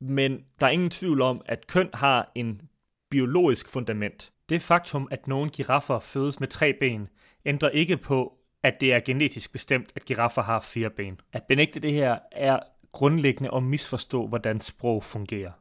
Men 0.00 0.44
der 0.60 0.66
er 0.66 0.70
ingen 0.70 0.90
tvivl 0.90 1.20
om, 1.20 1.42
at 1.46 1.66
køn 1.66 1.90
har 1.94 2.32
en 2.34 2.60
biologisk 3.10 3.68
fundament. 3.68 4.32
Det 4.48 4.62
faktum, 4.62 5.08
at 5.10 5.26
nogle 5.26 5.50
giraffer 5.50 5.98
fødes 5.98 6.40
med 6.40 6.48
tre 6.48 6.72
ben, 6.80 7.08
ændrer 7.44 7.68
ikke 7.68 7.96
på, 7.96 8.32
at 8.62 8.80
det 8.80 8.94
er 8.94 9.00
genetisk 9.00 9.52
bestemt, 9.52 9.92
at 9.96 10.04
giraffer 10.04 10.42
har 10.42 10.60
fire 10.60 10.90
ben. 10.90 11.20
At 11.32 11.42
benægte 11.42 11.80
det 11.80 11.92
her 11.92 12.18
er 12.32 12.58
grundlæggende 12.92 13.50
at 13.54 13.62
misforstå, 13.62 14.26
hvordan 14.26 14.60
sprog 14.60 15.04
fungerer. 15.04 15.52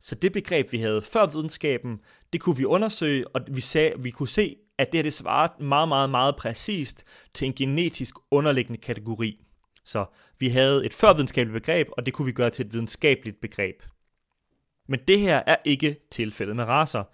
Så 0.00 0.14
det 0.14 0.32
begreb, 0.32 0.72
vi 0.72 0.78
havde 0.78 1.02
før 1.02 1.26
videnskaben, 1.26 2.00
det 2.32 2.40
kunne 2.40 2.56
vi 2.56 2.64
undersøge, 2.64 3.28
og 3.28 3.40
vi, 3.50 3.60
sagde, 3.60 3.92
vi 3.98 4.10
kunne 4.10 4.28
se, 4.28 4.56
at 4.78 4.92
det 4.92 4.98
her 4.98 5.02
det 5.02 5.12
svarede 5.12 5.64
meget, 5.64 5.88
meget, 5.88 6.10
meget 6.10 6.36
præcist 6.36 7.04
til 7.34 7.46
en 7.46 7.54
genetisk 7.54 8.14
underliggende 8.30 8.80
kategori. 8.80 9.44
Så 9.84 10.04
vi 10.38 10.48
havde 10.48 10.86
et 10.86 10.94
førvidenskabeligt 10.94 11.62
begreb, 11.62 11.88
og 11.92 12.06
det 12.06 12.14
kunne 12.14 12.26
vi 12.26 12.32
gøre 12.32 12.50
til 12.50 12.66
et 12.66 12.72
videnskabeligt 12.72 13.40
begreb. 13.40 13.82
Men 14.88 15.00
det 15.08 15.20
her 15.20 15.42
er 15.46 15.56
ikke 15.64 15.96
tilfældet 16.10 16.56
med 16.56 16.64
raser. 16.64 17.04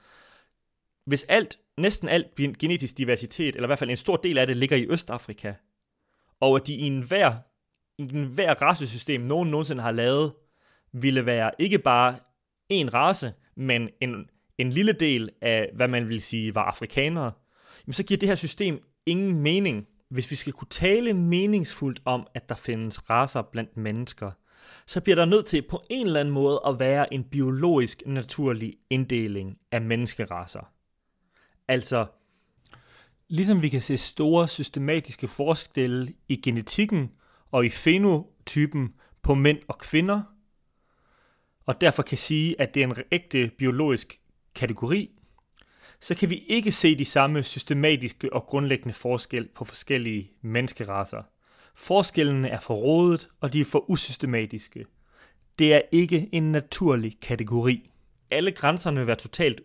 Hvis 1.07 1.25
alt, 1.29 1.59
næsten 1.79 2.09
alt 2.09 2.35
genetisk 2.59 2.99
diversitet, 2.99 3.55
eller 3.55 3.67
i 3.67 3.67
hvert 3.67 3.79
fald 3.79 3.91
en 3.91 3.97
stor 3.97 4.17
del 4.17 4.39
af 4.39 4.47
det, 4.47 4.57
ligger 4.57 4.77
i 4.77 4.87
Østafrika, 4.91 5.55
og 6.41 6.57
at 6.57 6.67
de 6.67 6.75
i 6.75 6.83
enhver 6.83 7.35
en 7.99 8.17
enhver 8.17 8.63
racesystem, 8.63 9.21
nogen 9.21 9.51
nogensinde 9.51 9.83
har 9.83 9.93
lavet, 9.93 10.33
ville 10.93 11.27
være 11.27 11.51
ikke 11.59 11.79
bare 11.79 12.17
en 12.69 12.95
race, 12.95 13.33
men 13.57 13.89
en, 14.01 14.31
en 14.59 14.71
lille 14.71 14.93
del 14.93 15.31
af, 15.41 15.71
hvad 15.75 15.89
man 15.89 16.09
vil 16.09 16.23
sige, 16.23 16.55
var 16.55 16.63
afrikanere, 16.63 17.33
jamen 17.87 17.95
så 17.95 18.03
giver 18.03 18.19
det 18.19 18.29
her 18.29 18.37
system 18.37 18.83
ingen 19.07 19.35
mening. 19.35 19.87
Hvis 20.11 20.31
vi 20.31 20.37
skal 20.37 20.53
kunne 20.53 20.69
tale 20.69 21.15
meningsfuldt 21.15 22.03
om, 22.05 22.27
at 22.35 22.49
der 22.49 22.55
findes 22.55 23.11
raser 23.11 23.43
blandt 23.43 23.77
mennesker, 23.77 24.31
så 24.87 25.01
bliver 25.01 25.17
der 25.17 25.25
nødt 25.25 25.47
til 25.47 25.63
på 25.63 25.83
en 25.91 26.07
eller 26.07 26.21
anden 26.21 26.35
måde 26.35 26.61
at 26.67 26.79
være 26.79 27.15
en 27.15 27.25
biologisk 27.25 28.03
naturlig 28.07 28.77
inddeling 28.91 29.59
af 29.73 29.81
menneskeraser. 29.81 30.73
Altså, 31.71 32.07
ligesom 33.29 33.63
vi 33.63 33.69
kan 33.69 33.81
se 33.81 33.97
store 33.97 34.49
systematiske 34.49 35.29
forskelle 35.29 36.15
i 36.29 36.37
genetikken 36.37 37.11
og 37.51 37.67
i 37.67 37.69
fenotypen 37.69 38.95
på 39.23 39.35
mænd 39.35 39.59
og 39.69 39.79
kvinder, 39.79 40.23
og 41.67 41.81
derfor 41.81 42.03
kan 42.03 42.19
sige, 42.19 42.61
at 42.61 42.75
det 42.75 42.83
er 42.83 42.87
en 42.87 42.97
ægte 43.13 43.51
biologisk 43.59 44.21
kategori, 44.55 45.11
så 46.01 46.15
kan 46.15 46.31
vi 46.31 46.39
ikke 46.39 46.73
se 46.73 46.99
de 46.99 47.05
samme 47.05 47.43
systematiske 47.43 48.33
og 48.33 48.47
grundlæggende 48.47 48.95
forskel 48.95 49.49
på 49.55 49.65
forskellige 49.65 50.31
menneskeraser. 50.43 51.23
Forskellene 51.75 52.49
er 52.49 52.61
for 52.61 52.75
rådet, 52.75 53.29
og 53.41 53.53
de 53.53 53.61
er 53.61 53.65
for 53.65 53.91
usystematiske. 53.91 54.87
Det 55.59 55.75
er 55.75 55.83
ikke 55.93 56.29
en 56.33 56.53
naturlig 56.53 57.21
kategori. 57.21 57.91
Alle 58.31 58.53
grænserne 58.53 58.97
vil 58.97 59.07
være 59.07 59.17
totalt 59.17 59.61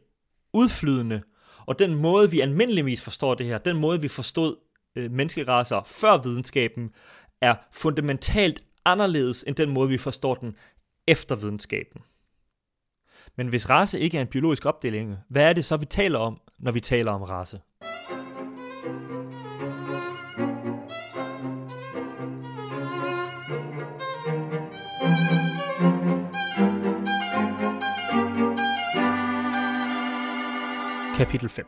udflydende, 0.54 1.22
og 1.68 1.80
den 1.80 1.96
måde, 1.96 2.32
vi 2.32 2.40
almindeligvis 2.40 3.02
forstår 3.02 3.34
det 3.34 3.46
her, 3.46 3.58
den 3.58 3.78
måde, 3.78 4.02
vi 4.02 4.08
forstod 4.08 4.56
øh, 4.96 5.12
menneskeraser 5.12 5.82
før 5.86 6.18
videnskaben, 6.18 6.92
er 7.42 7.56
fundamentalt 7.72 8.64
anderledes 8.86 9.44
end 9.48 9.56
den 9.56 9.70
måde, 9.70 9.90
vi 9.90 9.98
forstår 9.98 10.36
den 10.36 10.56
efter 11.08 11.36
videnskaben. 11.36 12.02
Men 13.38 13.48
hvis 13.48 13.70
race 13.70 14.00
ikke 14.00 14.18
er 14.18 14.22
en 14.22 14.28
biologisk 14.28 14.66
opdeling, 14.66 15.18
hvad 15.30 15.50
er 15.50 15.54
det 15.54 15.66
så, 15.66 15.78
vi 15.78 15.86
taler 15.86 16.20
om, 16.20 16.42
når 16.60 16.72
vi 16.72 16.80
taler 16.80 17.12
om 17.12 17.22
race? 17.22 17.60
Kapitel 31.18 31.50
5. 31.50 31.68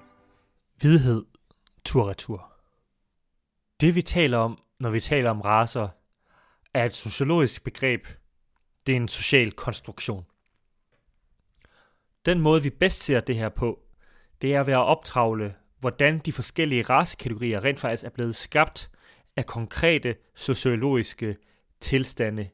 Hvidhed, 0.75 1.25
tur-retur. 1.85 2.53
Det 3.81 3.95
vi 3.95 4.01
taler 4.01 4.37
om, 4.37 4.59
når 4.79 4.89
vi 4.89 4.99
taler 4.99 5.29
om 5.29 5.41
raser, 5.41 5.89
er 6.73 6.85
et 6.85 6.93
sociologisk 6.93 7.63
begreb. 7.63 8.07
Det 8.87 8.93
er 8.93 8.95
en 8.95 9.07
social 9.07 9.51
konstruktion. 9.51 10.25
Den 12.25 12.39
måde, 12.39 12.63
vi 12.63 12.69
bedst 12.69 13.03
ser 13.03 13.19
det 13.19 13.35
her 13.35 13.49
på, 13.49 13.79
det 14.41 14.55
er 14.55 14.63
ved 14.63 14.73
at 14.73 14.85
optravle, 14.85 15.55
hvordan 15.79 16.19
de 16.19 16.33
forskellige 16.33 16.83
racekategorier 16.83 17.63
rent 17.63 17.79
faktisk 17.79 18.03
er 18.03 18.09
blevet 18.09 18.35
skabt 18.35 18.91
af 19.35 19.45
konkrete 19.45 20.15
sociologiske 20.35 21.37
tilstande 21.79 22.49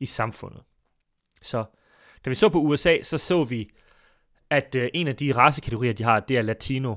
i 0.00 0.06
samfundet. 0.06 0.62
Så 1.42 1.64
da 2.24 2.30
vi 2.30 2.34
så 2.34 2.48
på 2.48 2.58
USA, 2.58 3.02
så 3.02 3.18
så 3.18 3.44
vi, 3.44 3.70
at 4.50 4.74
øh, 4.74 4.88
en 4.94 5.08
af 5.08 5.16
de 5.16 5.32
racekategorier, 5.32 5.92
de 5.92 6.02
har, 6.02 6.20
det 6.20 6.36
er 6.36 6.42
latino. 6.42 6.96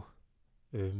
Øh, 0.73 0.95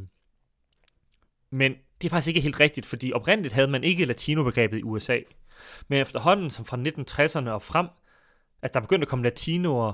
men 1.49 1.75
det 2.01 2.07
er 2.07 2.09
faktisk 2.09 2.27
ikke 2.27 2.41
helt 2.41 2.59
rigtigt, 2.59 2.85
fordi 2.85 3.13
oprindeligt 3.13 3.53
havde 3.53 3.67
man 3.67 3.83
ikke 3.83 4.05
latinobegrebet 4.05 4.79
i 4.79 4.83
USA. 4.83 5.19
Men 5.87 6.01
efterhånden, 6.01 6.51
som 6.51 6.65
fra 6.65 6.77
1960'erne 6.77 7.49
og 7.49 7.61
frem, 7.61 7.87
at 8.61 8.73
der 8.73 8.79
begyndte 8.79 9.05
at 9.05 9.09
komme 9.09 9.23
latinoer 9.23 9.93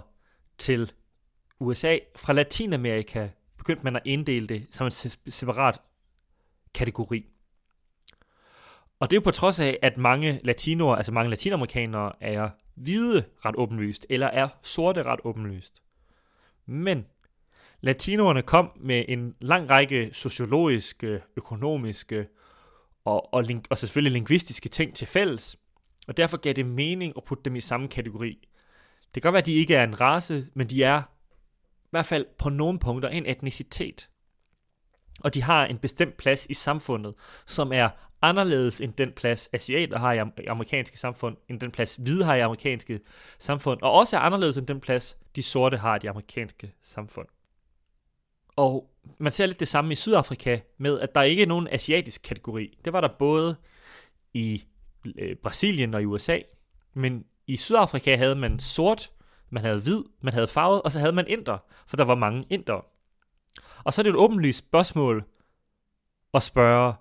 til 0.58 0.92
USA 1.60 1.98
fra 2.16 2.34
Latinamerika, 2.34 3.30
begyndte 3.58 3.84
man 3.84 3.96
at 3.96 4.02
inddele 4.06 4.48
det 4.48 4.68
som 4.72 4.86
en 4.86 5.32
separat 5.32 5.82
kategori. 6.74 7.26
Og 9.00 9.10
det 9.10 9.16
er 9.16 9.22
jo 9.22 9.24
på 9.24 9.32
trods 9.32 9.60
af, 9.60 9.80
at 9.82 9.98
mange 9.98 10.40
latinoer, 10.44 10.96
altså 10.96 11.12
mange 11.12 11.30
latinamerikanere, 11.30 12.12
er 12.22 12.50
hvide 12.76 13.26
ret 13.46 13.56
åbenlyst, 13.58 14.06
eller 14.10 14.28
er 14.28 14.48
sorte 14.62 15.04
ret 15.04 15.20
åbenlyst. 15.24 15.82
Men 16.66 17.06
latinoerne 17.82 18.42
kom 18.42 18.72
med 18.76 19.06
en 19.08 19.36
lang 19.42 19.70
række 19.70 20.10
sociologiske, 20.14 21.22
økonomiske 21.38 22.28
og, 23.06 23.34
og, 23.34 23.46
og 23.70 23.78
selvfølgelig 23.78 24.12
lingvistiske 24.12 24.70
ting 24.70 24.96
til 24.96 25.08
fælles, 25.08 25.58
og 26.08 26.18
derfor 26.18 26.38
gav 26.38 26.54
det 26.54 26.66
mening 26.66 27.14
at 27.18 27.24
putte 27.24 27.44
dem 27.44 27.56
i 27.56 27.62
samme 27.62 27.88
kategori. 27.88 28.48
Det 29.06 29.14
kan 29.14 29.22
godt 29.22 29.34
være, 29.34 29.42
at 29.42 29.46
de 29.46 29.54
ikke 29.54 29.76
er 29.76 29.84
en 29.84 30.02
race, 30.02 30.48
men 30.54 30.68
de 30.68 30.84
er 30.84 31.02
i 31.84 31.88
hvert 31.90 32.06
fald 32.06 32.26
på 32.38 32.50
nogle 32.50 32.80
punkter 32.80 33.10
en 33.10 33.26
etnicitet. 33.26 34.10
Og 35.20 35.34
de 35.34 35.42
har 35.42 35.66
en 35.66 35.78
bestemt 35.78 36.18
plads 36.18 36.46
i 36.50 36.54
samfundet, 36.54 37.14
som 37.46 37.74
er 37.74 37.90
anderledes 38.22 38.82
end 38.82 38.94
den 38.94 39.12
plads, 39.12 39.50
asiater 39.54 40.00
har 40.00 40.14
i 40.14 40.46
amerikanske 40.48 41.00
samfund, 41.00 41.38
end 41.50 41.60
den 41.60 41.72
plads, 41.72 41.96
hvide 41.96 42.24
har 42.24 42.36
i 42.36 42.40
amerikanske 42.40 43.00
samfund, 43.40 43.82
og 43.82 43.92
også 43.92 44.16
er 44.16 44.20
anderledes 44.20 44.58
end 44.58 44.68
den 44.68 44.80
plads, 44.80 45.18
de 45.36 45.44
sorte 45.44 45.78
har 45.78 45.96
i 45.96 46.00
de 46.00 46.10
amerikanske 46.10 46.74
samfund. 46.82 47.28
Og 48.56 48.90
man 49.18 49.32
ser 49.32 49.46
lidt 49.46 49.60
det 49.60 49.68
samme 49.68 49.92
i 49.92 49.96
Sydafrika 49.96 50.60
med, 50.78 51.00
at 51.00 51.16
der 51.16 51.22
ikke 51.22 51.44
er 51.44 51.48
nogen 51.48 51.68
asiatisk 51.72 52.22
kategori. 52.22 52.78
Det 52.86 52.94
var 52.94 53.02
der 53.02 53.08
både 53.20 53.56
i 54.34 54.64
øh, 55.18 55.36
Brasilien 55.36 55.94
og 55.94 56.02
i 56.02 56.06
USA, 56.06 56.40
men 56.94 57.26
i 57.48 57.58
Sydafrika 57.58 58.16
havde 58.16 58.36
man 58.36 58.60
sort, 58.60 59.12
man 59.50 59.64
havde 59.64 59.80
hvid, 59.80 60.04
man 60.22 60.34
havde 60.34 60.48
farvet, 60.48 60.82
og 60.82 60.92
så 60.92 61.00
havde 61.00 61.14
man 61.14 61.28
inder, 61.28 61.58
for 61.88 61.98
der 61.98 62.04
var 62.04 62.16
mange 62.16 62.44
indere. 62.50 62.82
Og 63.86 63.94
så 63.94 64.02
er 64.02 64.04
det 64.04 64.10
et 64.10 64.16
åbenlyst 64.16 64.58
spørgsmål 64.58 65.24
at 66.34 66.44
spørge, 66.44 66.94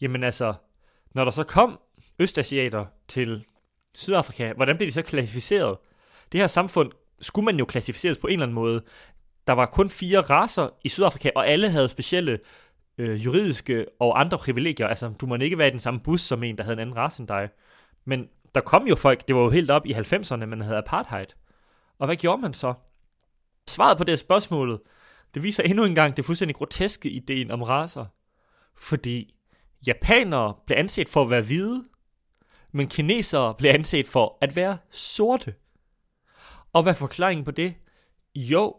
jamen 0.00 0.24
altså, 0.24 0.54
når 1.14 1.24
der 1.24 1.30
så 1.30 1.44
kom 1.44 1.80
østasiater 2.18 2.86
til 3.08 3.44
Sydafrika, 3.94 4.52
hvordan 4.52 4.76
blev 4.76 4.86
de 4.86 4.92
så 4.92 5.02
klassificeret? 5.02 5.76
Det 6.32 6.40
her 6.40 6.46
samfund 6.46 6.92
skulle 7.20 7.44
man 7.44 7.58
jo 7.58 7.64
klassificeres 7.64 8.18
på 8.18 8.26
en 8.26 8.32
eller 8.32 8.46
anden 8.46 8.54
måde. 8.54 8.82
Der 9.46 9.52
var 9.52 9.66
kun 9.66 9.90
fire 9.90 10.20
raser 10.20 10.68
i 10.84 10.88
Sydafrika, 10.88 11.30
og 11.34 11.48
alle 11.48 11.70
havde 11.70 11.88
specielle 11.88 12.38
øh, 12.98 13.24
juridiske 13.24 13.86
og 14.00 14.20
andre 14.20 14.38
privilegier. 14.38 14.86
Altså, 14.86 15.12
du 15.20 15.26
må 15.26 15.36
ikke 15.36 15.58
være 15.58 15.68
i 15.68 15.70
den 15.70 15.78
samme 15.78 16.00
bus 16.00 16.20
som 16.20 16.42
en, 16.42 16.58
der 16.58 16.64
havde 16.64 16.74
en 16.74 16.80
anden 16.80 16.96
race 16.96 17.20
end 17.20 17.28
dig. 17.28 17.48
Men 18.04 18.28
der 18.54 18.60
kom 18.60 18.86
jo 18.86 18.94
folk, 18.94 19.28
det 19.28 19.36
var 19.36 19.42
jo 19.42 19.50
helt 19.50 19.70
op 19.70 19.86
i 19.86 19.92
90'erne, 19.92 20.44
man 20.44 20.60
havde 20.60 20.78
apartheid. 20.78 21.26
Og 21.98 22.06
hvad 22.06 22.16
gjorde 22.16 22.42
man 22.42 22.54
så? 22.54 22.74
Svaret 23.68 23.98
på 23.98 24.04
det 24.04 24.18
spørgsmål, 24.18 24.82
det 25.34 25.42
viser 25.42 25.62
endnu 25.62 25.84
en 25.84 25.94
gang 25.94 26.16
det 26.16 26.24
fuldstændig 26.24 26.56
groteske 26.56 27.10
ideen 27.10 27.50
om 27.50 27.62
raser. 27.62 28.06
Fordi 28.76 29.34
japanere 29.86 30.54
blev 30.66 30.78
anset 30.78 31.08
for 31.08 31.22
at 31.22 31.30
være 31.30 31.42
hvide, 31.42 31.84
men 32.72 32.88
kinesere 32.88 33.54
blev 33.54 33.70
anset 33.70 34.08
for 34.08 34.38
at 34.40 34.56
være 34.56 34.78
sorte. 34.90 35.54
Og 36.72 36.82
hvad 36.82 36.92
er 36.92 36.96
forklaringen 36.96 37.44
på 37.44 37.50
det? 37.50 37.74
Jo, 38.36 38.76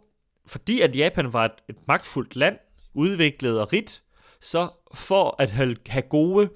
fordi 0.48 0.82
at 0.82 0.96
Japan 0.96 1.34
var 1.34 1.46
et, 1.46 1.64
et 1.70 1.88
magtfuldt 1.88 2.36
land, 2.36 2.58
udviklet 2.94 3.62
og 3.62 3.74
rigt, 3.74 4.04
så 4.42 4.70
for 4.94 5.36
at 5.40 5.50
have, 5.52 5.76
have 5.88 6.02
gode 6.02 6.50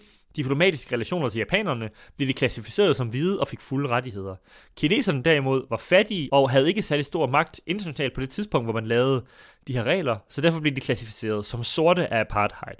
diplomatiske 0.43 0.95
relationer 0.95 1.29
til 1.29 1.39
japanerne, 1.39 1.89
blev 2.17 2.27
de 2.27 2.33
klassificeret 2.33 2.95
som 2.95 3.07
hvide 3.07 3.39
og 3.39 3.47
fik 3.47 3.61
fulde 3.61 3.89
rettigheder. 3.89 4.35
Kineserne 4.77 5.23
derimod 5.23 5.65
var 5.69 5.77
fattige 5.77 6.29
og 6.31 6.49
havde 6.49 6.67
ikke 6.67 6.81
særlig 6.81 7.05
stor 7.05 7.27
magt 7.27 7.61
internationalt 7.65 8.13
på 8.13 8.21
det 8.21 8.29
tidspunkt, 8.29 8.65
hvor 8.65 8.73
man 8.73 8.87
lavede 8.87 9.25
de 9.67 9.73
her 9.73 9.83
regler, 9.83 10.17
så 10.29 10.41
derfor 10.41 10.59
blev 10.59 10.75
de 10.75 10.81
klassificeret 10.81 11.45
som 11.45 11.63
sorte 11.63 12.13
af 12.13 12.19
apartheid. 12.19 12.75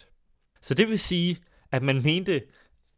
Så 0.61 0.73
det 0.73 0.89
vil 0.89 0.99
sige, 0.99 1.37
at 1.71 1.83
man 1.83 2.01
mente, 2.03 2.41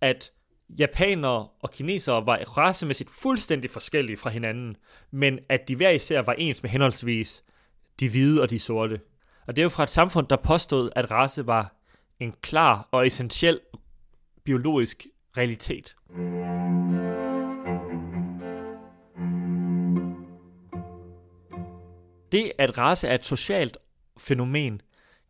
at 0.01 0.32
japanere 0.80 1.47
og 1.62 1.72
kinesere 1.72 2.26
var 2.26 2.38
racemæssigt 2.57 3.12
fuldstændig 3.12 3.70
forskellige 3.70 4.18
fra 4.18 4.30
hinanden, 4.30 4.76
men 5.12 5.39
at 5.49 5.68
de 5.68 5.76
hver 5.76 5.89
især 5.89 6.22
var 6.22 6.34
ens 6.34 6.64
med 6.64 6.70
henholdsvis 6.70 7.43
de 7.99 8.09
hvide 8.09 8.41
og 8.41 8.49
de 8.49 8.59
sorte. 8.59 8.99
Og 9.47 9.55
det 9.55 9.62
er 9.62 9.64
jo 9.64 9.70
fra 9.70 9.84
et 9.84 9.89
samfund, 9.89 10.28
der 10.28 10.36
påstod, 10.36 10.89
at 10.95 11.12
race 11.12 11.47
var 11.47 11.76
en 12.20 12.34
klar 12.41 12.89
og 12.91 13.07
essentiel 13.07 13.59
biologisk 14.43 15.07
realitet. 15.37 15.95
Det, 22.31 22.51
at 22.57 22.77
race 22.77 23.07
er 23.07 23.15
et 23.15 23.25
socialt 23.25 23.77
fænomen, 24.17 24.81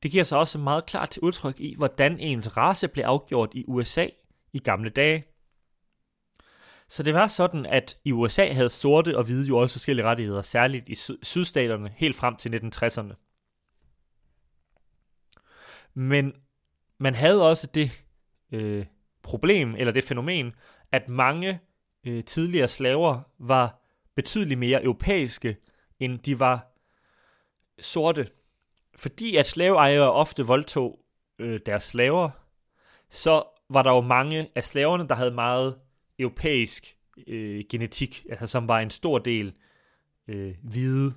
det 0.04 0.12
giver 0.12 0.24
sig 0.24 0.38
også 0.38 0.58
meget 0.58 0.86
klart 0.86 1.10
til 1.10 1.22
udtryk 1.22 1.60
i, 1.60 1.76
hvordan 1.76 2.20
ens 2.20 2.58
race 2.58 2.88
blev 2.88 3.04
afgjort 3.04 3.50
i 3.54 3.66
USA 3.68 4.08
i 4.54 4.60
gamle 4.60 4.90
dage. 4.90 5.26
Så 6.88 7.04
det 7.04 7.14
var 7.14 7.28
sådan, 7.28 7.66
at 7.66 7.98
i 8.06 8.12
USA 8.12 8.54
havde 8.54 8.70
sorte 8.70 9.18
og 9.18 9.24
hvide 9.24 9.48
jo 9.48 9.58
også 9.58 9.74
forskellige 9.74 10.06
rettigheder, 10.06 10.42
særligt 10.42 10.90
i 10.90 10.96
sydstaterne 11.24 11.94
helt 11.96 12.16
frem 12.16 12.36
til 12.36 12.50
1960'erne. 12.50 13.14
Men 15.94 16.34
man 16.98 17.16
havde 17.16 17.50
også 17.50 17.68
det 17.68 18.04
øh, 18.52 18.86
problem, 19.24 19.76
eller 19.78 19.94
det 19.94 20.04
fænomen, 20.04 20.54
at 20.92 21.10
mange 21.10 21.60
øh, 22.08 22.24
tidligere 22.24 22.68
slaver 22.68 23.20
var 23.40 23.82
betydeligt 24.16 24.60
mere 24.60 24.84
europæiske, 24.84 25.58
end 26.00 26.20
de 26.20 26.40
var 26.40 26.68
sorte. 27.80 28.28
Fordi 28.96 29.36
at 29.36 29.48
slaveejere 29.48 30.12
ofte 30.12 30.46
voldtog 30.46 31.00
øh, 31.40 31.60
deres 31.66 31.84
slaver, 31.84 32.30
så 33.10 33.44
var 33.70 33.82
der 33.84 33.92
jo 33.92 34.02
mange 34.02 34.50
af 34.56 34.64
slaverne, 34.64 35.08
der 35.08 35.16
havde 35.16 35.32
meget 35.32 35.80
europæisk 36.20 36.98
øh, 37.28 37.64
genetik, 37.70 38.26
altså 38.30 38.48
som 38.48 38.68
var 38.68 38.80
en 38.80 38.90
stor 38.90 39.20
del 39.20 39.54
øh, 40.28 40.56
hvide. 40.64 41.14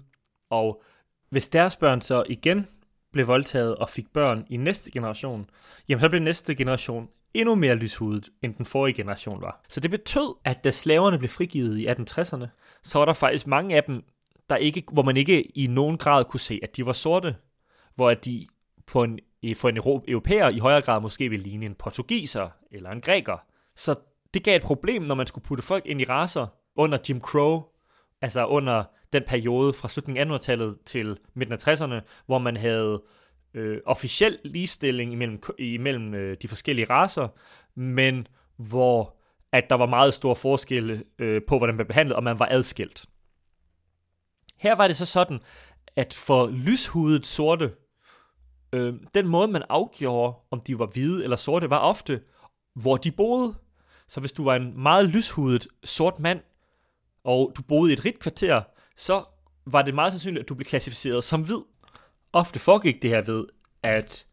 Og 0.51 0.83
hvis 1.29 1.49
deres 1.49 1.77
børn 1.77 2.01
så 2.01 2.25
igen 2.29 2.67
blev 3.13 3.27
voldtaget 3.27 3.77
og 3.77 3.89
fik 3.89 4.13
børn 4.13 4.47
i 4.51 4.57
næste 4.57 4.91
generation, 4.91 5.51
jamen 5.89 6.01
så 6.01 6.09
blev 6.09 6.23
næste 6.23 6.55
generation 6.55 7.09
endnu 7.35 7.55
mere 7.55 7.75
lyshudet, 7.75 8.29
end 8.43 8.55
den 8.55 8.67
forrige 8.67 8.95
generation 8.95 9.43
var. 9.43 9.65
Så 9.69 9.81
det 9.81 9.91
betød, 9.91 10.35
at 10.45 10.65
da 10.65 10.71
slaverne 10.71 11.19
blev 11.19 11.29
frigivet 11.29 11.79
i 11.79 11.87
1860'erne, 11.87 12.47
så 12.83 12.99
var 12.99 13.05
der 13.05 13.13
faktisk 13.13 13.47
mange 13.47 13.77
af 13.77 13.85
dem, 13.85 14.05
der 14.51 14.57
ikke, 14.57 14.83
hvor 14.93 15.03
man 15.03 15.17
ikke 15.17 15.43
i 15.43 15.67
nogen 15.67 15.99
grad 15.99 16.25
kunne 16.25 16.41
se, 16.41 16.61
at 16.63 16.77
de 16.77 16.87
var 16.87 16.93
sorte, 16.93 17.37
hvor 17.95 18.11
at 18.11 18.25
de 18.25 18.47
på 18.87 19.03
en, 19.03 19.19
for 19.57 19.69
en 19.69 19.77
europæer 20.09 20.49
i 20.49 20.59
højere 20.59 20.83
grad 20.83 21.01
måske 21.01 21.29
ville 21.29 21.43
ligne 21.43 21.67
en 21.67 21.75
portugiser 21.75 22.49
eller 22.71 22.91
en 22.91 23.01
græker. 23.01 23.37
Så 23.77 23.95
det 24.35 24.45
gav 24.45 24.57
et 24.57 24.63
problem, 24.63 25.03
når 25.03 25.15
man 25.15 25.27
skulle 25.27 25.45
putte 25.45 25.65
folk 25.65 25.87
ind 25.87 26.01
i 26.01 26.05
raser 26.05 26.47
under 26.77 26.99
Jim 27.09 27.21
Crow, 27.21 27.63
altså 28.21 28.47
under 28.47 28.85
den 29.13 29.23
periode 29.27 29.73
fra 29.73 29.89
slutningen 29.89 30.31
af 30.31 30.37
1800-tallet 30.37 30.79
til 30.87 31.19
midten 31.35 31.53
af 31.53 31.69
60'erne, 31.69 32.01
hvor 32.27 32.39
man 32.39 32.57
havde 32.57 33.03
øh, 33.55 33.81
officiel 33.87 34.39
ligestilling 34.45 35.13
imellem, 35.13 35.43
imellem 35.59 36.15
øh, 36.15 36.37
de 36.43 36.49
forskellige 36.49 36.87
raser, 36.91 37.29
men 37.75 38.27
hvor 38.57 39.17
at 39.53 39.71
der 39.71 39.77
var 39.77 39.87
meget 39.87 40.15
store 40.15 40.37
forskelle 40.37 41.05
øh, 41.19 41.43
på, 41.49 41.59
hvordan 41.59 41.75
man 41.75 41.77
blev 41.77 41.89
behandlet, 41.89 42.17
og 42.17 42.25
man 42.25 42.39
var 42.39 42.49
adskilt. 42.51 43.05
Her 44.61 44.77
var 44.77 44.87
det 44.87 44.97
så 44.97 45.07
sådan, 45.07 45.41
at 45.97 46.15
for 46.15 46.47
lyshudet 46.47 47.27
sorte, 47.27 47.73
øh, 48.73 48.95
den 49.15 49.27
måde 49.27 49.49
man 49.49 49.63
afgjorde, 49.69 50.37
om 50.51 50.61
de 50.61 50.79
var 50.79 50.87
hvide 50.87 51.25
eller 51.25 51.37
sorte, 51.37 51.71
var 51.71 51.79
ofte, 51.79 52.21
hvor 52.75 52.97
de 52.97 53.11
boede. 53.11 53.55
Så 54.09 54.21
hvis 54.21 54.33
du 54.33 54.45
var 54.45 54.57
en 54.57 54.83
meget 54.83 55.09
lyshudet 55.09 55.67
sort 55.85 56.19
mand, 56.19 56.41
og 57.25 57.53
du 57.57 57.63
boede 57.63 57.91
i 57.91 57.93
et 57.93 58.05
rigt 58.05 58.19
kvarter, 58.19 58.63
så 58.97 59.25
var 59.67 59.83
det 59.83 59.95
meget 59.95 60.13
sandsynligt, 60.13 60.43
at 60.43 60.49
du 60.49 60.55
blev 60.55 60.65
klassificeret 60.65 61.25
som 61.25 61.45
hvid. 61.45 61.61
Ofte 62.35 62.59
foregik 62.59 63.03
det 63.03 63.11
her 63.11 63.23
ved, 63.23 63.47
at 63.83 64.27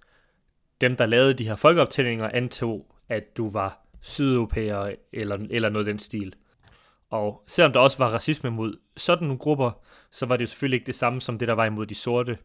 dem, 0.82 0.96
der 0.96 1.06
lavede 1.06 1.34
de 1.34 1.48
her 1.48 1.56
folkeoptællinger, 1.56 2.30
antog, 2.30 2.96
at 3.10 3.38
du 3.38 3.50
var 3.50 3.88
sydeuropæer 4.02 4.96
eller, 5.14 5.38
eller 5.50 5.70
noget 5.70 5.88
af 5.88 5.94
den 5.94 6.00
stil. 6.00 6.36
Og 7.10 7.44
selvom 7.48 7.74
der 7.74 7.80
også 7.80 7.98
var 7.98 8.10
racisme 8.10 8.50
mod 8.50 8.80
sådan 8.98 9.28
nogle 9.28 9.40
grupper, 9.40 9.72
så 10.12 10.26
var 10.26 10.38
det 10.38 10.42
jo 10.42 10.48
selvfølgelig 10.48 10.76
ikke 10.76 10.86
det 10.86 10.96
samme 10.96 11.22
som 11.22 11.38
det, 11.38 11.48
der 11.48 11.54
var 11.54 11.66
imod 11.66 11.86
de 11.86 11.96
sorte. 11.96 12.38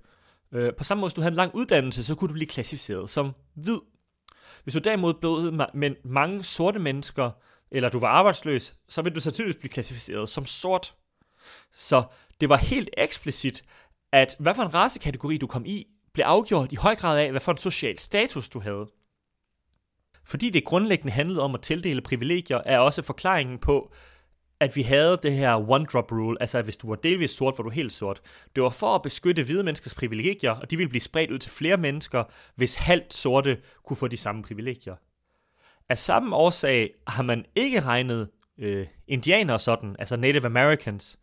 Øh, 0.53 0.75
på 0.75 0.85
samme 0.85 1.01
måde, 1.01 1.09
hvis 1.09 1.15
du 1.15 1.21
havde 1.21 1.33
en 1.33 1.37
lang 1.37 1.55
uddannelse, 1.55 2.05
så 2.05 2.15
kunne 2.15 2.29
du 2.29 2.33
blive 2.33 2.47
klassificeret 2.47 3.11
som 3.11 3.33
hvid. 3.55 3.79
Hvis 4.65 4.75
du 4.75 4.79
derimod 4.79 5.15
blev 5.15 5.53
med 5.75 5.91
mange 6.05 6.45
sorte 6.45 6.79
mennesker, 6.79 7.31
eller 7.71 7.89
du 7.89 7.99
var 7.99 8.09
arbejdsløs, 8.09 8.79
så 8.89 9.03
ville 9.03 9.15
du 9.15 9.21
sandsynligvis 9.21 9.57
blive 9.59 9.71
klassificeret 9.71 10.29
som 10.29 10.47
sort. 10.47 10.95
Så 11.73 12.03
det 12.41 12.49
var 12.49 12.57
helt 12.57 12.91
eksplicit, 12.97 13.65
at 14.17 14.37
hvad 14.39 14.55
for 14.55 14.63
en 14.63 14.75
racekategori 14.75 15.37
du 15.37 15.47
kom 15.47 15.67
i, 15.67 15.87
blev 16.13 16.25
afgjort 16.25 16.73
i 16.73 16.77
høj 16.77 16.95
grad 16.95 17.19
af, 17.19 17.31
hvad 17.31 17.41
for 17.41 17.53
en 17.53 17.59
social 17.59 17.99
status 17.99 18.49
du 18.49 18.61
havde. 18.61 18.87
Fordi 20.25 20.51
det 20.51 20.65
grundlæggende 20.65 21.13
handlede 21.13 21.43
om 21.43 21.55
at 21.55 21.63
tildele 21.63 22.01
privilegier, 22.01 22.61
er 22.67 22.79
også 22.79 23.03
forklaringen 23.03 23.59
på, 23.59 23.93
at 24.61 24.77
vi 24.77 24.83
havde 24.83 25.19
det 25.23 25.33
her 25.33 25.57
one-drop 25.57 26.13
rule, 26.13 26.37
altså 26.41 26.59
at 26.59 26.65
hvis 26.65 26.77
du 26.77 26.89
var 26.89 26.97
delvis 26.97 27.31
sort, 27.31 27.55
var 27.59 27.65
du 27.65 27.71
helt 27.71 27.93
sort. 27.93 28.21
Det 28.55 28.63
var 28.63 28.69
for 28.69 28.95
at 28.95 29.03
beskytte 29.03 29.43
hvide 29.45 29.63
menneskers 29.63 29.95
privilegier, 29.95 30.51
og 30.51 30.71
de 30.71 30.77
ville 30.77 30.91
blive 30.91 31.01
spredt 31.01 31.31
ud 31.31 31.39
til 31.39 31.51
flere 31.51 31.77
mennesker, 31.77 32.25
hvis 32.55 32.75
halvt 32.75 33.15
sorte 33.15 33.59
kunne 33.87 33.97
få 33.97 34.09
de 34.09 34.17
samme 34.17 34.43
privilegier. 34.43 34.95
Af 35.89 35.99
samme 35.99 36.37
årsag 36.37 36.91
har 37.07 37.23
man 37.23 37.45
ikke 37.55 37.81
regnet 37.81 38.29
øh, 38.59 38.87
indianere 39.07 39.59
sådan, 39.59 39.97
altså 39.99 40.17
Native 40.17 40.47
Americans. 40.47 41.19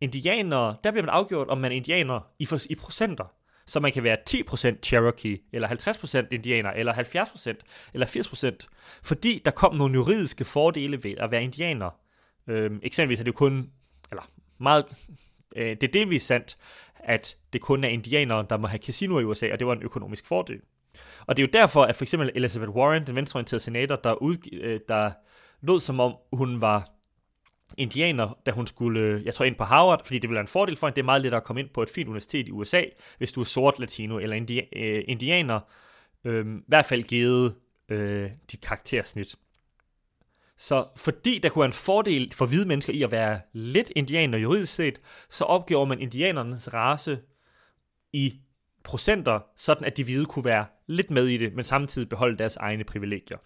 Indianere, 0.00 0.76
der 0.84 0.90
bliver 0.90 1.04
man 1.04 1.14
afgjort, 1.14 1.48
om 1.48 1.58
man 1.58 1.72
er 1.72 1.76
indianer 1.76 2.20
i, 2.38 2.46
for, 2.46 2.58
i 2.70 2.74
procenter. 2.74 3.24
Så 3.66 3.80
man 3.80 3.92
kan 3.92 4.02
være 4.02 4.16
10% 4.30 4.80
Cherokee, 4.82 5.38
eller 5.52 5.68
50% 5.68 6.26
indianer, 6.30 6.70
eller 6.70 6.92
70%, 6.92 7.90
eller 7.94 8.06
80%. 8.06 9.00
Fordi 9.02 9.42
der 9.44 9.50
kom 9.50 9.74
nogle 9.74 9.94
juridiske 9.94 10.44
fordele 10.44 11.04
ved 11.04 11.14
at 11.18 11.30
være 11.30 11.42
indianer. 11.42 11.90
Øhm, 12.46 12.80
eksempelvis 12.82 13.20
er 13.20 13.24
det 13.24 13.32
jo 13.32 13.36
kun, 13.36 13.70
eller 14.10 14.22
meget, 14.58 14.84
øh, 15.56 15.70
det 15.70 15.82
er 15.82 15.92
delvis 15.92 16.22
sandt, 16.22 16.56
at 16.94 17.36
det 17.52 17.60
kun 17.60 17.84
er 17.84 17.88
indianere, 17.88 18.46
der 18.50 18.56
må 18.56 18.66
have 18.66 18.78
casino 18.78 19.18
i 19.18 19.24
USA, 19.24 19.52
og 19.52 19.58
det 19.58 19.66
var 19.66 19.72
en 19.72 19.82
økonomisk 19.82 20.26
fordel. 20.26 20.60
Og 21.26 21.36
det 21.36 21.42
er 21.42 21.46
jo 21.46 21.60
derfor, 21.60 21.84
at 21.84 21.96
for 21.96 22.04
eksempel 22.04 22.30
Elizabeth 22.34 22.70
Warren, 22.70 23.06
den 23.06 23.14
venstreorienterede 23.14 23.62
senator, 23.62 23.96
der, 23.96 24.14
ud, 24.14 24.36
øh, 24.52 24.80
der 24.88 25.10
lød 25.60 25.80
som 25.80 26.00
om 26.00 26.14
hun 26.32 26.60
var 26.60 26.88
indianer, 27.76 28.38
da 28.46 28.50
hun 28.50 28.66
skulle, 28.66 29.00
øh, 29.00 29.24
jeg 29.24 29.34
tror, 29.34 29.44
ind 29.44 29.56
på 29.56 29.64
Harvard, 29.64 30.04
fordi 30.04 30.18
det 30.18 30.28
ville 30.28 30.34
være 30.34 30.42
en 30.42 30.48
fordel 30.48 30.76
for 30.76 30.86
hende. 30.86 30.96
Det 30.96 31.02
er 31.02 31.04
meget 31.04 31.22
lettere 31.22 31.40
at 31.40 31.44
komme 31.44 31.60
ind 31.60 31.68
på 31.68 31.82
et 31.82 31.88
fint 31.88 32.08
universitet 32.08 32.48
i 32.48 32.50
USA, 32.50 32.82
hvis 33.18 33.32
du 33.32 33.40
er 33.40 33.44
sort, 33.44 33.78
latino 33.78 34.18
eller 34.18 34.36
indi- 34.36 34.78
øh, 34.78 35.04
indianer. 35.08 35.60
Øh, 36.24 36.56
I 36.56 36.60
hvert 36.68 36.86
fald 36.86 37.02
givet 37.02 37.54
øh, 37.88 38.30
dit 38.52 38.60
karaktersnit. 38.60 39.36
Så 40.56 40.86
fordi 40.96 41.38
der 41.38 41.48
kunne 41.48 41.60
være 41.60 41.66
en 41.66 41.72
fordel 41.72 42.32
for 42.34 42.46
hvide 42.46 42.68
mennesker 42.68 42.92
i 42.92 43.02
at 43.02 43.10
være 43.10 43.40
lidt 43.52 43.92
indianer 43.96 44.38
juridisk 44.38 44.74
set, 44.74 44.98
så 45.30 45.44
opgjorde 45.44 45.88
man 45.88 46.00
indianernes 46.00 46.74
race 46.74 47.18
i 48.12 48.40
procenter, 48.84 49.40
sådan 49.56 49.84
at 49.84 49.96
de 49.96 50.04
hvide 50.04 50.26
kunne 50.26 50.44
være 50.44 50.66
lidt 50.86 51.10
med 51.10 51.26
i 51.26 51.36
det, 51.36 51.54
men 51.54 51.64
samtidig 51.64 52.08
beholde 52.08 52.38
deres 52.38 52.56
egne 52.56 52.84
privilegier. 52.84 53.38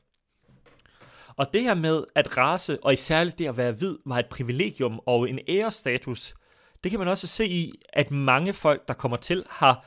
Og 1.37 1.53
det 1.53 1.62
her 1.62 1.74
med, 1.74 2.05
at 2.14 2.37
race, 2.37 2.85
og 2.85 2.93
især 2.93 3.24
det 3.24 3.47
at 3.47 3.57
være 3.57 3.72
hvid, 3.72 3.99
var 4.07 4.18
et 4.18 4.26
privilegium 4.26 5.01
og 5.07 5.30
en 5.30 5.39
ærestatus, 5.49 6.35
det 6.83 6.91
kan 6.91 7.01
man 7.01 7.09
også 7.09 7.26
se 7.26 7.47
i, 7.47 7.72
at 7.93 8.11
mange 8.11 8.53
folk, 8.53 8.89
der 8.89 8.95
kommer 8.95 9.16
til, 9.16 9.45
har 9.51 9.85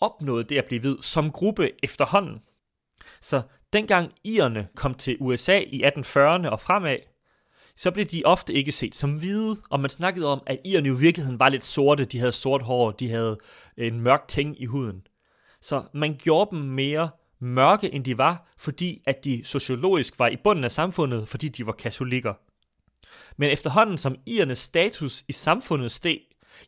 opnået 0.00 0.48
det 0.48 0.58
at 0.58 0.64
blive 0.64 0.80
hvid 0.80 0.96
som 1.00 1.30
gruppe 1.30 1.70
efterhånden. 1.82 2.42
Så 3.20 3.42
dengang 3.72 4.12
irerne 4.24 4.68
kom 4.74 4.94
til 4.94 5.16
USA 5.20 5.58
i 5.58 5.84
1840'erne 5.84 6.48
og 6.48 6.60
fremad, 6.60 6.98
så 7.76 7.90
blev 7.90 8.06
de 8.06 8.22
ofte 8.24 8.52
ikke 8.52 8.72
set 8.72 8.94
som 8.94 9.16
hvide, 9.16 9.56
og 9.70 9.80
man 9.80 9.90
snakkede 9.90 10.26
om, 10.26 10.42
at 10.46 10.60
irerne 10.64 10.88
i 10.88 10.92
virkeligheden 10.92 11.40
var 11.40 11.48
lidt 11.48 11.64
sorte, 11.64 12.04
de 12.04 12.18
havde 12.18 12.32
sort 12.32 12.62
hår, 12.62 12.90
de 12.90 13.10
havde 13.10 13.38
en 13.76 14.00
mørk 14.00 14.28
ting 14.28 14.62
i 14.62 14.64
huden. 14.64 15.06
Så 15.60 15.82
man 15.94 16.16
gjorde 16.22 16.56
dem 16.56 16.64
mere 16.64 17.10
mørke, 17.44 17.94
end 17.94 18.04
de 18.04 18.18
var, 18.18 18.54
fordi 18.58 19.02
at 19.06 19.24
de 19.24 19.44
sociologisk 19.44 20.18
var 20.18 20.28
i 20.28 20.36
bunden 20.44 20.64
af 20.64 20.70
samfundet, 20.72 21.28
fordi 21.28 21.48
de 21.48 21.66
var 21.66 21.72
katolikker. 21.72 22.34
Men 23.36 23.50
efterhånden 23.50 23.98
som 23.98 24.16
irernes 24.26 24.58
status 24.58 25.24
i 25.28 25.32
samfundet 25.32 25.92
steg, 25.92 26.20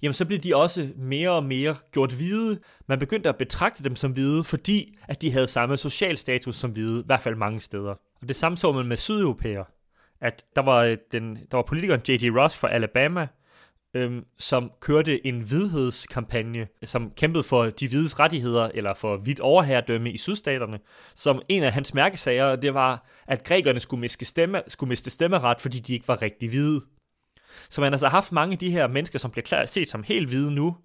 jamen 0.03 0.15
så 0.15 0.25
blev 0.25 0.39
de 0.39 0.57
også 0.57 0.89
mere 0.97 1.31
og 1.31 1.45
mere 1.45 1.77
gjort 1.93 2.13
hvide. 2.13 2.61
Man 2.89 2.99
begyndte 2.99 3.29
at 3.29 3.37
betragte 3.37 3.85
dem 3.85 3.97
som 3.97 4.13
hvide, 4.13 4.45
fordi 4.45 4.99
at 5.09 5.23
de 5.23 5.33
havde 5.33 5.47
samme 5.47 5.77
social 5.77 6.19
status 6.19 6.57
som 6.57 6.71
hvide, 6.71 7.01
i 7.01 7.07
hvert 7.07 7.21
fald 7.21 7.37
mange 7.37 7.61
steder. 7.61 7.95
Og 8.23 8.29
det 8.29 8.37
samme 8.37 8.59
så 8.59 8.73
man 8.73 8.87
med 8.87 8.97
sydeuropæer. 8.97 9.65
At 10.21 10.45
der 10.57 10.63
var, 10.63 10.83
øh, 10.83 10.97
den, 11.13 11.37
der 11.51 11.57
var 11.57 11.63
politikeren 11.63 12.01
J.D. 12.09 12.39
Ross 12.39 12.57
fra 12.57 12.71
Alabama, 12.71 13.29
øhm, 13.97 14.25
som 14.39 14.71
kørte 14.81 15.27
en 15.27 15.41
hvidhedskampagne, 15.41 16.67
som 16.85 17.11
kæmpede 17.11 17.45
for 17.45 17.65
de 17.65 17.89
hvides 17.89 18.19
rettigheder, 18.19 18.71
eller 18.75 18.95
for 18.95 19.17
hvidt 19.17 19.41
overherredømme 19.41 20.13
i 20.13 20.17
sydstaterne, 20.17 20.79
som 21.15 21.43
en 21.49 21.63
af 21.63 21.73
hans 21.73 21.95
mærkesager, 21.95 22.57
det 22.57 22.75
var, 22.75 23.07
at 23.27 23.45
grækerne 23.45 23.81
skulle 23.81 24.01
miste, 24.01 24.25
stemme, 24.25 24.63
skulle 24.69 24.89
miste 24.89 25.11
stemmeret, 25.11 25.61
fordi 25.61 25.79
de 25.79 25.95
ikke 25.95 26.09
var 26.09 26.23
rigtig 26.23 26.49
hvide. 26.49 26.81
Så 27.71 27.81
man 27.81 27.93
har 27.93 27.95
altså 27.95 28.09
haft 28.09 28.33
mange 28.33 28.53
af 28.53 28.59
de 28.59 28.71
her 28.71 28.87
mennesker, 28.87 29.19
som 29.19 29.31
bliver 29.31 29.45
klart 29.45 29.69
set 29.69 29.91
som 29.91 30.03
helt 30.03 30.29
hvide 30.29 30.51
nu, 30.51 30.77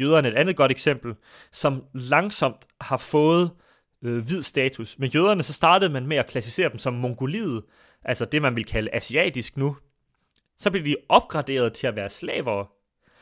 jøderne 0.00 0.28
et 0.28 0.34
andet 0.34 0.56
godt 0.56 0.70
eksempel, 0.70 1.14
som 1.52 1.84
langsomt 1.94 2.66
har 2.80 2.96
fået 2.96 3.50
øh, 4.04 4.26
hvid 4.26 4.42
status. 4.42 4.98
Men 4.98 5.10
jøderne, 5.10 5.42
så 5.42 5.52
startede 5.52 5.92
man 5.92 6.06
med 6.06 6.16
at 6.16 6.26
klassificere 6.26 6.68
dem 6.68 6.78
som 6.78 6.94
mongoliet, 6.94 7.62
altså 8.04 8.24
det 8.24 8.42
man 8.42 8.56
vil 8.56 8.64
kalde 8.64 8.94
asiatisk 8.94 9.56
nu. 9.56 9.76
Så 10.58 10.70
blev 10.70 10.84
de 10.84 10.96
opgraderet 11.08 11.72
til 11.72 11.86
at 11.86 11.96
være 11.96 12.10
slaver, 12.10 12.64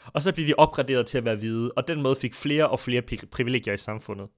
og 0.06 0.22
så 0.22 0.32
blev 0.32 0.46
de 0.46 0.54
opgraderet 0.58 1.06
til 1.06 1.18
at 1.18 1.24
være 1.24 1.36
hvide, 1.36 1.72
og 1.72 1.88
den 1.88 2.02
måde 2.02 2.16
fik 2.16 2.34
flere 2.34 2.68
og 2.68 2.80
flere 2.80 3.02
privilegier 3.30 3.74
i 3.74 3.76
samfundet. 3.76 4.28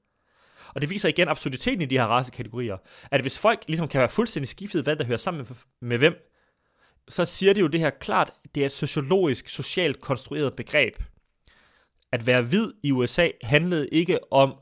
Og 0.75 0.81
det 0.81 0.91
viser 0.91 1.09
igen 1.09 1.29
absurditeten 1.29 1.83
i 1.83 1.87
de 1.87 1.99
her 1.99 2.07
racekategorier, 2.07 2.77
at 3.11 3.21
hvis 3.21 3.39
folk 3.39 3.65
ligesom 3.67 3.89
kan 3.89 3.99
være 3.99 4.09
fuldstændig 4.09 4.49
skiftet, 4.49 4.85
hvad 4.85 4.97
der 4.97 5.05
hører 5.05 5.19
sammen 5.19 5.47
med, 5.49 5.57
med 5.89 5.99
hvem, 5.99 6.15
så 7.09 7.25
siger 7.25 7.53
det 7.53 7.61
jo 7.61 7.67
det 7.67 7.81
her 7.81 7.91
klart, 7.91 8.33
det 8.55 8.61
er 8.61 8.67
et 8.67 8.73
sociologisk, 8.73 9.49
socialt 9.49 10.01
konstrueret 10.01 10.57
begreb. 10.57 10.95
At 12.13 12.27
være 12.27 12.43
hvid 12.43 12.73
i 12.83 12.93
USA 12.93 13.29
handlede 13.43 13.89
ikke 13.89 14.33
om 14.33 14.55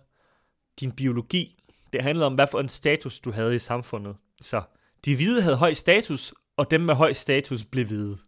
din 0.80 0.92
biologi. 0.92 1.58
Det 1.92 2.02
handlede 2.02 2.26
om, 2.26 2.34
hvad 2.34 2.46
for 2.50 2.60
en 2.60 2.68
status 2.68 3.20
du 3.20 3.30
havde 3.32 3.54
i 3.54 3.58
samfundet. 3.58 4.16
Så 4.42 4.62
de 5.04 5.16
hvide 5.16 5.42
havde 5.42 5.56
høj 5.56 5.72
status, 5.72 6.34
og 6.56 6.70
dem 6.70 6.80
med 6.80 6.94
høj 6.94 7.12
status 7.12 7.64
blev 7.64 7.86
hvide. 7.86 8.18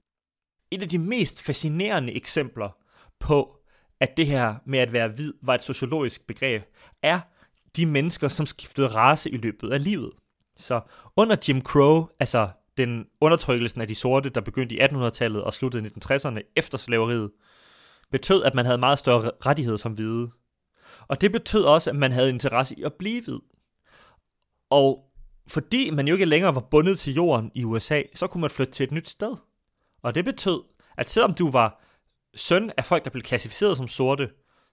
Et 0.70 0.83
af 0.83 0.89
de 0.89 0.99
mest 0.99 1.43
fascinerende 1.43 2.12
eksempler 2.12 2.76
på, 3.18 3.57
at 4.01 4.16
det 4.16 4.26
her 4.26 4.55
med 4.66 4.79
at 4.79 4.93
være 4.93 5.09
hvid 5.09 5.35
var 5.43 5.55
et 5.55 5.62
sociologisk 5.62 6.26
begreb, 6.26 6.62
er 7.03 7.20
de 7.76 7.87
mennesker, 7.87 8.29
som 8.29 8.47
skiftede 8.47 8.89
race 8.89 9.31
i 9.31 9.37
løbet 9.37 9.72
af 9.72 9.85
livet. 9.85 10.12
Så 10.57 10.81
under 11.16 11.37
Jim 11.49 11.61
Crow, 11.61 12.07
altså 12.20 12.49
den 12.76 13.07
undertrykkelsen 13.20 13.81
af 13.81 13.89
de 13.89 13.95
sorte, 13.95 14.29
der 14.29 14.41
begyndte 14.41 14.74
i 14.74 14.81
1800-tallet 14.81 15.45
og 15.45 15.55
sluttede 15.55 15.87
i 15.87 15.91
1960'erne 15.91 16.53
efter 16.57 16.79
slaveriet, 16.79 17.31
betød, 18.11 18.43
at 18.43 18.55
man 18.55 18.64
havde 18.64 18.79
meget 18.79 18.99
større 18.99 19.31
rettigheder 19.47 19.76
som 19.76 19.93
hvide. 19.93 20.31
Og 21.09 21.20
det 21.20 21.33
betød 21.33 21.62
også, 21.64 21.91
at 21.91 21.97
man 21.97 22.12
havde 22.12 22.29
interesse 22.29 22.79
i 22.79 22.83
at 22.83 22.95
blive 22.95 23.22
hvid. 23.22 23.39
Og 24.70 25.07
fordi 25.49 25.90
man 25.90 26.09
jo 26.09 26.14
ikke 26.14 26.24
længere 26.24 26.55
var 26.55 26.61
bundet 26.61 26.99
til 26.99 27.14
jorden 27.14 27.51
i 27.55 27.64
USA, 27.64 28.03
så 28.14 28.26
kunne 28.26 28.40
man 28.40 28.51
flytte 28.51 28.72
til 28.72 28.84
et 28.84 28.92
nyt 28.92 29.09
sted. 29.09 29.36
Og 30.03 30.14
det 30.14 30.24
betød, 30.24 30.62
at 30.96 31.11
selvom 31.11 31.34
du 31.34 31.51
var 31.51 31.82
søn 32.34 32.72
af 32.76 32.84
folk, 32.84 33.05
der 33.05 33.11
blev 33.11 33.22
klassificeret 33.22 33.76
som 33.76 33.88
sorte, 33.88 34.30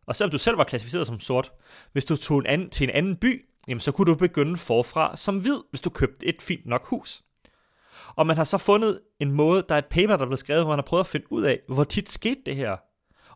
og 0.08 0.16
selvom 0.16 0.32
du 0.32 0.38
selv 0.38 0.58
var 0.58 0.64
klassificeret 0.64 1.08
som 1.08 1.20
sort, 1.20 1.52
hvis 1.92 2.06
du 2.06 2.16
tog 2.16 2.40
en 2.40 2.46
anden, 2.46 2.70
til 2.70 2.84
en 2.84 2.90
anden 2.90 3.16
by, 3.16 3.46
jamen 3.68 3.82
så 3.82 3.92
kunne 3.92 4.12
du 4.12 4.16
begynde 4.16 4.58
forfra 4.58 5.18
som 5.18 5.40
hvid, 5.40 5.58
hvis 5.70 5.82
du 5.82 5.90
købte 5.90 6.26
et 6.28 6.42
fint 6.42 6.66
nok 6.66 6.86
hus. 6.86 7.22
Og 8.16 8.28
man 8.28 8.38
har 8.38 8.44
så 8.44 8.58
fundet 8.58 9.00
en 9.20 9.32
måde, 9.32 9.66
der 9.70 9.76
er 9.76 9.80
et 9.80 9.86
paper, 9.86 10.16
der 10.16 10.24
er 10.24 10.28
blevet 10.28 10.40
skrevet, 10.40 10.64
hvor 10.64 10.72
man 10.72 10.80
har 10.80 10.84
prøvet 10.84 11.04
at 11.04 11.08
finde 11.08 11.32
ud 11.32 11.44
af, 11.44 11.60
hvor 11.68 11.84
tit 11.84 12.10
skete 12.10 12.42
det 12.46 12.56
her. 12.56 12.78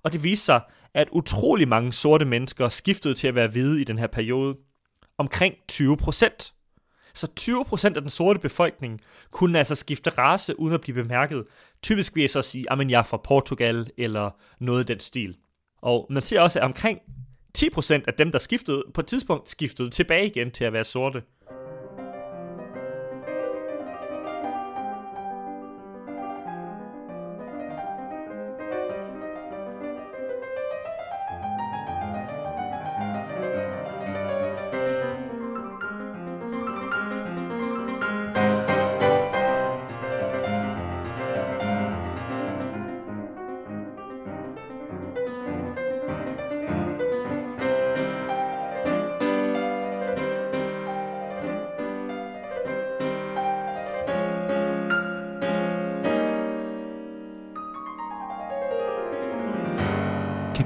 Og 0.04 0.12
det 0.12 0.24
viser 0.24 0.44
sig, 0.44 0.62
at 0.94 1.08
utrolig 1.12 1.68
mange 1.68 1.94
sorte 1.94 2.26
mennesker 2.26 2.70
skiftede 2.70 3.14
til 3.14 3.28
at 3.28 3.36
være 3.36 3.48
hvide 3.48 3.82
i 3.82 3.84
den 3.84 3.98
her 3.98 4.08
periode. 4.08 4.58
Omkring 5.18 5.56
20 5.68 5.98
procent. 5.98 6.54
Så 7.20 7.28
20% 7.40 7.86
af 7.86 8.02
den 8.02 8.10
sorte 8.10 8.40
befolkning 8.40 9.02
kunne 9.32 9.58
altså 9.58 9.76
skifte 9.76 10.10
race 10.10 10.60
uden 10.60 10.74
at 10.74 10.82
blive 10.82 11.04
bemærket. 11.04 11.46
Typisk 11.84 12.16
vil 12.16 12.22
jeg 12.22 12.30
så 12.30 12.42
sige, 12.42 12.72
at 12.72 12.92
jeg 12.92 13.00
er 13.00 13.04
fra 13.04 13.18
Portugal 13.18 13.92
eller 13.98 14.30
noget 14.60 14.84
i 14.84 14.94
den 14.94 15.00
stil. 15.00 15.38
Og 15.82 16.08
man 16.10 16.24
ser 16.24 16.42
også, 16.42 16.60
at 16.60 16.66
omkring 16.66 17.00
10% 17.58 17.94
af 18.08 18.14
dem, 18.14 18.32
der 18.32 18.40
skiftede 18.40 18.84
på 18.94 19.02
et 19.02 19.08
tidspunkt, 19.08 19.50
skiftede 19.50 19.90
tilbage 19.90 20.26
igen 20.26 20.52
til 20.52 20.64
at 20.64 20.74
være 20.74 20.84
sorte. 20.84 21.24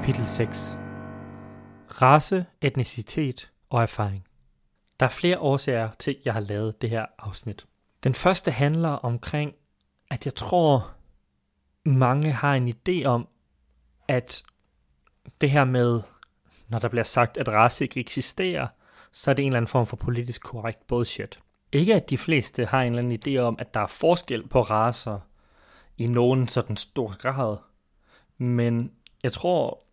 Kapitel 0.04 0.26
6 0.26 0.78
Race, 2.02 2.46
etnicitet 2.60 3.50
og 3.70 3.82
erfaring. 3.82 4.26
Der 5.00 5.06
er 5.06 5.10
flere 5.10 5.38
årsager 5.38 5.90
til, 5.98 6.10
at 6.10 6.16
jeg 6.24 6.32
har 6.32 6.40
lavet 6.40 6.82
det 6.82 6.90
her 6.90 7.06
afsnit. 7.18 7.66
Den 8.02 8.14
første 8.14 8.50
handler 8.50 8.88
omkring, 8.88 9.54
at 10.10 10.24
jeg 10.24 10.34
tror, 10.34 10.90
mange 11.84 12.32
har 12.32 12.54
en 12.54 12.68
idé 12.68 13.04
om, 13.04 13.28
at 14.08 14.42
det 15.40 15.50
her 15.50 15.64
med, 15.64 16.02
når 16.68 16.78
der 16.78 16.88
bliver 16.88 17.04
sagt, 17.04 17.36
at 17.36 17.48
race 17.48 17.84
ikke 17.84 18.00
eksisterer, 18.00 18.66
så 19.12 19.30
er 19.30 19.34
det 19.34 19.42
en 19.42 19.48
eller 19.48 19.56
anden 19.56 19.68
form 19.68 19.86
for 19.86 19.96
politisk 19.96 20.42
korrekt 20.42 20.86
bullshit. 20.86 21.40
Ikke 21.72 21.94
at 21.94 22.10
de 22.10 22.18
fleste 22.18 22.64
har 22.66 22.82
en 22.82 22.94
eller 22.94 23.02
anden 23.02 23.20
idé 23.26 23.40
om, 23.40 23.56
at 23.58 23.74
der 23.74 23.80
er 23.80 23.86
forskel 23.86 24.48
på 24.48 24.60
raser 24.60 25.20
i 25.98 26.06
nogen 26.06 26.48
sådan 26.48 26.76
stor 26.76 27.16
grad, 27.18 27.56
men 28.38 28.92
jeg 29.22 29.32
tror, 29.32 29.83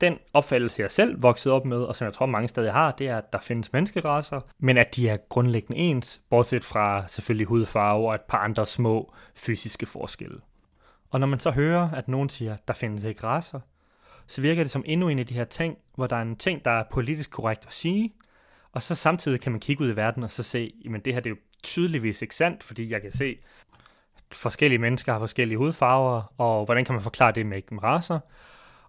den 0.00 0.18
opfattelse, 0.32 0.82
jeg 0.82 0.90
selv 0.90 1.22
voksede 1.22 1.54
op 1.54 1.64
med, 1.64 1.82
og 1.82 1.96
som 1.96 2.04
jeg 2.04 2.12
tror 2.12 2.26
mange 2.26 2.48
steder 2.48 2.72
har, 2.72 2.92
det 2.92 3.08
er, 3.08 3.16
at 3.16 3.32
der 3.32 3.38
findes 3.38 3.72
menneskeraser, 3.72 4.40
men 4.58 4.78
at 4.78 4.96
de 4.96 5.08
er 5.08 5.16
grundlæggende 5.28 5.76
ens, 5.76 6.20
bortset 6.30 6.64
fra 6.64 7.04
selvfølgelig 7.06 7.46
hudfarve 7.46 8.08
og 8.08 8.14
et 8.14 8.20
par 8.20 8.38
andre 8.38 8.66
små 8.66 9.12
fysiske 9.36 9.86
forskelle. 9.86 10.40
Og 11.10 11.20
når 11.20 11.26
man 11.26 11.40
så 11.40 11.50
hører, 11.50 11.90
at 11.90 12.08
nogen 12.08 12.28
siger, 12.28 12.54
at 12.54 12.68
der 12.68 12.74
findes 12.74 13.04
ikke 13.04 13.24
raser, 13.24 13.60
så 14.26 14.40
virker 14.40 14.62
det 14.62 14.70
som 14.70 14.82
endnu 14.86 15.08
en 15.08 15.18
af 15.18 15.26
de 15.26 15.34
her 15.34 15.44
ting, 15.44 15.76
hvor 15.94 16.06
der 16.06 16.16
er 16.16 16.22
en 16.22 16.36
ting, 16.36 16.64
der 16.64 16.70
er 16.70 16.84
politisk 16.90 17.30
korrekt 17.30 17.66
at 17.66 17.72
sige, 17.72 18.12
og 18.72 18.82
så 18.82 18.94
samtidig 18.94 19.40
kan 19.40 19.52
man 19.52 19.60
kigge 19.60 19.84
ud 19.84 19.92
i 19.92 19.96
verden 19.96 20.22
og 20.22 20.30
så 20.30 20.42
se, 20.42 20.72
at 20.94 21.04
det 21.04 21.14
her 21.14 21.20
det 21.20 21.30
er 21.30 21.34
jo 21.34 21.40
tydeligvis 21.62 22.22
ikke 22.22 22.36
sandt, 22.36 22.64
fordi 22.64 22.90
jeg 22.92 23.02
kan 23.02 23.12
se, 23.12 23.38
at 24.30 24.34
forskellige 24.36 24.78
mennesker 24.78 25.12
har 25.12 25.18
forskellige 25.18 25.58
hudfarver, 25.58 26.32
og 26.38 26.64
hvordan 26.64 26.84
kan 26.84 26.94
man 26.94 27.02
forklare 27.02 27.32
det 27.32 27.46
med, 27.46 27.56
ikke 27.56 27.78
raser? 27.82 28.18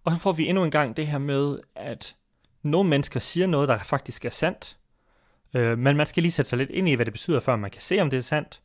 Og 0.03 0.11
så 0.11 0.17
får 0.17 0.31
vi 0.31 0.47
endnu 0.47 0.63
en 0.63 0.71
gang 0.71 0.97
det 0.97 1.07
her 1.07 1.17
med, 1.17 1.57
at 1.75 2.15
nogle 2.63 2.89
mennesker 2.89 3.19
siger 3.19 3.47
noget, 3.47 3.69
der 3.69 3.77
faktisk 3.77 4.25
er 4.25 4.29
sandt, 4.29 4.77
øh, 5.53 5.77
men 5.77 5.97
man 5.97 6.05
skal 6.05 6.23
lige 6.23 6.31
sætte 6.31 6.49
sig 6.49 6.57
lidt 6.57 6.69
ind 6.69 6.89
i, 6.89 6.93
hvad 6.93 7.05
det 7.05 7.13
betyder, 7.13 7.39
før 7.39 7.55
man 7.55 7.71
kan 7.71 7.81
se, 7.81 7.99
om 7.99 8.09
det 8.09 8.17
er 8.17 8.21
sandt. 8.21 8.61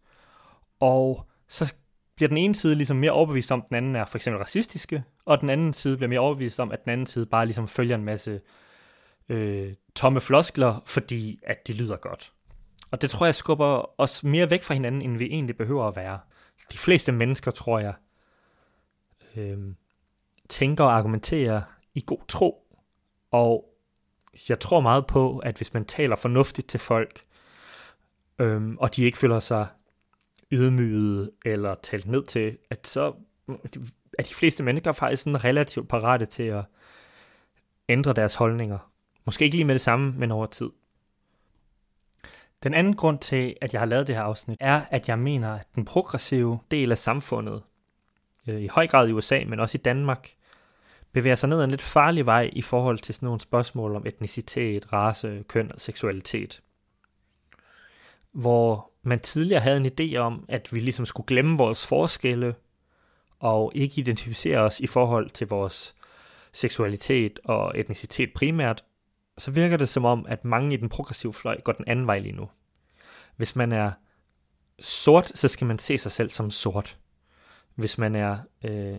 Og 0.81 1.27
så 1.49 1.75
bliver 2.17 2.29
den 2.29 2.37
ene 2.37 2.55
side 2.55 2.75
ligesom 2.75 2.97
mere 2.97 3.11
overbevist 3.11 3.53
om, 3.53 3.61
at 3.61 3.69
den 3.69 3.77
anden 3.77 3.97
er 3.97 4.05
for 4.05 4.19
eksempel 4.19 4.39
racistiske, 4.39 5.05
og 5.25 5.41
den 5.41 5.51
anden 5.51 5.73
side 5.73 5.97
bliver 5.97 6.09
mere 6.09 6.21
overbevist 6.21 6.61
om, 6.61 6.73
at 6.73 6.85
den 6.85 6.93
anden 6.93 7.07
side 7.07 7.27
bare 7.27 7.47
ligesom 7.47 7.69
følger 7.69 7.95
en 7.95 8.05
masse 8.05 8.41
øh, 9.29 9.75
tomme 9.95 10.21
floskler, 10.21 10.83
fordi 10.87 11.41
at 11.43 11.67
det 11.67 11.77
lyder 11.77 11.97
godt. 11.97 12.33
Og 12.91 13.03
det 13.03 13.11
tror 13.11 13.27
jeg 13.27 13.35
skubber 13.35 14.01
os 14.01 14.25
mere 14.25 14.51
væk 14.51 14.63
fra 14.63 14.75
hinanden, 14.75 15.03
end 15.03 15.17
vi 15.17 15.25
egentlig 15.25 15.57
behøver 15.57 15.89
at 15.89 15.97
være. 15.97 16.19
De 16.73 16.79
fleste 16.79 17.13
mennesker, 17.13 17.51
tror 17.51 17.79
jeg, 17.79 17.95
øh, 19.37 19.59
tænker 20.49 20.85
og 20.85 20.97
argumenterer 20.97 21.63
i 21.95 22.03
god 22.07 22.27
tro, 22.29 22.63
og 23.31 23.65
jeg 24.49 24.61
tror 24.61 24.81
meget 24.81 25.07
på, 25.07 25.39
at 25.39 25.57
hvis 25.57 25.75
man 25.75 25.85
taler 25.85 26.17
fornuftigt 26.17 26.69
til 26.69 26.81
folk, 26.81 27.23
øhm, 28.39 28.79
og 28.79 28.97
de 28.97 29.05
ikke 29.05 29.19
føler 29.19 29.41
sig 29.41 29.67
ydmyget 30.53 31.31
eller 31.45 31.75
talt 31.83 32.07
ned 32.07 32.25
til, 32.25 32.59
at 32.71 32.87
så 32.87 33.15
er 34.19 34.23
de 34.23 34.35
fleste 34.35 34.63
mennesker 34.63 34.93
faktisk 34.93 35.23
sådan 35.23 35.45
relativt 35.45 35.89
parate 35.89 36.27
til 36.27 36.43
at 36.43 36.65
ændre 37.89 38.13
deres 38.13 38.35
holdninger. 38.35 38.93
Måske 39.25 39.45
ikke 39.45 39.57
lige 39.57 39.65
med 39.65 39.75
det 39.75 39.81
samme, 39.81 40.13
men 40.13 40.31
over 40.31 40.47
tid. 40.47 40.71
Den 42.63 42.75
anden 42.75 42.97
grund 42.97 43.19
til, 43.19 43.57
at 43.61 43.73
jeg 43.73 43.81
har 43.81 43.87
lavet 43.87 44.07
det 44.07 44.15
her 44.15 44.23
afsnit, 44.23 44.57
er, 44.61 44.83
at 44.91 45.09
jeg 45.09 45.19
mener, 45.19 45.55
at 45.55 45.67
den 45.75 45.85
progressive 45.85 46.59
del 46.71 46.93
af 46.93 46.99
samfundet, 46.99 47.63
øh, 48.47 48.63
i 48.63 48.67
høj 48.67 48.87
grad 48.87 49.09
i 49.09 49.13
USA, 49.13 49.45
men 49.47 49.61
også 49.61 49.79
i 49.79 49.81
Danmark, 49.85 50.31
bevæger 51.13 51.37
sig 51.37 51.49
ned 51.49 51.59
ad 51.59 51.65
en 51.65 51.71
lidt 51.71 51.83
farlig 51.83 52.27
vej 52.27 52.51
i 52.53 52.63
forhold 52.63 52.99
til 52.99 53.15
sådan 53.15 53.27
nogle 53.27 53.41
spørgsmål 53.41 53.97
om 53.97 54.07
etnicitet, 54.07 54.93
race, 54.93 55.45
køn 55.49 55.73
og 55.73 55.81
seksualitet. 55.81 56.63
Hvor 58.33 58.91
man 59.03 59.21
tidligere 59.21 59.61
havde 59.61 59.77
en 59.77 59.87
idé 59.87 60.17
om, 60.17 60.45
at 60.49 60.69
vi 60.73 60.81
ligesom 60.81 61.07
skulle 61.07 61.27
glemme 61.27 61.59
vores 61.59 61.87
forskelle 61.87 62.55
og 63.41 63.73
ikke 63.75 64.01
identificere 64.01 64.59
os 64.59 64.81
i 64.81 64.87
forhold 64.87 65.31
til 65.31 65.47
vores 65.47 65.95
seksualitet 66.53 67.41
og 67.45 67.79
etnicitet 67.79 68.33
primært, 68.35 68.85
så 69.39 69.51
virker 69.51 69.77
det 69.77 69.89
som 69.89 70.05
om, 70.05 70.27
at 70.29 70.45
mange 70.45 70.75
i 70.75 70.77
den 70.77 70.89
progressive 70.89 71.35
fløj 71.35 71.61
går 71.61 71.73
den 71.73 71.85
anden 71.89 72.07
vej 72.07 72.19
lige 72.19 72.37
nu. 72.37 72.49
Hvis 73.37 73.57
man 73.57 73.73
er 73.73 73.93
sort, 74.79 75.33
så 75.35 75.49
skal 75.49 75.67
man 75.67 75.79
se 75.79 75.99
sig 75.99 76.13
selv 76.13 76.31
som 76.31 76.51
sort. 76.51 76.99
Hvis 77.77 77.99
man 77.99 78.15
er 78.15 78.39
øh, 78.65 78.99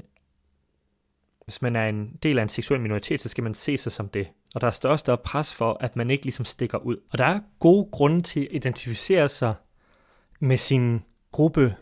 hvis 1.48 1.62
man 1.62 1.76
er 1.76 1.88
en 1.88 2.18
del 2.24 2.40
af 2.40 2.44
en 2.44 2.50
seksuel 2.50 2.80
minoritet, 2.82 3.22
så 3.22 3.30
skal 3.30 3.44
man 3.44 3.54
se 3.54 3.78
sig 3.78 3.92
som 3.92 4.10
det. 4.10 4.28
Og 4.56 4.62
der 4.62 4.68
er 4.68 4.72
større 4.72 4.94
og 4.94 5.00
større 5.00 5.18
pres 5.18 5.54
for, 5.54 5.78
at 5.80 5.96
man 5.96 6.10
ikke 6.10 6.26
ligesom 6.26 6.46
stikker 6.46 6.78
ud. 6.78 6.98
Og 7.12 7.18
der 7.18 7.26
er 7.26 7.40
gode 7.60 7.90
grunde 7.92 8.22
til 8.22 8.40
at 8.40 8.48
identificere 8.52 9.30
sig 9.30 9.54
med 10.40 10.58
sin 10.58 11.02
gruppe, 11.32 11.76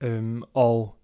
øhm, 0.00 0.42
og 0.54 0.98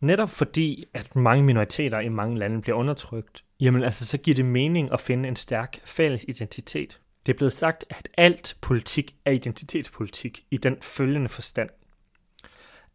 netop 0.00 0.30
fordi, 0.30 0.84
at 0.94 1.16
mange 1.16 1.44
minoriteter 1.44 2.00
i 2.00 2.08
mange 2.08 2.38
lande 2.38 2.62
bliver 2.62 2.76
undertrykt, 2.76 3.44
jamen 3.60 3.82
altså, 3.82 4.06
så 4.06 4.18
giver 4.18 4.34
det 4.34 4.44
mening 4.44 4.92
at 4.92 5.00
finde 5.00 5.28
en 5.28 5.36
stærk 5.36 5.80
fælles 5.84 6.24
identitet. 6.28 7.00
Det 7.26 7.32
er 7.32 7.36
blevet 7.36 7.52
sagt, 7.52 7.84
at 7.90 8.08
alt 8.16 8.56
politik 8.60 9.14
er 9.24 9.32
identitetspolitik 9.32 10.44
i 10.50 10.56
den 10.56 10.76
følgende 10.82 11.28
forstand. 11.28 11.70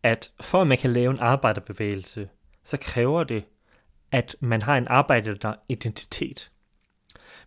At 0.06 0.32
for 0.42 0.62
at 0.62 0.68
man 0.68 0.78
kan 0.78 0.94
lave 0.94 1.12
en 1.12 1.20
arbejderbevægelse, 1.20 2.30
så 2.64 2.78
kræver 2.82 3.24
det, 3.24 3.44
at 4.12 4.36
man 4.40 4.62
har 4.62 4.78
en 4.78 4.88
arbejderidentitet. 4.88 6.52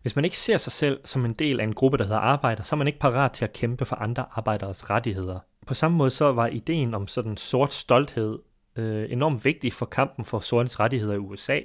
Hvis 0.03 0.17
man 0.17 0.25
ikke 0.25 0.39
ser 0.39 0.57
sig 0.57 0.73
selv 0.73 1.01
som 1.05 1.25
en 1.25 1.33
del 1.33 1.61
af 1.61 1.65
en 1.65 1.75
gruppe, 1.75 1.99
der 1.99 2.05
hedder 2.05 2.19
arbejder, 2.19 2.63
så 2.63 2.75
er 2.75 2.79
man 2.79 2.87
ikke 2.87 2.99
parat 2.99 3.33
til 3.33 3.45
at 3.45 3.53
kæmpe 3.53 3.85
for 3.85 3.97
andre 3.97 4.25
arbejderes 4.31 4.91
rettigheder. 4.91 5.39
På 5.67 5.75
samme 5.75 5.97
måde 5.97 6.11
så 6.11 6.33
var 6.33 6.47
ideen 6.47 6.95
om 6.95 7.07
sådan 7.07 7.37
sort 7.37 7.75
stolthed 7.75 8.39
øh, 8.77 9.13
enormt 9.13 9.45
vigtig 9.45 9.73
for 9.73 9.87
kampen 9.87 10.25
for 10.25 10.41
sortes 10.41 10.81
rettigheder 10.81 11.15
i 11.15 11.19
USA. 11.19 11.61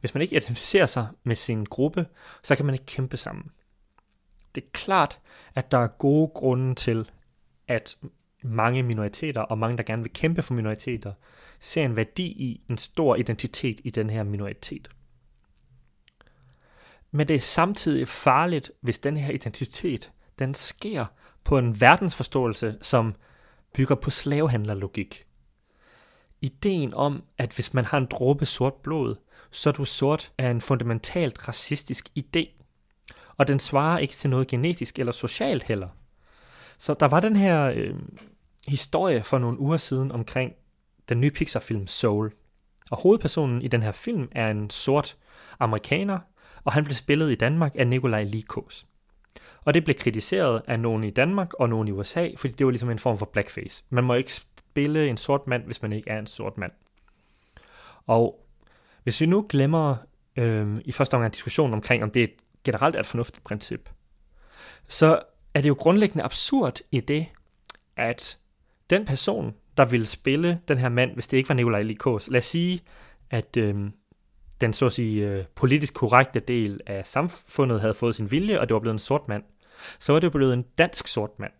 Hvis 0.00 0.14
man 0.14 0.22
ikke 0.22 0.36
identificerer 0.36 0.86
sig 0.86 1.06
med 1.22 1.36
sin 1.36 1.64
gruppe, 1.64 2.06
så 2.42 2.56
kan 2.56 2.66
man 2.66 2.74
ikke 2.74 2.86
kæmpe 2.86 3.16
sammen. 3.16 3.50
Det 4.54 4.64
er 4.64 4.68
klart, 4.72 5.18
at 5.54 5.70
der 5.70 5.78
er 5.78 5.88
gode 5.88 6.28
grunde 6.34 6.74
til, 6.74 7.10
at 7.68 7.96
mange 8.44 8.82
minoriteter 8.82 9.40
og 9.40 9.58
mange, 9.58 9.76
der 9.76 9.82
gerne 9.82 10.02
vil 10.02 10.12
kæmpe 10.12 10.42
for 10.42 10.54
minoriteter, 10.54 11.12
ser 11.60 11.84
en 11.84 11.96
værdi 11.96 12.26
i 12.26 12.64
en 12.70 12.78
stor 12.78 13.16
identitet 13.16 13.80
i 13.84 13.90
den 13.90 14.10
her 14.10 14.22
minoritet. 14.22 14.90
Men 17.10 17.28
det 17.28 17.36
er 17.36 17.40
samtidig 17.40 18.08
farligt, 18.08 18.72
hvis 18.80 18.98
den 18.98 19.16
her 19.16 19.32
identitet, 19.32 20.12
den 20.38 20.54
sker 20.54 21.06
på 21.44 21.58
en 21.58 21.80
verdensforståelse, 21.80 22.78
som 22.80 23.14
bygger 23.74 23.94
på 23.94 24.10
slavehandlerlogik. 24.10 25.26
Ideen 26.40 26.94
om, 26.94 27.24
at 27.38 27.54
hvis 27.54 27.74
man 27.74 27.84
har 27.84 27.98
en 27.98 28.08
dråbe 28.10 28.46
sort 28.46 28.74
blod, 28.74 29.16
så 29.50 29.70
er 29.70 29.72
du 29.72 29.84
sort, 29.84 30.32
er 30.38 30.50
en 30.50 30.60
fundamentalt 30.60 31.48
racistisk 31.48 32.08
idé. 32.18 32.62
Og 33.36 33.48
den 33.48 33.58
svarer 33.58 33.98
ikke 33.98 34.14
til 34.14 34.30
noget 34.30 34.48
genetisk 34.48 34.98
eller 34.98 35.12
socialt 35.12 35.62
heller. 35.62 35.88
Så 36.78 36.94
der 36.94 37.06
var 37.06 37.20
den 37.20 37.36
her 37.36 37.72
øh, 37.74 37.94
historie 38.68 39.22
for 39.22 39.38
nogle 39.38 39.58
uger 39.58 39.76
siden 39.76 40.12
omkring 40.12 40.52
den 41.08 41.20
nye 41.20 41.30
Pixar-film 41.30 41.86
Soul. 41.86 42.32
Og 42.90 42.98
hovedpersonen 42.98 43.62
i 43.62 43.68
den 43.68 43.82
her 43.82 43.92
film 43.92 44.28
er 44.32 44.50
en 44.50 44.70
sort 44.70 45.16
amerikaner, 45.60 46.18
og 46.64 46.72
han 46.72 46.84
blev 46.84 46.94
spillet 46.94 47.32
i 47.32 47.34
Danmark 47.34 47.72
af 47.78 47.86
Nikolaj 47.86 48.24
Likos. 48.24 48.86
Og 49.64 49.74
det 49.74 49.84
blev 49.84 49.96
kritiseret 49.96 50.62
af 50.66 50.80
nogen 50.80 51.04
i 51.04 51.10
Danmark 51.10 51.54
og 51.54 51.68
nogen 51.68 51.88
i 51.88 51.90
USA, 51.90 52.28
fordi 52.36 52.54
det 52.54 52.66
var 52.66 52.70
ligesom 52.70 52.90
en 52.90 52.98
form 52.98 53.18
for 53.18 53.26
blackface. 53.26 53.84
Man 53.90 54.04
må 54.04 54.14
ikke 54.14 54.32
spille 54.32 55.08
en 55.08 55.16
sort 55.16 55.46
mand, 55.46 55.64
hvis 55.64 55.82
man 55.82 55.92
ikke 55.92 56.10
er 56.10 56.18
en 56.18 56.26
sort 56.26 56.58
mand. 56.58 56.72
Og 58.06 58.46
hvis 59.02 59.20
vi 59.20 59.26
nu 59.26 59.46
glemmer 59.48 59.96
øh, 60.36 60.80
i 60.84 60.92
første 60.92 61.14
omgang 61.14 61.32
diskussionen 61.32 61.74
omkring, 61.74 62.02
om 62.02 62.10
det 62.10 62.30
generelt 62.64 62.96
er 62.96 63.00
et 63.00 63.06
fornuftigt 63.06 63.44
princip, 63.44 63.90
så 64.86 65.22
er 65.54 65.60
det 65.60 65.68
jo 65.68 65.76
grundlæggende 65.78 66.24
absurd 66.24 66.80
i 66.90 67.00
det, 67.00 67.26
at 67.96 68.38
den 68.94 69.04
person, 69.04 69.54
der 69.76 69.84
ville 69.84 70.06
spille 70.06 70.60
den 70.68 70.78
her 70.78 70.88
mand, 70.88 71.14
hvis 71.14 71.26
det 71.26 71.36
ikke 71.36 71.48
var 71.48 71.54
Nikolaj 71.54 71.82
Likos, 71.82 72.28
lad 72.28 72.38
os 72.38 72.44
sige, 72.44 72.80
at 73.30 73.56
øh, 73.56 73.90
den 74.60 74.72
så 74.72 74.86
at 74.86 74.92
sige 74.92 75.28
øh, 75.28 75.44
politisk 75.54 75.94
korrekte 75.94 76.40
del 76.40 76.80
af 76.86 77.06
samfundet 77.06 77.80
havde 77.80 77.94
fået 77.94 78.14
sin 78.14 78.30
vilje, 78.30 78.60
og 78.60 78.68
det 78.68 78.74
var 78.74 78.80
blevet 78.80 78.94
en 78.94 78.98
sort 78.98 79.28
mand, 79.28 79.42
så 79.98 80.12
var 80.12 80.20
det 80.20 80.32
blevet 80.32 80.54
en 80.54 80.64
dansk 80.78 81.06
sort 81.06 81.38
mand. 81.38 81.52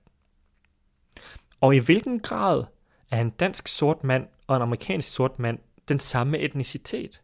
Og 1.60 1.76
i 1.76 1.78
hvilken 1.78 2.20
grad 2.20 2.64
er 3.10 3.20
en 3.20 3.30
dansk 3.30 3.68
sort 3.68 4.04
mand 4.04 4.26
og 4.46 4.56
en 4.56 4.62
amerikansk 4.62 5.14
sort 5.14 5.38
mand 5.38 5.58
den 5.88 5.98
samme 5.98 6.38
etnicitet? 6.38 7.22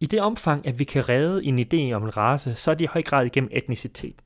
I 0.00 0.06
det 0.06 0.20
omfang, 0.20 0.66
at 0.66 0.78
vi 0.78 0.84
kan 0.84 1.08
redde 1.08 1.44
en 1.44 1.58
idé 1.58 1.94
om 1.94 2.04
en 2.04 2.16
race, 2.16 2.54
så 2.54 2.70
er 2.70 2.74
det 2.74 2.84
i 2.84 2.88
høj 2.92 3.02
grad 3.02 3.26
igennem 3.26 3.50
etnicitet. 3.52 4.22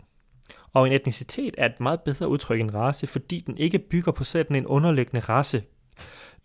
Og 0.75 0.87
en 0.87 0.93
etnicitet 0.93 1.55
er 1.59 1.67
et 1.67 1.81
meget 1.81 2.01
bedre 2.01 2.29
udtryk 2.29 2.61
end 2.61 2.75
race, 2.75 3.07
fordi 3.07 3.41
den 3.41 3.59
ikke 3.59 3.79
bygger 3.79 4.13
på 4.13 4.25
sådan 4.25 4.57
en 4.57 4.67
underliggende 4.67 5.21
race 5.21 5.63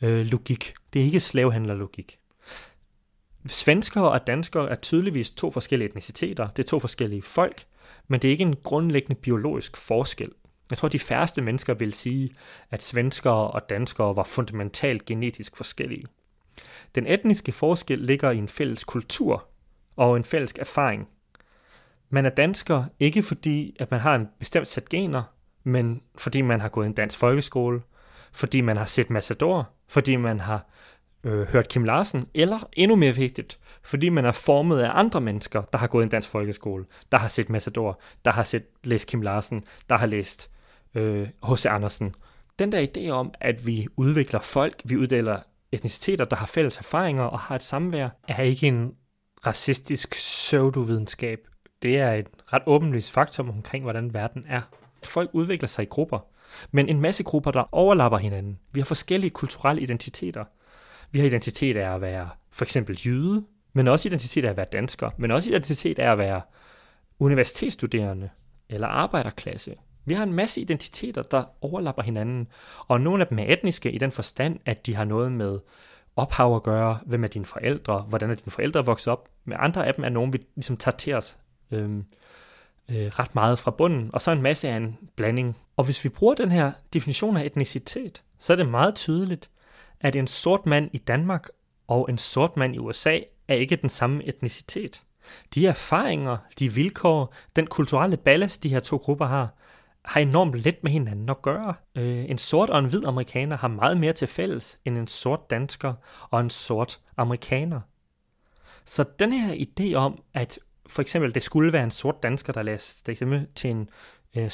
øh, 0.02 0.26
logik. 0.26 0.74
Det 0.94 1.02
er 1.02 1.06
ikke 1.06 1.20
slavehandlerlogik. 1.20 2.20
Svenskere 3.48 4.12
og 4.12 4.28
danskere 4.28 4.70
er 4.70 4.76
tydeligvis 4.76 5.32
to 5.32 5.52
forskellige 5.52 5.90
etniciteter. 5.90 6.48
Det 6.48 6.64
er 6.64 6.68
to 6.68 6.80
forskellige 6.80 7.22
folk, 7.22 7.66
men 8.08 8.22
det 8.22 8.28
er 8.28 8.32
ikke 8.32 8.42
en 8.42 8.56
grundlæggende 8.56 9.22
biologisk 9.22 9.78
forskel. 9.78 10.32
Jeg 10.70 10.78
tror, 10.78 10.88
de 10.88 11.00
færreste 11.00 11.42
mennesker 11.42 11.74
vil 11.74 11.94
sige, 11.94 12.30
at 12.72 12.84
svenskere 12.84 13.52
og 13.52 13.70
danskere 13.70 14.16
var 14.16 14.24
fundamentalt 14.24 15.06
genetisk 15.06 15.58
forskellige. 15.58 16.06
Den 16.96 17.08
etniske 17.08 17.52
forskel 17.52 18.00
ligger 18.00 18.32
i 18.32 18.38
en 18.38 18.48
fælles 18.48 18.84
kultur 18.84 19.48
og 19.96 20.18
en 20.18 20.24
fælles 20.24 20.54
erfaring. 20.60 21.08
Man 22.10 22.26
er 22.26 22.30
dansker 22.30 22.84
ikke 23.00 23.24
fordi, 23.24 23.76
at 23.80 23.92
man 23.92 24.00
har 24.00 24.16
en 24.16 24.28
bestemt 24.40 24.68
sæt 24.68 24.90
gener, 24.90 25.24
men 25.64 26.02
fordi 26.18 26.42
man 26.42 26.62
har 26.62 26.70
gået 26.70 26.86
en 26.86 26.94
dansk 26.94 27.18
folkeskole, 27.18 27.82
fordi 28.32 28.62
man 28.62 28.78
har 28.78 28.86
set 28.86 29.10
Massador, 29.10 29.70
fordi 29.88 30.16
man 30.16 30.40
har 30.40 30.70
øh, 31.24 31.48
hørt 31.48 31.68
Kim 31.68 31.84
Larsen, 31.84 32.24
eller 32.34 32.70
endnu 32.74 32.96
mere 32.96 33.16
vigtigt, 33.16 33.60
fordi 33.84 34.10
man 34.10 34.26
er 34.26 34.32
formet 34.32 34.80
af 34.80 34.92
andre 34.94 35.22
mennesker, 35.22 35.62
der 35.62 35.78
har 35.78 35.88
gået 35.88 36.04
en 36.04 36.10
dansk 36.10 36.30
folkeskole, 36.30 36.86
der 37.12 37.18
har 37.18 37.28
set 37.28 37.50
Massador, 37.50 38.02
der 38.26 38.32
har 38.32 38.44
set, 38.44 38.64
læst 38.84 39.08
Kim 39.08 39.22
Larsen, 39.22 39.64
der 39.90 39.98
har 39.98 40.08
læst 40.08 40.52
H.C. 40.94 41.66
Øh, 41.66 41.76
Andersen. 41.76 42.16
Den 42.60 42.72
der 42.72 42.88
idé 42.88 43.10
om, 43.10 43.34
at 43.42 43.68
vi 43.68 43.88
udvikler 43.98 44.40
folk, 44.40 44.82
vi 44.86 44.98
uddeler 44.98 45.40
etniciteter, 45.72 46.26
der 46.26 46.36
har 46.36 46.46
fælles 46.46 46.78
erfaringer 46.78 47.24
og 47.24 47.40
har 47.40 47.56
et 47.56 47.64
samvær, 47.64 48.10
er 48.28 48.44
ikke 48.44 48.68
en 48.68 48.92
racistisk 49.46 50.12
pseudovidenskab. 50.12 51.40
Det 51.82 52.00
er 52.00 52.14
et 52.14 52.28
ret 52.54 52.62
åbenlyst 52.66 53.12
faktum 53.12 53.50
omkring, 53.50 53.84
hvordan 53.84 54.14
verden 54.14 54.46
er. 54.48 54.62
Folk 55.04 55.30
udvikler 55.34 55.68
sig 55.68 55.84
i 55.84 55.86
grupper, 55.86 56.20
men 56.72 56.90
en 56.90 57.02
masse 57.02 57.24
grupper, 57.24 57.52
der 57.52 57.70
overlapper 57.72 58.18
hinanden. 58.18 58.60
Vi 58.72 58.80
har 58.80 58.86
forskellige 58.86 59.32
kulturelle 59.32 59.82
identiteter. 59.82 60.46
Vi 61.12 61.20
har 61.20 61.26
identitet 61.26 61.78
af 61.78 61.96
at 61.96 62.02
være 62.02 62.30
for 62.52 62.66
eksempel 62.66 63.00
jøde, 63.06 63.46
men 63.74 63.88
også 63.88 64.10
identitet 64.10 64.46
af 64.46 64.50
at 64.50 64.58
være 64.58 64.66
dansker, 64.72 65.10
men 65.18 65.32
også 65.32 65.50
identitet 65.50 66.00
af 66.00 66.12
at 66.12 66.18
være 66.18 66.42
universitetsstuderende 67.20 68.30
eller 68.70 68.88
arbejderklasse. 68.88 69.76
Vi 70.06 70.14
har 70.14 70.24
en 70.24 70.34
masse 70.34 70.62
identiteter, 70.62 71.22
der 71.22 71.44
overlapper 71.62 72.04
hinanden, 72.04 72.48
og 72.88 73.02
nogle 73.02 73.24
af 73.24 73.28
dem 73.28 73.40
er 73.40 73.54
etniske 73.54 73.92
i 73.92 73.98
den 73.98 74.12
forstand, 74.12 74.60
at 74.66 74.86
de 74.86 74.96
har 74.96 75.06
noget 75.06 75.32
med 75.32 75.60
ophav 76.16 76.56
at 76.56 76.64
gøre, 76.64 77.00
hvem 77.06 77.24
er 77.24 77.28
dine 77.28 77.46
forældre, 77.46 78.02
hvordan 78.02 78.30
er 78.30 78.36
dine 78.36 78.52
forældre 78.52 78.86
vokset 78.86 79.08
op. 79.08 79.30
Med 79.46 79.58
andre 79.60 79.88
af 79.88 79.94
dem 79.94 80.04
er 80.04 80.10
nogen, 80.10 80.34
vi 80.34 80.40
ligesom 80.56 80.78
tager 80.78 80.98
til 80.98 81.14
os 81.14 81.38
øhm, 81.72 82.06
øh, 82.90 83.08
ret 83.08 83.36
meget 83.36 83.60
fra 83.60 83.72
bunden, 83.72 84.10
og 84.14 84.22
så 84.22 84.32
en 84.32 84.42
masse 84.42 84.70
af 84.70 84.78
en 84.78 84.98
blanding. 85.16 85.58
Og 85.78 85.84
hvis 85.84 86.04
vi 86.04 86.10
bruger 86.10 86.34
den 86.34 86.52
her 86.52 86.72
definition 86.94 87.38
af 87.38 87.46
etnicitet, 87.46 88.24
så 88.38 88.54
er 88.54 88.58
det 88.58 88.70
meget 88.70 88.96
tydeligt, 88.96 89.50
at 90.02 90.16
en 90.16 90.28
sort 90.28 90.66
mand 90.66 90.90
i 90.94 90.98
Danmark 90.98 91.48
og 91.88 92.10
en 92.10 92.18
sort 92.18 92.58
mand 92.58 92.76
i 92.76 92.80
USA 92.80 93.20
er 93.48 93.56
ikke 93.56 93.76
den 93.76 93.90
samme 93.90 94.28
etnicitet. 94.28 95.04
De 95.56 95.68
erfaringer, 95.68 96.38
de 96.60 96.74
vilkår, 96.74 97.34
den 97.56 97.68
kulturelle 97.68 98.18
ballast, 98.18 98.64
de 98.64 98.70
her 98.70 98.80
to 98.80 98.98
grupper 98.98 99.26
har, 99.26 99.54
har 100.06 100.22
enormt 100.22 100.56
let 100.56 100.84
med 100.84 100.92
hinanden 100.92 101.30
at 101.30 101.42
gøre. 101.42 101.74
Øh, 101.96 102.30
en 102.30 102.38
sort 102.38 102.70
og 102.70 102.80
en 102.80 102.86
hvid 102.86 103.06
amerikaner 103.06 103.58
har 103.58 103.68
meget 103.68 103.98
mere 103.98 104.14
til 104.14 104.28
fælles 104.28 104.80
end 104.86 104.98
en 104.98 105.08
sort 105.08 105.50
dansker 105.50 105.94
og 106.30 106.40
en 106.40 106.50
sort 106.50 107.00
amerikaner. 107.18 107.82
Så 108.86 109.06
den 109.20 109.34
her 109.34 109.56
idé 109.56 109.94
om, 109.94 110.22
at 110.34 110.60
for 110.90 111.02
eksempel 111.02 111.34
det 111.34 111.44
skulle 111.44 111.74
være 111.74 111.84
en 111.84 111.92
sort 111.92 112.24
dansker, 112.24 112.54
der 112.54 112.64
læste 112.64 113.16
stemme 113.16 113.48
til 113.56 113.70
en, 113.70 113.90
øh, 114.36 114.52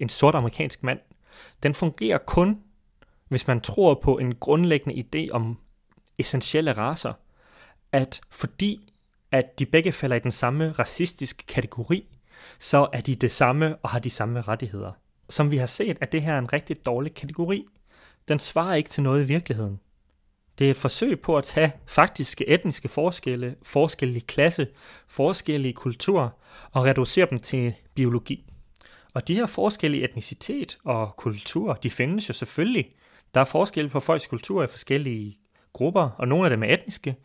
en 0.00 0.08
sort 0.08 0.34
amerikansk 0.34 0.82
mand, 0.82 1.00
den 1.62 1.74
fungerer 1.74 2.18
kun, 2.18 2.58
hvis 3.28 3.46
man 3.46 3.60
tror 3.60 4.00
på 4.02 4.18
en 4.18 4.34
grundlæggende 4.34 5.04
idé 5.04 5.30
om 5.30 5.58
essentielle 6.18 6.72
racer, 6.72 7.12
at 7.92 8.20
fordi 8.30 8.92
at 9.32 9.58
de 9.58 9.66
begge 9.66 9.92
falder 9.92 10.16
i 10.16 10.20
den 10.20 10.30
samme 10.30 10.72
racistiske 10.72 11.46
kategori, 11.46 12.18
så 12.58 12.88
er 12.92 13.00
de 13.00 13.14
det 13.14 13.30
samme 13.30 13.76
og 13.76 13.90
har 13.90 13.98
de 13.98 14.10
samme 14.10 14.40
rettigheder. 14.40 14.92
Som 15.30 15.50
vi 15.50 15.56
har 15.56 15.66
set, 15.66 15.98
at 16.00 16.12
det 16.12 16.22
her 16.22 16.34
er 16.34 16.38
en 16.38 16.52
rigtig 16.52 16.86
dårlig 16.86 17.14
kategori. 17.14 17.64
Den 18.28 18.38
svarer 18.38 18.74
ikke 18.74 18.90
til 18.90 19.02
noget 19.02 19.24
i 19.24 19.26
virkeligheden. 19.26 19.80
Det 20.58 20.66
er 20.66 20.70
et 20.70 20.76
forsøg 20.76 21.20
på 21.20 21.36
at 21.36 21.44
tage 21.44 21.72
faktiske 21.86 22.48
etniske 22.48 22.88
forskelle, 22.88 23.56
forskelle 23.62 24.16
i 24.16 24.24
klasse, 24.26 24.66
forskelle 25.08 25.68
i 25.68 25.72
kultur 25.72 26.38
og 26.72 26.84
reducere 26.84 27.26
dem 27.30 27.38
til 27.38 27.74
biologi. 27.94 28.44
Og 29.14 29.28
de 29.28 29.34
her 29.34 29.46
forskelle 29.46 29.96
i 29.96 30.04
etnicitet 30.04 30.78
og 30.84 31.16
kultur, 31.16 31.72
de 31.72 31.90
findes 31.90 32.28
jo 32.28 32.34
selvfølgelig. 32.34 32.88
Der 33.34 33.40
er 33.40 33.44
forskel 33.44 33.88
på 33.88 34.00
folks 34.00 34.26
kultur 34.26 34.62
i 34.62 34.66
forskellige 34.66 35.36
grupper, 35.72 36.10
og 36.18 36.28
nogle 36.28 36.46
af 36.46 36.50
dem 36.50 36.62
er 36.62 36.74
etniske. 36.74 37.16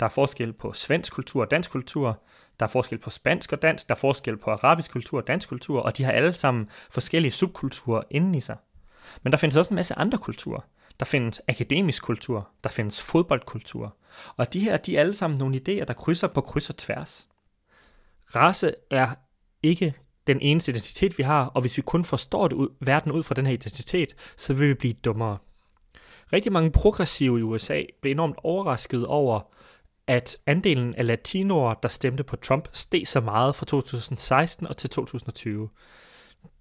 Der 0.00 0.06
er 0.06 0.10
forskel 0.10 0.52
på 0.52 0.72
svensk 0.72 1.12
kultur 1.12 1.42
og 1.42 1.50
dansk 1.50 1.70
kultur. 1.70 2.22
Der 2.60 2.66
er 2.66 2.70
forskel 2.70 2.98
på 2.98 3.10
spansk 3.10 3.52
og 3.52 3.62
dansk. 3.62 3.88
Der 3.88 3.94
er 3.94 3.98
forskel 3.98 4.36
på 4.36 4.50
arabisk 4.50 4.90
kultur 4.90 5.18
og 5.18 5.26
dansk 5.26 5.48
kultur, 5.48 5.80
og 5.80 5.98
de 5.98 6.04
har 6.04 6.12
alle 6.12 6.32
sammen 6.32 6.68
forskellige 6.90 7.32
subkulturer 7.32 8.02
inden 8.10 8.34
i 8.34 8.40
sig. 8.40 8.56
Men 9.22 9.32
der 9.32 9.38
findes 9.38 9.56
også 9.56 9.70
en 9.70 9.76
masse 9.76 9.98
andre 9.98 10.18
kulturer. 10.18 10.60
Der 11.00 11.06
findes 11.06 11.42
akademisk 11.48 12.02
kultur, 12.02 12.48
der 12.64 12.70
findes 12.70 13.00
fodboldkultur, 13.00 13.96
og 14.36 14.52
de 14.52 14.60
her, 14.60 14.76
de 14.76 14.96
er 14.96 15.00
alle 15.00 15.12
sammen 15.12 15.38
nogle 15.38 15.56
idéer, 15.56 15.84
der 15.84 15.94
krydser 15.94 16.28
på 16.28 16.40
kryds 16.40 16.70
og 16.70 16.76
tværs. 16.76 17.28
Race 18.34 18.74
er 18.90 19.14
ikke 19.62 19.94
den 20.26 20.40
eneste 20.40 20.72
identitet, 20.72 21.18
vi 21.18 21.22
har, 21.22 21.46
og 21.46 21.60
hvis 21.60 21.76
vi 21.76 21.82
kun 21.82 22.04
forstår 22.04 22.48
det 22.48 22.56
ud, 22.56 22.68
verden 22.80 23.12
ud 23.12 23.22
fra 23.22 23.34
den 23.34 23.46
her 23.46 23.52
identitet, 23.52 24.16
så 24.36 24.54
vil 24.54 24.68
vi 24.68 24.74
blive 24.74 24.92
dummere. 24.92 25.38
Rigtig 26.32 26.52
mange 26.52 26.70
progressive 26.70 27.38
i 27.38 27.42
USA 27.42 27.82
blev 28.00 28.10
enormt 28.10 28.36
overrasket 28.42 29.06
over, 29.06 29.40
at 30.06 30.36
andelen 30.46 30.94
af 30.94 31.06
latinoer, 31.06 31.74
der 31.74 31.88
stemte 31.88 32.24
på 32.24 32.36
Trump, 32.36 32.68
steg 32.72 33.08
så 33.08 33.20
meget 33.20 33.54
fra 33.54 33.66
2016 33.66 34.66
og 34.66 34.76
til 34.76 34.90
2020. 34.90 35.68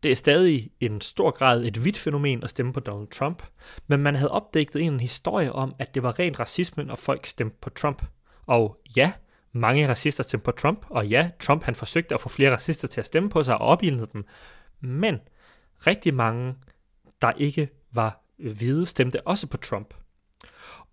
Det 0.04 0.12
er 0.12 0.16
stadig 0.16 0.72
en 0.80 1.02
stor 1.02 1.32
grad 1.32 1.64
et 1.64 1.78
hvidt 1.78 1.98
fænomen 1.98 2.44
at 2.44 2.50
stemme 2.50 2.74
på 2.74 2.80
Donald 2.80 3.08
Trump, 3.08 3.44
men 3.88 4.00
man 4.00 4.16
havde 4.16 4.32
opdaget 4.32 4.76
en 4.76 5.00
historie 5.00 5.52
om, 5.52 5.76
at 5.80 5.96
det 5.96 6.04
var 6.04 6.20
rent 6.20 6.40
racisme, 6.40 6.84
når 6.84 6.96
folk 6.96 7.26
stemte 7.26 7.58
på 7.62 7.70
Trump. 7.70 8.06
Og 8.46 8.82
ja, 8.96 9.12
mange 9.52 9.90
racister 9.90 10.24
stemte 10.24 10.44
på 10.44 10.52
Trump, 10.52 10.86
og 10.90 11.08
ja, 11.08 11.30
Trump 11.40 11.64
han 11.64 11.76
forsøgte 11.76 12.16
at 12.16 12.22
få 12.22 12.30
flere 12.30 12.52
racister 12.52 12.88
til 12.88 13.00
at 13.00 13.06
stemme 13.06 13.30
på 13.30 13.44
sig 13.44 13.58
og 13.58 13.68
opildne 13.68 14.08
dem. 14.14 14.26
Men 14.80 15.20
rigtig 15.88 16.14
mange, 16.14 16.56
der 17.22 17.32
ikke 17.32 17.70
var 17.92 18.22
hvide, 18.38 18.86
stemte 18.86 19.28
også 19.28 19.48
på 19.48 19.58
Trump. 19.58 19.94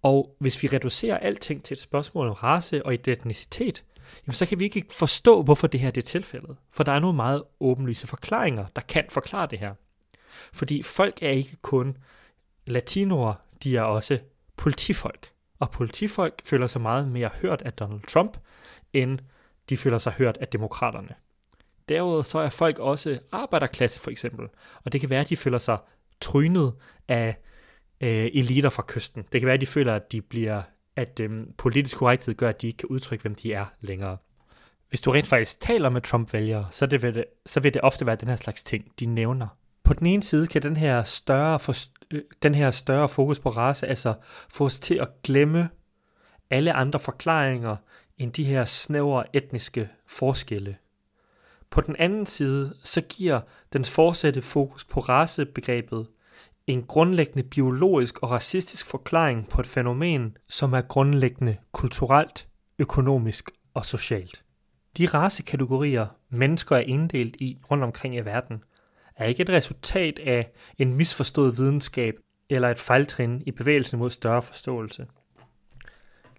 Og 0.02 0.36
hvis 0.38 0.62
vi 0.62 0.68
reducerer 0.68 1.18
alting 1.18 1.64
til 1.64 1.74
et 1.74 1.80
spørgsmål 1.80 2.28
om 2.28 2.32
race 2.32 2.86
og 2.86 2.94
etnicitet, 2.94 3.84
jamen 4.26 4.34
så 4.34 4.46
kan 4.46 4.58
vi 4.58 4.64
ikke 4.64 4.84
forstå, 4.90 5.42
hvorfor 5.42 5.66
det 5.66 5.80
her 5.80 5.90
det 5.90 6.02
er 6.02 6.06
tilfældet. 6.06 6.56
For 6.70 6.84
der 6.84 6.92
er 6.92 6.98
nogle 6.98 7.16
meget 7.16 7.42
åbenlyse 7.60 8.06
forklaringer, 8.06 8.66
der 8.76 8.82
kan 8.82 9.04
forklare 9.10 9.46
det 9.46 9.58
her. 9.58 9.74
Fordi 10.52 10.82
folk 10.82 11.22
er 11.22 11.30
ikke 11.30 11.56
kun 11.62 11.96
latinoer, 12.66 13.34
de 13.62 13.76
er 13.76 13.82
også 13.82 14.18
politifolk. 14.56 15.30
Og 15.58 15.70
politifolk 15.70 16.42
føler 16.44 16.66
sig 16.66 16.80
meget 16.80 17.08
mere 17.08 17.30
hørt 17.42 17.62
af 17.62 17.72
Donald 17.72 18.00
Trump, 18.08 18.36
end 18.92 19.18
de 19.68 19.76
føler 19.76 19.98
sig 19.98 20.12
hørt 20.12 20.36
af 20.36 20.48
demokraterne. 20.48 21.14
Derudover 21.88 22.22
så 22.22 22.38
er 22.38 22.48
folk 22.48 22.78
også 22.78 23.20
arbejderklasse 23.32 24.00
for 24.00 24.10
eksempel, 24.10 24.48
og 24.84 24.92
det 24.92 25.00
kan 25.00 25.10
være, 25.10 25.20
at 25.20 25.28
de 25.28 25.36
føler 25.36 25.58
sig 25.58 25.78
trynet 26.20 26.72
af 27.08 27.36
øh, 28.00 28.30
eliter 28.34 28.70
fra 28.70 28.84
kysten. 28.86 29.24
Det 29.32 29.40
kan 29.40 29.46
være, 29.46 29.54
at 29.54 29.60
de 29.60 29.66
føler, 29.66 29.94
at 29.94 30.12
de 30.12 30.22
bliver 30.22 30.62
at 30.96 31.20
øhm, 31.20 31.52
politisk 31.58 31.96
korrekthed 31.96 32.34
gør, 32.34 32.48
at 32.48 32.62
de 32.62 32.66
ikke 32.66 32.76
kan 32.76 32.88
udtrykke, 32.88 33.22
hvem 33.22 33.34
de 33.34 33.52
er 33.52 33.66
længere. 33.80 34.16
Hvis 34.88 35.00
du 35.00 35.10
rent 35.10 35.26
faktisk 35.26 35.60
taler 35.60 35.88
med 35.88 36.00
Trump-vælgere, 36.00 36.66
så, 36.70 36.86
det 36.86 37.02
vil 37.02 37.14
det, 37.14 37.24
så 37.46 37.60
vil 37.60 37.74
det 37.74 37.82
ofte 37.82 38.06
være 38.06 38.16
den 38.16 38.28
her 38.28 38.36
slags 38.36 38.62
ting, 38.62 38.84
de 39.00 39.06
nævner. 39.06 39.46
På 39.84 39.94
den 39.94 40.06
ene 40.06 40.22
side 40.22 40.46
kan 40.46 40.62
den 40.62 40.76
her 40.76 41.02
større, 41.02 41.60
for, 41.60 41.74
øh, 42.10 42.22
den 42.42 42.54
her 42.54 42.70
større 42.70 43.08
fokus 43.08 43.38
på 43.38 43.50
race 43.50 43.86
altså 43.86 44.14
få 44.48 44.64
os 44.64 44.78
til 44.78 44.94
at 44.94 45.08
glemme 45.22 45.68
alle 46.50 46.72
andre 46.72 46.98
forklaringer 46.98 47.76
end 48.18 48.32
de 48.32 48.44
her 48.44 48.64
snævre 48.64 49.36
etniske 49.36 49.88
forskelle. 50.06 50.76
På 51.70 51.80
den 51.80 51.96
anden 51.96 52.26
side, 52.26 52.76
så 52.82 53.00
giver 53.00 53.40
den 53.72 53.84
fortsatte 53.84 54.42
fokus 54.42 54.84
på 54.84 55.00
racebegrebet 55.00 56.06
en 56.66 56.82
grundlæggende 56.82 57.42
biologisk 57.42 58.18
og 58.22 58.30
racistisk 58.30 58.86
forklaring 58.86 59.48
på 59.48 59.60
et 59.60 59.66
fænomen, 59.66 60.36
som 60.48 60.72
er 60.72 60.80
grundlæggende 60.80 61.56
kulturelt, 61.72 62.48
økonomisk 62.78 63.50
og 63.74 63.84
socialt. 63.84 64.44
De 64.98 65.06
racekategorier, 65.06 66.06
mennesker 66.30 66.76
er 66.76 66.80
inddelt 66.80 67.36
i 67.36 67.58
rundt 67.70 67.84
omkring 67.84 68.14
i 68.14 68.20
verden, 68.20 68.62
er 69.16 69.24
ikke 69.24 69.42
et 69.42 69.50
resultat 69.50 70.18
af 70.18 70.50
en 70.78 70.94
misforstået 70.94 71.58
videnskab 71.58 72.14
eller 72.50 72.68
et 72.70 72.78
fejltrin 72.78 73.42
i 73.46 73.50
bevægelsen 73.50 73.98
mod 73.98 74.10
større 74.10 74.42
forståelse. 74.42 75.06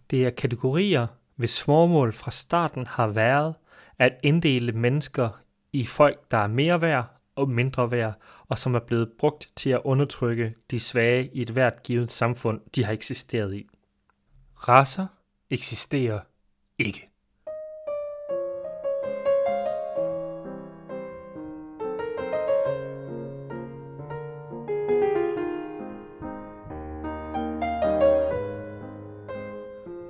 Det 0.09 0.25
er 0.25 0.29
kategorier, 0.29 1.07
hvis 1.35 1.61
formål 1.61 2.13
fra 2.13 2.31
starten 2.31 2.87
har 2.87 3.07
været 3.07 3.55
at 3.99 4.19
inddele 4.23 4.71
mennesker 4.71 5.29
i 5.73 5.85
folk, 5.85 6.31
der 6.31 6.37
er 6.37 6.47
mere 6.47 6.81
værd 6.81 7.22
og 7.35 7.49
mindre 7.49 7.91
værd, 7.91 8.13
og 8.49 8.57
som 8.57 8.75
er 8.75 8.79
blevet 8.79 9.11
brugt 9.19 9.51
til 9.55 9.69
at 9.69 9.81
undertrykke 9.83 10.55
de 10.71 10.79
svage 10.79 11.29
i 11.33 11.41
et 11.41 11.49
hvert 11.49 11.83
givet 11.83 12.11
samfund, 12.11 12.61
de 12.75 12.83
har 12.85 12.93
eksisteret 12.93 13.55
i. 13.55 13.67
Rasser 14.55 15.07
eksisterer 15.49 16.19
ikke. 16.79 17.09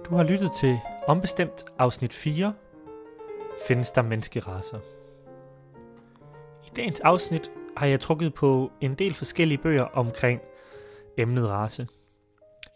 Du 0.06 0.16
har 0.18 0.24
lyttet 0.24 0.52
til 0.52 0.80
Ombestemt 1.08 1.66
afsnit 1.80 2.14
4. 2.14 2.54
Findes 3.68 3.92
der 3.92 4.02
menneskeraser? 4.02 5.03
Dagens 6.76 7.00
afsnit 7.00 7.52
har 7.78 7.88
jeg 7.88 8.00
trukket 8.00 8.34
på 8.34 8.72
en 8.82 8.94
del 8.94 9.14
forskellige 9.14 9.58
bøger 9.58 9.84
omkring 9.84 10.42
emnet 11.18 11.50
race. 11.50 11.88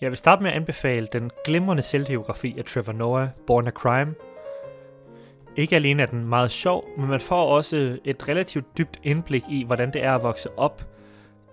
Jeg 0.02 0.10
vil 0.10 0.18
starte 0.18 0.44
med 0.44 0.52
at 0.52 0.58
anbefale 0.58 1.08
den 1.14 1.32
glimrende 1.46 1.84
selvbiografi 1.84 2.56
af 2.58 2.66
Trevor 2.66 2.94
Noah, 2.94 3.28
Born 3.48 3.68
a 3.68 3.72
Crime. 3.72 4.16
Ikke 5.56 5.76
alene 5.76 6.04
er 6.04 6.08
den 6.08 6.26
meget 6.26 6.52
sjov, 6.52 6.86
men 6.98 7.10
man 7.10 7.22
får 7.22 7.48
også 7.48 8.00
et 8.06 8.28
relativt 8.28 8.78
dybt 8.78 9.00
indblik 9.04 9.44
i, 9.50 9.64
hvordan 9.64 9.94
det 9.94 10.04
er 10.04 10.16
at 10.16 10.24
vokse 10.24 10.58
op 10.58 10.84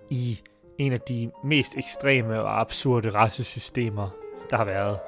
i 0.09 0.41
en 0.77 0.93
af 0.93 1.01
de 1.01 1.31
mest 1.43 1.77
ekstreme 1.77 2.41
og 2.41 2.59
absurde 2.59 3.09
racesystemer, 3.09 4.09
der 4.49 4.57
har 4.57 4.65
været. 4.65 4.99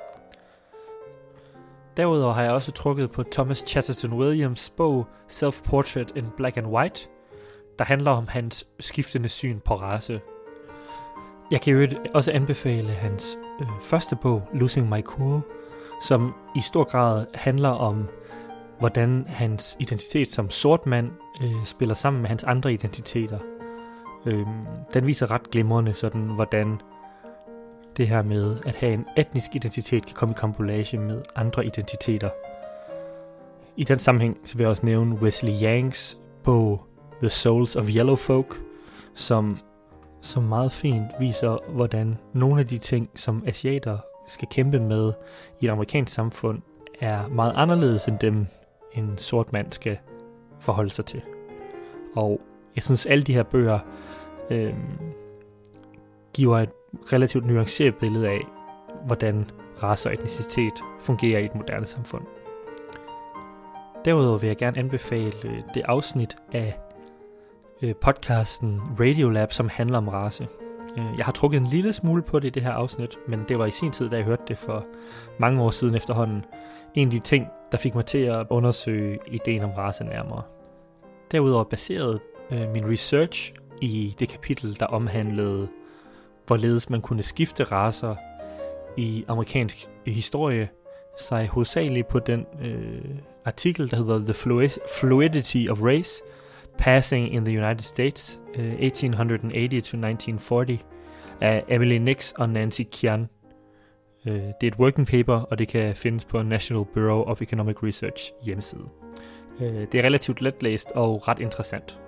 Derudover 1.98 2.34
har 2.34 2.44
jeg 2.44 2.52
også 2.52 2.72
trukket 2.72 3.12
på 3.12 3.24
Thomas 3.24 3.64
Chatterton 3.68 4.14
Williams 4.14 4.70
bog 4.70 5.08
Self-Portrait 5.32 6.16
in 6.16 6.26
Black 6.38 6.58
and 6.58 6.68
White– 6.68 7.10
der 7.80 7.86
handler 7.86 8.12
om 8.12 8.28
hans 8.28 8.68
skiftende 8.80 9.30
syn 9.30 9.60
på 9.60 9.76
race. 9.76 10.22
Jeg 11.52 11.62
kan 11.62 11.74
jo 11.74 11.88
også 12.14 12.32
anbefale 12.32 12.90
hans 12.90 13.38
øh, 13.62 13.68
første 13.82 14.16
bog, 14.16 14.50
Losing 14.54 14.90
My 14.90 15.02
Cool, 15.02 15.42
som 16.02 16.34
i 16.56 16.62
stor 16.62 16.84
grad 16.84 17.26
handler 17.34 17.70
om, 17.70 18.08
hvordan 18.80 19.26
hans 19.28 19.78
identitet 19.80 20.28
som 20.28 20.50
sort 20.50 20.86
mand 20.86 21.12
øh, 21.44 21.66
spiller 21.66 21.96
sammen 21.96 22.22
med 22.22 22.30
hans 22.30 22.44
andre 22.44 22.74
identiteter. 22.74 23.40
Øh, 24.26 24.48
den 24.94 25.08
viser 25.08 25.32
ret 25.32 25.50
glimrende, 25.52 25.94
sådan, 25.94 26.22
hvordan 26.22 26.82
det 27.98 28.08
her 28.08 28.22
med 28.22 28.58
at 28.66 28.76
have 28.76 28.94
en 28.94 29.06
etnisk 29.18 29.56
identitet 29.56 30.06
kan 30.06 30.16
komme 30.16 30.34
i 30.38 30.40
kampolage 30.40 30.98
med 30.98 31.22
andre 31.36 31.66
identiteter. 31.66 32.30
I 33.78 33.84
den 33.84 34.00
sammenhæng 34.00 34.38
så 34.46 34.58
vil 34.58 34.64
jeg 34.64 34.70
også 34.70 34.86
nævne 34.86 35.16
Wesley 35.16 35.54
Yangs 35.64 36.18
bog 36.44 36.87
The 37.20 37.30
Souls 37.30 37.76
of 37.76 37.90
Yellow 37.96 38.16
Folk, 38.16 38.62
som, 39.14 39.58
som 40.22 40.44
meget 40.44 40.72
fint 40.72 41.06
viser, 41.20 41.72
hvordan 41.72 42.18
nogle 42.34 42.60
af 42.60 42.68
de 42.68 42.78
ting, 42.78 43.10
som 43.16 43.44
asiater 43.46 43.98
skal 44.28 44.48
kæmpe 44.52 44.80
med 44.80 45.14
i 45.62 45.66
et 45.66 45.72
amerikansk 45.72 46.14
samfund, 46.14 46.62
er 47.00 47.28
meget 47.28 47.54
anderledes 47.56 48.06
end 48.06 48.20
dem, 48.20 48.48
en 48.94 49.18
sort 49.18 49.54
mand 49.54 49.72
skal 49.72 49.98
forholde 50.60 50.90
sig 50.90 51.06
til. 51.06 51.22
Og 52.16 52.42
jeg 52.76 52.84
synes, 52.84 53.06
alle 53.06 53.24
de 53.24 53.34
her 53.34 53.44
bøger 53.44 53.80
øh, 54.50 54.74
giver 56.34 56.60
et 56.60 56.70
relativt 57.14 57.46
nuanceret 57.46 57.96
billede 57.96 58.28
af, 58.28 58.42
hvordan 59.06 59.52
race 59.84 60.10
og 60.10 60.14
etnicitet 60.14 60.74
fungerer 61.00 61.40
i 61.40 61.46
et 61.46 61.56
moderne 61.56 61.86
samfund. 61.86 62.24
Derudover 64.06 64.38
vil 64.38 64.48
jeg 64.48 64.58
gerne 64.58 64.78
anbefale 64.78 65.32
øh, 65.44 65.58
det 65.74 65.82
afsnit 65.86 66.36
af 66.54 66.80
Øh, 67.82 67.96
podcasten 67.96 68.82
Radiolab, 69.00 69.54
som 69.54 69.70
handler 69.70 69.98
om 69.98 70.08
race. 70.08 70.48
Øh, 70.98 71.06
jeg 71.18 71.26
har 71.26 71.32
trukket 71.32 71.58
en 71.58 71.66
lille 71.66 71.94
smule 71.94 72.22
på 72.22 72.40
det 72.40 72.48
i 72.48 72.50
det 72.50 72.64
her 72.64 72.72
afsnit, 72.72 73.18
men 73.28 73.46
det 73.48 73.60
var 73.60 73.66
i 73.66 73.72
sin 73.72 73.92
tid, 73.92 74.10
da 74.10 74.16
jeg 74.16 74.26
hørte 74.26 74.44
det 74.48 74.58
for 74.58 74.86
mange 75.40 75.62
år 75.62 75.70
siden 75.70 75.96
efterhånden. 75.96 76.46
En 76.94 77.08
af 77.08 77.12
de 77.12 77.20
ting, 77.20 77.48
der 77.72 77.78
fik 77.78 77.96
mig 77.96 78.06
til 78.06 78.18
at 78.18 78.48
undersøge 78.50 79.20
ideen 79.28 79.64
om 79.64 79.70
race 79.70 80.04
nærmere. 80.04 80.42
Derudover 81.32 81.64
baserede 81.64 82.20
øh, 82.52 82.70
min 82.72 82.92
research 82.92 83.54
i 83.82 84.16
det 84.20 84.30
kapitel, 84.30 84.80
der 84.80 84.86
omhandlede, 84.86 85.68
hvorledes 86.48 86.90
man 86.90 87.02
kunne 87.02 87.24
skifte 87.24 87.64
raser 87.64 88.16
i 88.98 89.26
amerikansk 89.28 89.90
historie, 90.06 90.70
sig 91.20 91.48
hovedsageligt 91.48 92.08
på 92.08 92.20
den 92.20 92.46
øh, 92.62 93.16
artikel, 93.46 93.92
der 93.92 93.98
hedder 93.98 94.20
The 94.20 94.34
Fluidity 95.00 95.68
of 95.70 95.82
Race, 95.82 96.24
Passing 96.78 97.34
in 97.34 97.46
the 97.46 97.54
United 97.54 97.84
States, 97.84 98.40
uh, 98.58 98.64
1880-1940, 98.64 100.78
af 101.42 101.64
Emily 101.68 101.98
Nix 101.98 102.32
og 102.32 102.50
Nancy 102.50 102.82
Kian. 102.92 103.28
Uh, 104.26 104.34
det 104.34 104.64
er 104.64 104.68
et 104.68 104.80
working 104.80 105.08
paper, 105.08 105.36
og 105.36 105.60
det 105.60 105.68
kan 105.68 105.96
findes 105.96 106.26
på 106.26 106.42
National 106.42 106.86
Bureau 106.94 107.24
of 107.24 107.42
Economic 107.42 107.84
Research 107.84 108.32
hjemmeside. 108.44 108.84
Uh, 109.60 109.66
det 109.66 109.96
er 109.96 110.04
relativt 110.04 110.42
letlæst 110.42 110.92
og 110.92 111.28
ret 111.28 111.40
interessant. 111.40 112.00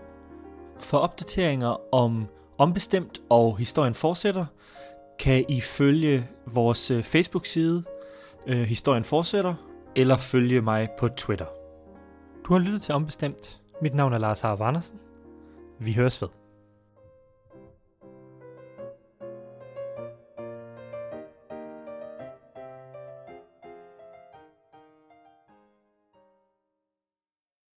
For 0.79 0.97
opdateringer 0.97 1.95
om 1.95 2.27
ombestemt 2.57 3.21
og 3.29 3.57
historien 3.57 3.93
fortsætter, 3.93 4.45
kan 5.19 5.45
I 5.49 5.61
følge 5.61 6.27
vores 6.45 6.91
øh, 6.91 7.03
Facebook-side, 7.03 7.83
uh, 8.47 8.53
Historien 8.53 9.03
fortsætter, 9.03 9.53
eller 9.95 10.17
følge 10.17 10.61
mig 10.61 10.89
på 10.99 11.07
Twitter. 11.07 11.45
Du 12.47 12.53
har 12.53 12.59
lyttet 12.59 12.81
til 12.81 12.93
Ombestemt. 12.93 13.58
Mit 13.81 13.93
navn 13.93 14.13
er 14.13 14.17
Lars 14.17 14.41
Harv 14.41 14.61
Andersen. 14.61 14.99
Vi 15.79 15.93
høres 15.93 16.21
ved. 16.21 16.29